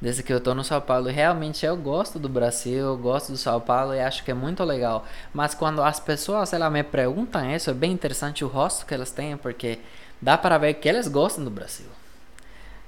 desde 0.00 0.22
que 0.22 0.32
eu 0.32 0.40
tô 0.40 0.54
no 0.54 0.64
São 0.64 0.80
Paulo. 0.80 1.08
Realmente 1.08 1.66
eu 1.66 1.76
gosto 1.76 2.18
do 2.18 2.28
Brasil, 2.28 2.86
eu 2.86 2.96
gosto 2.96 3.32
do 3.32 3.38
São 3.38 3.60
Paulo 3.60 3.94
e 3.94 4.00
acho 4.00 4.24
que 4.24 4.30
é 4.30 4.34
muito 4.34 4.62
legal. 4.64 5.04
Mas 5.32 5.54
quando 5.54 5.82
as 5.82 6.00
pessoas 6.00 6.52
ela 6.52 6.70
me 6.70 6.82
perguntam 6.82 7.50
isso, 7.50 7.70
é 7.70 7.74
bem 7.74 7.92
interessante 7.92 8.44
o 8.44 8.48
rosto 8.48 8.86
que 8.86 8.94
elas 8.94 9.10
têm, 9.10 9.36
porque 9.36 9.80
dá 10.20 10.38
para 10.38 10.58
ver 10.58 10.74
que 10.74 10.88
eles 10.88 11.08
gostam 11.08 11.44
do 11.44 11.50
Brasil. 11.50 11.86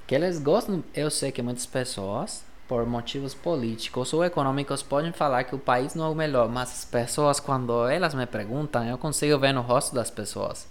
Que 0.07 0.15
eles 0.15 0.39
gostam, 0.39 0.83
eu 0.93 1.09
sei 1.09 1.31
que 1.31 1.41
muitas 1.41 1.65
pessoas, 1.65 2.43
por 2.71 2.85
motivos 2.85 3.33
políticos 3.33 4.13
ou 4.13 4.23
econômicos, 4.23 4.81
podem 4.81 5.11
falar 5.11 5.43
que 5.43 5.53
o 5.53 5.59
país 5.59 5.93
não 5.93 6.05
é 6.05 6.07
o 6.07 6.15
melhor, 6.15 6.47
mas 6.47 6.71
as 6.71 6.85
pessoas, 6.85 7.37
quando 7.37 7.85
elas 7.85 8.13
me 8.13 8.25
perguntam, 8.25 8.87
eu 8.87 8.97
consigo 8.97 9.37
ver 9.37 9.51
no 9.51 9.59
rosto 9.59 9.93
das 9.93 10.09
pessoas. 10.09 10.69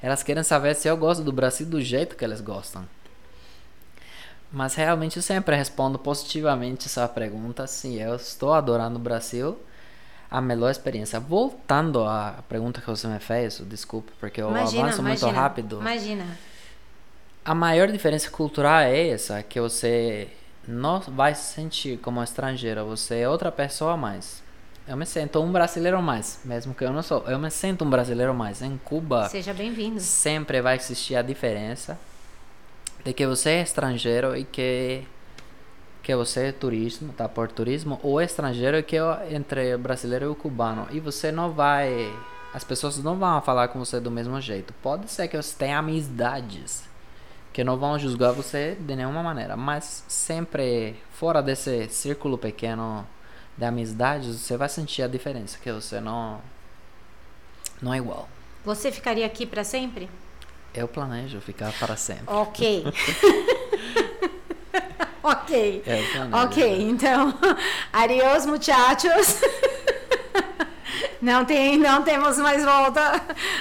Elas 0.00 0.22
querem 0.22 0.44
saber 0.44 0.76
se 0.76 0.86
eu 0.86 0.96
gosto 0.96 1.24
do 1.24 1.32
Brasil 1.32 1.66
do 1.66 1.82
jeito 1.82 2.14
que 2.14 2.24
eles 2.24 2.40
gostam. 2.40 2.86
Mas 4.52 4.76
realmente 4.76 5.16
eu 5.16 5.22
sempre 5.22 5.56
respondo 5.56 5.98
positivamente 5.98 6.86
essa 6.86 7.08
pergunta. 7.08 7.66
Sim, 7.66 8.00
eu 8.00 8.14
estou 8.14 8.54
adorando 8.54 9.00
o 9.00 9.02
Brasil. 9.02 9.58
A 10.30 10.40
melhor 10.40 10.70
experiência. 10.70 11.18
Voltando 11.18 12.04
à 12.04 12.36
pergunta 12.48 12.80
que 12.80 12.86
você 12.86 13.08
me 13.08 13.18
fez, 13.18 13.60
desculpe, 13.66 14.12
porque 14.20 14.40
eu 14.40 14.48
imagina, 14.48 14.84
avanço 14.84 15.00
imagina, 15.00 15.26
muito 15.26 15.40
rápido. 15.40 15.80
Imagina. 15.80 16.38
A 17.44 17.52
maior 17.52 17.88
diferença 17.88 18.30
cultural 18.30 18.82
é 18.82 19.08
essa, 19.08 19.42
que 19.42 19.60
você 19.60 20.30
não 20.66 21.00
vai 21.00 21.34
se 21.34 21.54
sentir 21.54 21.98
como 21.98 22.22
estrangeiro, 22.22 22.84
você 22.84 23.20
é 23.20 23.28
outra 23.28 23.50
pessoa 23.50 23.92
a 23.92 23.96
mais. 23.96 24.42
Eu 24.86 24.96
me 24.96 25.06
sinto 25.06 25.40
um 25.40 25.52
brasileiro 25.52 25.96
a 25.96 26.02
mais, 26.02 26.40
mesmo 26.44 26.74
que 26.74 26.84
eu 26.84 26.92
não 26.92 27.02
sou. 27.02 27.22
Eu 27.28 27.38
me 27.38 27.50
sinto 27.50 27.84
um 27.84 27.90
brasileiro 27.90 28.32
a 28.32 28.34
mais. 28.34 28.62
Em 28.62 28.76
Cuba, 28.78 29.28
seja 29.28 29.54
bem-vindo. 29.54 30.00
Sempre 30.00 30.60
vai 30.60 30.76
existir 30.76 31.14
a 31.14 31.22
diferença 31.22 31.98
de 33.04 33.12
que 33.12 33.26
você 33.26 33.50
é 33.50 33.62
estrangeiro 33.62 34.36
e 34.36 34.44
que 34.44 35.04
que 36.02 36.16
você 36.16 36.48
é 36.48 36.52
turismo, 36.52 37.12
tá 37.12 37.28
por 37.28 37.48
turismo, 37.48 38.00
ou 38.02 38.20
estrangeiro 38.20 38.82
que 38.82 38.96
é 38.96 39.34
entre 39.34 39.76
brasileiro 39.76 40.24
e 40.24 40.28
o 40.28 40.34
cubano. 40.34 40.88
E 40.90 40.98
você 40.98 41.30
não 41.30 41.52
vai, 41.52 42.12
as 42.52 42.64
pessoas 42.64 42.98
não 42.98 43.16
vão 43.16 43.40
falar 43.40 43.68
com 43.68 43.78
você 43.78 44.00
do 44.00 44.10
mesmo 44.10 44.40
jeito. 44.40 44.74
Pode 44.82 45.08
ser 45.08 45.28
que 45.28 45.36
você 45.36 45.54
tenha 45.56 45.78
amizades 45.78 46.82
que 47.52 47.62
não 47.62 47.76
vão 47.76 47.98
julgar 47.98 48.32
você 48.32 48.76
de 48.80 48.96
nenhuma 48.96 49.22
maneira, 49.22 49.56
mas 49.56 50.04
sempre 50.08 50.96
fora 51.12 51.42
desse 51.42 51.88
círculo 51.90 52.38
pequeno 52.38 53.06
de 53.56 53.64
amizades, 53.64 54.40
você 54.40 54.56
vai 54.56 54.68
sentir 54.68 55.02
a 55.02 55.08
diferença, 55.08 55.58
que 55.62 55.70
você 55.70 56.00
não 56.00 56.40
não 57.80 57.92
é 57.92 57.98
igual. 57.98 58.28
Você 58.64 58.90
ficaria 58.92 59.26
aqui 59.26 59.44
para 59.44 59.64
sempre? 59.64 60.08
Eu 60.72 60.88
planejo 60.88 61.40
ficar 61.40 61.72
para 61.78 61.96
sempre. 61.96 62.24
Ok. 62.26 62.84
ok. 65.22 65.82
ok, 66.44 66.82
então, 66.82 67.34
adiós 67.92 68.46
muchachos. 68.46 69.40
Não 71.22 71.44
tem, 71.44 71.78
não 71.78 72.02
temos 72.02 72.36
mais 72.38 72.64
volta 72.64 73.00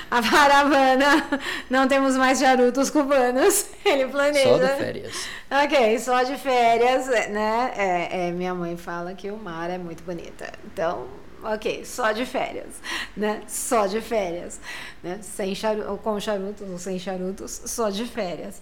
à 0.09 0.20
caravana, 0.20 1.30
não 1.70 1.88
temos 1.88 2.18
mais 2.18 2.39
charutos 2.39 2.89
cubanos. 2.89 3.68
Ele 3.86 4.07
planeja. 4.07 4.49
Só 4.49 4.57
de 4.57 4.78
férias. 4.78 5.28
Ok, 5.51 5.99
só 5.99 6.24
de 6.24 6.38
férias, 6.38 7.05
né? 7.30 7.72
É, 7.78 8.30
é, 8.30 8.32
minha 8.32 8.55
mãe 8.55 8.76
fala 8.76 9.14
que 9.14 9.30
o 9.30 9.38
mar 9.38 9.70
é 9.70 9.78
muito 9.78 10.01
bonita. 10.01 10.51
Então, 10.66 11.05
ok, 11.43 11.86
só 11.86 12.12
de 12.12 12.26
férias, 12.26 12.82
né? 13.16 13.43
Só 13.47 13.86
de 13.86 14.01
férias, 14.01 14.59
né? 15.03 15.20
Sem 15.22 15.53
charutos, 15.53 16.01
com 16.01 16.20
charutos 16.20 16.68
ou 16.68 16.80
sem 16.80 16.97
charutos, 16.97 17.62
só 17.66 17.91
de 17.91 18.07
férias. 18.07 18.59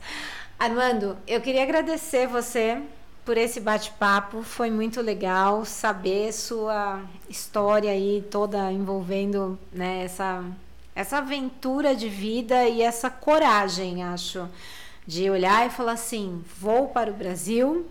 Armando, 0.59 1.17
eu 1.25 1.39
queria 1.39 1.63
agradecer 1.63 2.27
você 2.27 2.81
por 3.25 3.37
esse 3.37 3.59
bate-papo, 3.59 4.41
foi 4.43 4.71
muito 4.71 5.01
legal 5.01 5.65
saber 5.65 6.33
sua 6.33 7.01
história 7.29 7.91
aí 7.91 8.25
toda 8.29 8.71
envolvendo 8.71 9.57
né, 9.71 10.03
essa, 10.03 10.43
essa 10.95 11.17
aventura 11.19 11.95
de 11.95 12.09
vida 12.09 12.67
e 12.67 12.81
essa 12.81 13.09
coragem, 13.09 14.03
acho, 14.03 14.47
de 15.05 15.29
olhar 15.29 15.67
e 15.67 15.69
falar 15.69 15.93
assim, 15.93 16.43
vou 16.59 16.87
para 16.87 17.11
o 17.11 17.13
Brasil 17.13 17.87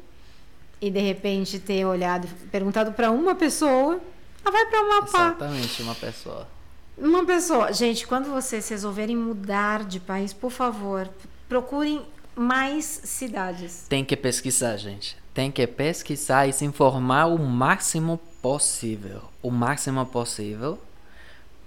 e 0.81 0.91
de 0.91 1.01
repente 1.01 1.59
ter 1.59 1.85
olhado, 1.85 2.29
perguntado 2.51 2.93
para 2.93 3.11
uma 3.11 3.35
pessoa 3.35 4.01
ah, 4.45 4.51
vai 4.51 4.66
para 4.66 4.83
uma 4.83 4.99
Exatamente, 4.99 5.83
uma 5.83 5.95
pessoa. 5.95 6.49
Uma 6.97 7.24
pessoa. 7.24 7.72
Gente, 7.72 8.07
quando 8.07 8.31
vocês 8.31 8.68
resolverem 8.68 9.16
mudar 9.16 9.85
de 9.85 10.01
país, 10.01 10.33
por 10.33 10.51
favor, 10.51 11.09
procurem 11.49 12.05
mais 12.39 12.84
cidades. 12.84 13.86
Tem 13.89 14.05
que 14.05 14.16
pesquisar, 14.16 14.76
gente. 14.76 15.16
Tem 15.34 15.51
que 15.51 15.66
pesquisar 15.66 16.47
e 16.47 16.53
se 16.53 16.64
informar 16.64 17.26
o 17.26 17.39
máximo 17.39 18.18
possível. 18.41 19.22
O 19.43 19.51
máximo 19.51 20.05
possível. 20.07 20.78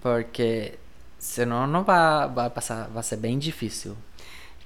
Porque 0.02 0.80
senão 1.20 1.68
não 1.68 1.84
vai, 1.84 2.28
vai 2.30 2.50
passar, 2.50 2.88
vai 2.88 3.04
ser 3.04 3.18
bem 3.18 3.38
difícil. 3.38 3.96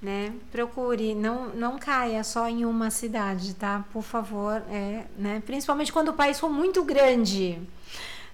Né? 0.02 0.34
Procure, 0.52 1.16
não, 1.16 1.48
não 1.50 1.80
caia 1.80 2.24
só 2.24 2.48
em 2.48 2.66
uma 2.66 2.92
cidade, 2.92 3.54
tá? 3.56 3.84
Por 3.92 4.04
favor, 4.04 4.62
é, 4.70 5.06
né? 5.18 5.42
Principalmente 5.46 5.92
quando 5.92 6.10
o 6.10 6.14
país 6.14 6.40
for 6.40 6.50
muito 6.50 6.84
grande 6.84 7.60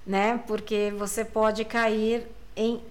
né? 0.06 0.40
Porque 0.48 0.94
você 0.98 1.24
pode 1.24 1.64
cair 1.66 2.26
em 2.56 2.82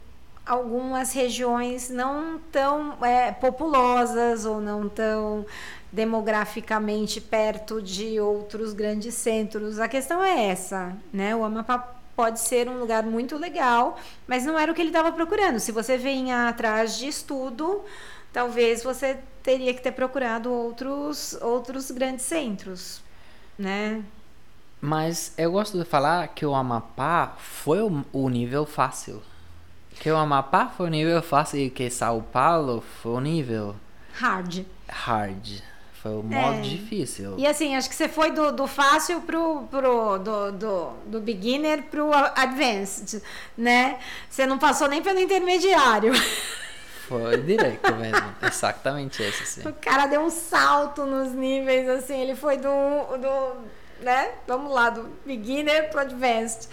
algumas 0.50 1.12
regiões 1.12 1.90
não 1.90 2.40
tão 2.50 3.04
é, 3.04 3.30
populosas 3.30 4.44
ou 4.44 4.60
não 4.60 4.88
tão 4.88 5.46
demograficamente 5.92 7.20
perto 7.20 7.80
de 7.80 8.18
outros 8.18 8.72
grandes 8.72 9.14
centros. 9.14 9.78
A 9.78 9.86
questão 9.86 10.20
é 10.20 10.46
essa, 10.48 10.96
né? 11.12 11.36
O 11.36 11.44
Amapá 11.44 11.94
pode 12.16 12.40
ser 12.40 12.68
um 12.68 12.80
lugar 12.80 13.04
muito 13.04 13.36
legal, 13.36 13.96
mas 14.26 14.44
não 14.44 14.58
era 14.58 14.72
o 14.72 14.74
que 14.74 14.80
ele 14.80 14.90
estava 14.90 15.12
procurando. 15.12 15.60
Se 15.60 15.70
você 15.70 15.96
vinha 15.96 16.48
atrás 16.48 16.98
de 16.98 17.06
estudo, 17.06 17.82
talvez 18.32 18.82
você 18.82 19.20
teria 19.44 19.72
que 19.72 19.80
ter 19.80 19.92
procurado 19.92 20.52
outros 20.52 21.32
outros 21.40 21.92
grandes 21.92 22.24
centros, 22.24 23.00
né? 23.56 24.02
Mas 24.80 25.32
eu 25.38 25.52
gosto 25.52 25.78
de 25.78 25.84
falar 25.84 26.26
que 26.28 26.44
o 26.44 26.56
Amapá 26.56 27.36
foi 27.38 27.80
o, 27.82 28.04
o 28.12 28.28
nível 28.28 28.66
fácil. 28.66 29.22
Que 30.00 30.10
o 30.10 30.16
Amapá 30.16 30.66
foi 30.66 30.86
o 30.86 30.88
nível 30.88 31.20
fácil 31.22 31.60
e 31.60 31.68
que 31.68 31.90
São 31.90 32.22
Paulo 32.22 32.82
foi 33.02 33.12
o 33.12 33.20
nível 33.20 33.76
hard. 34.14 34.64
Hard. 34.88 35.60
Foi 36.02 36.12
o 36.12 36.22
modo 36.22 36.56
é. 36.56 36.62
difícil. 36.62 37.34
E 37.36 37.46
assim, 37.46 37.76
acho 37.76 37.86
que 37.86 37.94
você 37.94 38.08
foi 38.08 38.30
do, 38.30 38.50
do 38.50 38.66
fácil 38.66 39.20
pro, 39.20 39.64
pro 39.70 40.16
do, 40.16 40.52
do, 40.52 40.90
do 41.04 41.20
beginner 41.20 41.82
pro 41.90 42.10
advanced, 42.34 43.22
né? 43.58 43.98
Você 44.30 44.46
não 44.46 44.58
passou 44.58 44.88
nem 44.88 45.02
pelo 45.02 45.20
intermediário. 45.20 46.14
Foi 47.06 47.36
direto 47.42 47.92
mesmo. 47.96 48.34
Exatamente 48.40 49.20
esse, 49.20 49.44
sim. 49.44 49.68
O 49.68 49.72
cara 49.74 50.06
deu 50.06 50.22
um 50.22 50.30
salto 50.30 51.04
nos 51.04 51.32
níveis, 51.32 51.88
assim, 51.88 52.20
ele 52.20 52.36
foi 52.36 52.56
do, 52.56 52.68
do 52.70 53.56
né? 54.02 54.30
Vamos 54.46 54.72
lá, 54.72 54.90
do 54.90 55.08
beginner 55.24 55.90
para 55.90 56.02
advanced. 56.02 56.68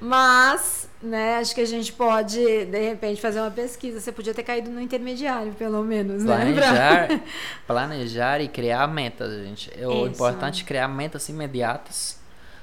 Mas, 0.00 0.88
né, 1.02 1.36
acho 1.36 1.54
que 1.54 1.60
a 1.60 1.66
gente 1.66 1.92
pode, 1.92 2.64
de 2.66 2.88
repente, 2.88 3.20
fazer 3.20 3.40
uma 3.40 3.50
pesquisa. 3.50 4.00
Você 4.00 4.12
podia 4.12 4.34
ter 4.34 4.42
caído 4.42 4.70
no 4.70 4.80
intermediário, 4.80 5.52
pelo 5.54 5.82
menos, 5.82 6.24
planejar, 6.24 7.08
né? 7.08 7.22
planejar 7.66 8.40
e 8.40 8.48
criar 8.48 8.86
metas, 8.86 9.32
gente. 9.44 9.70
É 9.76 9.86
o 9.86 10.06
importante 10.06 10.64
criar 10.64 10.88
metas 10.88 11.28
imediatas 11.28 12.18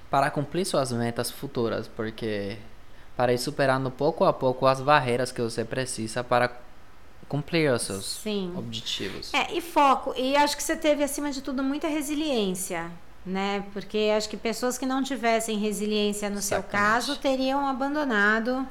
para 0.09 0.30
cumprir 0.32 0.65
suas 0.65 0.91
metas 0.91 1.30
futuras, 1.30 1.88
porque 1.88 2.57
para 3.15 3.34
ir 3.34 3.38
superando 3.38 3.91
pouco 3.91 4.24
a 4.26 4.34
pouco 4.34 4.65
as 4.65 4.82
barreiras 4.82 5.32
que 5.32 5.41
você 5.41 5.63
precisa 5.63 6.24
para 6.24 6.51
cumprir 7.28 7.72
os 7.72 7.84
seus 7.84 8.05
Sim. 8.05 8.53
objetivos. 8.57 9.32
É, 9.34 9.53
e 9.53 9.61
foco. 9.61 10.13
E 10.17 10.36
acho 10.36 10.57
que 10.57 10.63
você 10.63 10.76
teve, 10.76 11.03
acima 11.03 11.32
de 11.32 11.41
tudo, 11.41 11.61
muita 11.61 11.88
resiliência 11.88 12.89
né? 13.26 13.63
Porque 13.74 14.11
acho 14.15 14.30
que 14.30 14.38
pessoas 14.38 14.78
que 14.78 14.86
não 14.86 15.03
tivessem 15.03 15.57
resiliência 15.57 16.30
no 16.30 16.41
seu 16.41 16.63
caso 16.63 17.17
teriam 17.17 17.67
abandonado 17.67 18.67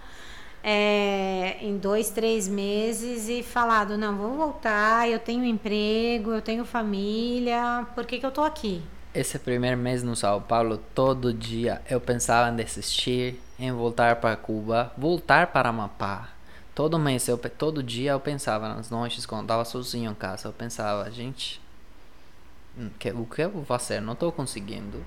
é, 0.63 1.57
em 1.61 1.77
dois, 1.79 2.11
três 2.11 2.49
meses 2.49 3.29
e 3.29 3.43
falado: 3.43 3.97
não, 3.97 4.17
vou 4.17 4.35
voltar, 4.35 5.09
eu 5.09 5.19
tenho 5.19 5.45
emprego, 5.45 6.33
eu 6.33 6.43
tenho 6.43 6.65
família, 6.65 7.87
por 7.95 8.05
que, 8.05 8.19
que 8.19 8.27
eu 8.27 8.31
tô 8.31 8.43
aqui? 8.43 8.83
Esse 9.15 9.39
primeiro 9.39 9.77
mês 9.77 10.03
no 10.03 10.15
São 10.15 10.41
Paulo, 10.41 10.79
todo 10.95 11.33
dia 11.33 11.81
eu 11.89 12.01
pensava 12.01 12.51
em 12.51 12.57
desistir, 12.57 13.41
em 13.59 13.73
voltar 13.73 14.17
para 14.17 14.37
Cuba, 14.37 14.93
voltar 14.97 15.49
para 15.49 15.71
Amapá. 15.71 16.29
Todo 16.75 16.99
mês, 16.99 17.27
eu, 17.27 17.37
todo 17.37 17.83
dia 17.83 18.13
eu 18.13 18.21
pensava 18.21 18.69
nas 18.69 18.91
noites, 18.91 19.27
quando 19.27 19.41
eu 19.41 19.45
estava 19.47 19.65
sozinho 19.65 20.13
em 20.13 20.15
casa, 20.15 20.47
eu 20.47 20.53
pensava, 20.53 21.11
gente, 21.11 21.61
que, 22.99 23.11
o 23.11 23.25
que 23.25 23.43
eu 23.43 23.51
vou 23.51 23.65
fazer? 23.65 24.01
Não 24.01 24.13
estou 24.13 24.31
conseguindo. 24.33 25.05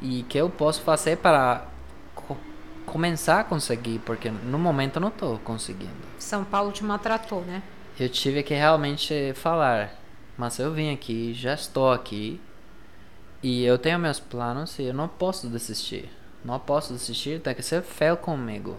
E 0.00 0.24
que 0.24 0.38
eu 0.38 0.48
posso 0.50 0.82
fazer 0.82 1.16
para 1.16 1.66
co 2.14 2.36
começar 2.84 3.40
a 3.40 3.44
conseguir? 3.44 3.98
Porque 4.00 4.30
no 4.30 4.58
momento 4.58 5.00
não 5.00 5.08
estou 5.08 5.38
conseguindo. 5.40 5.92
São 6.18 6.44
Paulo 6.44 6.72
te 6.72 6.84
maltratou, 6.84 7.42
né? 7.42 7.62
Eu 7.98 8.08
tive 8.08 8.42
que 8.42 8.54
realmente 8.54 9.32
falar. 9.34 9.94
Mas 10.38 10.58
eu 10.58 10.72
vim 10.72 10.92
aqui, 10.92 11.32
já 11.34 11.54
estou 11.54 11.92
aqui. 11.92 12.40
E 13.42 13.64
eu 13.64 13.78
tenho 13.78 13.98
meus 13.98 14.20
planos 14.20 14.78
e 14.78 14.84
eu 14.84 14.94
não 14.94 15.08
posso 15.08 15.48
desistir. 15.48 16.08
Não 16.44 16.58
posso 16.58 16.92
desistir, 16.92 17.40
tem 17.40 17.54
que 17.54 17.62
ser 17.62 17.82
fiel 17.82 18.16
comigo. 18.16 18.76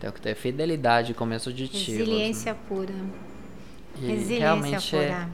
Tenho 0.00 0.12
que 0.12 0.20
ter 0.20 0.34
fidelidade 0.34 1.12
com 1.12 1.26
meus 1.26 1.46
objetivos. 1.46 1.86
Resiliência 1.86 2.54
pura. 2.54 2.94
E 3.96 4.06
Resiliência 4.06 4.38
realmente 4.38 4.90
pura. 4.90 5.28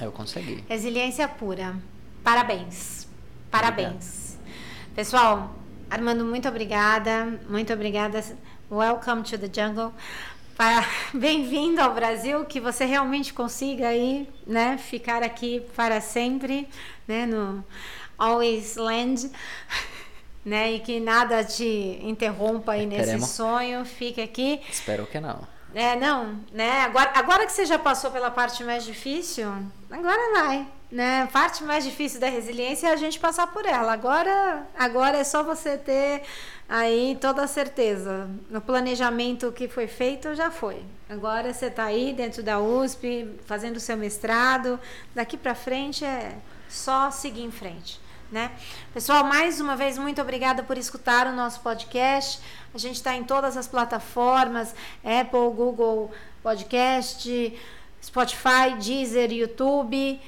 Eu 0.00 0.12
consegui. 0.12 0.64
Resiliência 0.68 1.26
pura. 1.28 1.76
Parabéns. 2.22 3.06
Parabéns. 3.50 4.38
Pessoal, 4.94 5.54
Armando, 5.90 6.24
muito 6.24 6.48
obrigada. 6.48 7.40
Muito 7.48 7.72
obrigada. 7.72 8.22
Welcome 8.70 9.22
to 9.24 9.38
the 9.38 9.48
jungle. 9.52 9.92
Bem-vindo 11.12 11.82
ao 11.82 11.94
Brasil, 11.94 12.44
que 12.46 12.58
você 12.58 12.86
realmente 12.86 13.34
consiga 13.34 13.88
aí, 13.88 14.28
né, 14.46 14.78
ficar 14.78 15.22
aqui 15.22 15.60
para 15.76 16.00
sempre, 16.00 16.68
né, 17.06 17.26
no 17.26 17.62
Always 18.16 18.76
Land, 18.76 19.30
né, 20.44 20.72
e 20.72 20.80
que 20.80 20.98
nada 20.98 21.44
te 21.44 22.00
interrompa 22.02 22.72
aí 22.72 22.86
nesse 22.86 23.04
Queremos. 23.04 23.28
sonho, 23.28 23.84
fique 23.84 24.20
aqui. 24.20 24.60
Espero 24.70 25.06
que 25.06 25.20
não. 25.20 25.46
É, 25.74 25.94
não, 25.96 26.40
né? 26.52 26.82
Agora, 26.82 27.10
agora 27.14 27.46
que 27.46 27.52
você 27.52 27.66
já 27.66 27.78
passou 27.78 28.10
pela 28.10 28.30
parte 28.30 28.64
mais 28.64 28.84
difícil, 28.84 29.46
agora 29.90 30.20
vai, 30.34 30.66
né? 30.90 31.22
A 31.22 31.26
parte 31.26 31.62
mais 31.64 31.84
difícil 31.84 32.18
da 32.18 32.28
resiliência 32.28 32.88
é 32.88 32.92
a 32.92 32.96
gente 32.96 33.18
passar 33.18 33.46
por 33.48 33.66
ela. 33.66 33.92
Agora, 33.92 34.66
agora 34.78 35.18
é 35.18 35.24
só 35.24 35.42
você 35.42 35.76
ter 35.76 36.22
aí 36.68 37.18
toda 37.20 37.42
a 37.42 37.46
certeza. 37.46 38.28
No 38.48 38.60
planejamento 38.60 39.52
que 39.52 39.68
foi 39.68 39.86
feito 39.86 40.34
já 40.34 40.50
foi. 40.50 40.82
Agora 41.08 41.52
você 41.52 41.66
está 41.66 41.84
aí 41.84 42.12
dentro 42.12 42.42
da 42.42 42.58
USP, 42.58 43.36
fazendo 43.44 43.76
o 43.76 43.80
seu 43.80 43.96
mestrado. 43.96 44.80
Daqui 45.14 45.36
para 45.36 45.54
frente 45.54 46.04
é 46.04 46.36
só 46.68 47.10
seguir 47.10 47.42
em 47.42 47.50
frente. 47.50 48.00
Né? 48.30 48.50
Pessoal, 48.92 49.22
mais 49.22 49.60
uma 49.60 49.76
vez, 49.76 49.96
muito 49.96 50.20
obrigada 50.20 50.62
por 50.64 50.76
escutar 50.76 51.28
o 51.28 51.32
nosso 51.32 51.60
podcast. 51.60 52.40
A 52.74 52.78
gente 52.78 52.96
está 52.96 53.14
em 53.14 53.22
todas 53.22 53.56
as 53.56 53.68
plataformas: 53.68 54.74
Apple, 55.04 55.54
Google 55.54 56.10
Podcast, 56.42 57.56
Spotify, 58.02 58.74
Deezer, 58.82 59.32
YouTube. 59.32 60.20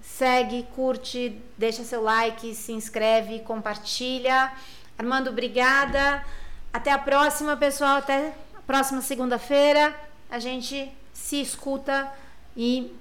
Segue, 0.00 0.66
curte, 0.74 1.40
deixa 1.58 1.82
seu 1.82 2.02
like, 2.02 2.54
se 2.54 2.72
inscreve, 2.72 3.40
compartilha. 3.40 4.52
Armando, 4.96 5.30
obrigada. 5.30 6.24
Até 6.72 6.92
a 6.92 6.98
próxima, 6.98 7.56
pessoal. 7.56 7.96
Até 7.96 8.32
a 8.56 8.60
próxima 8.66 9.00
segunda-feira. 9.00 9.94
A 10.30 10.38
gente 10.38 10.90
se 11.12 11.40
escuta 11.40 12.12
e 12.56 12.94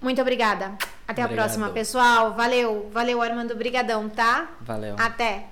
muito 0.00 0.20
obrigada. 0.20 0.76
Até 1.08 1.22
a 1.22 1.24
Obrigado. 1.26 1.46
próxima, 1.46 1.70
pessoal. 1.70 2.34
Valeu, 2.34 2.90
valeu, 2.92 3.22
Armando. 3.22 3.54
Brigadão, 3.54 4.08
tá? 4.08 4.48
Valeu. 4.60 4.96
Até. 4.98 5.46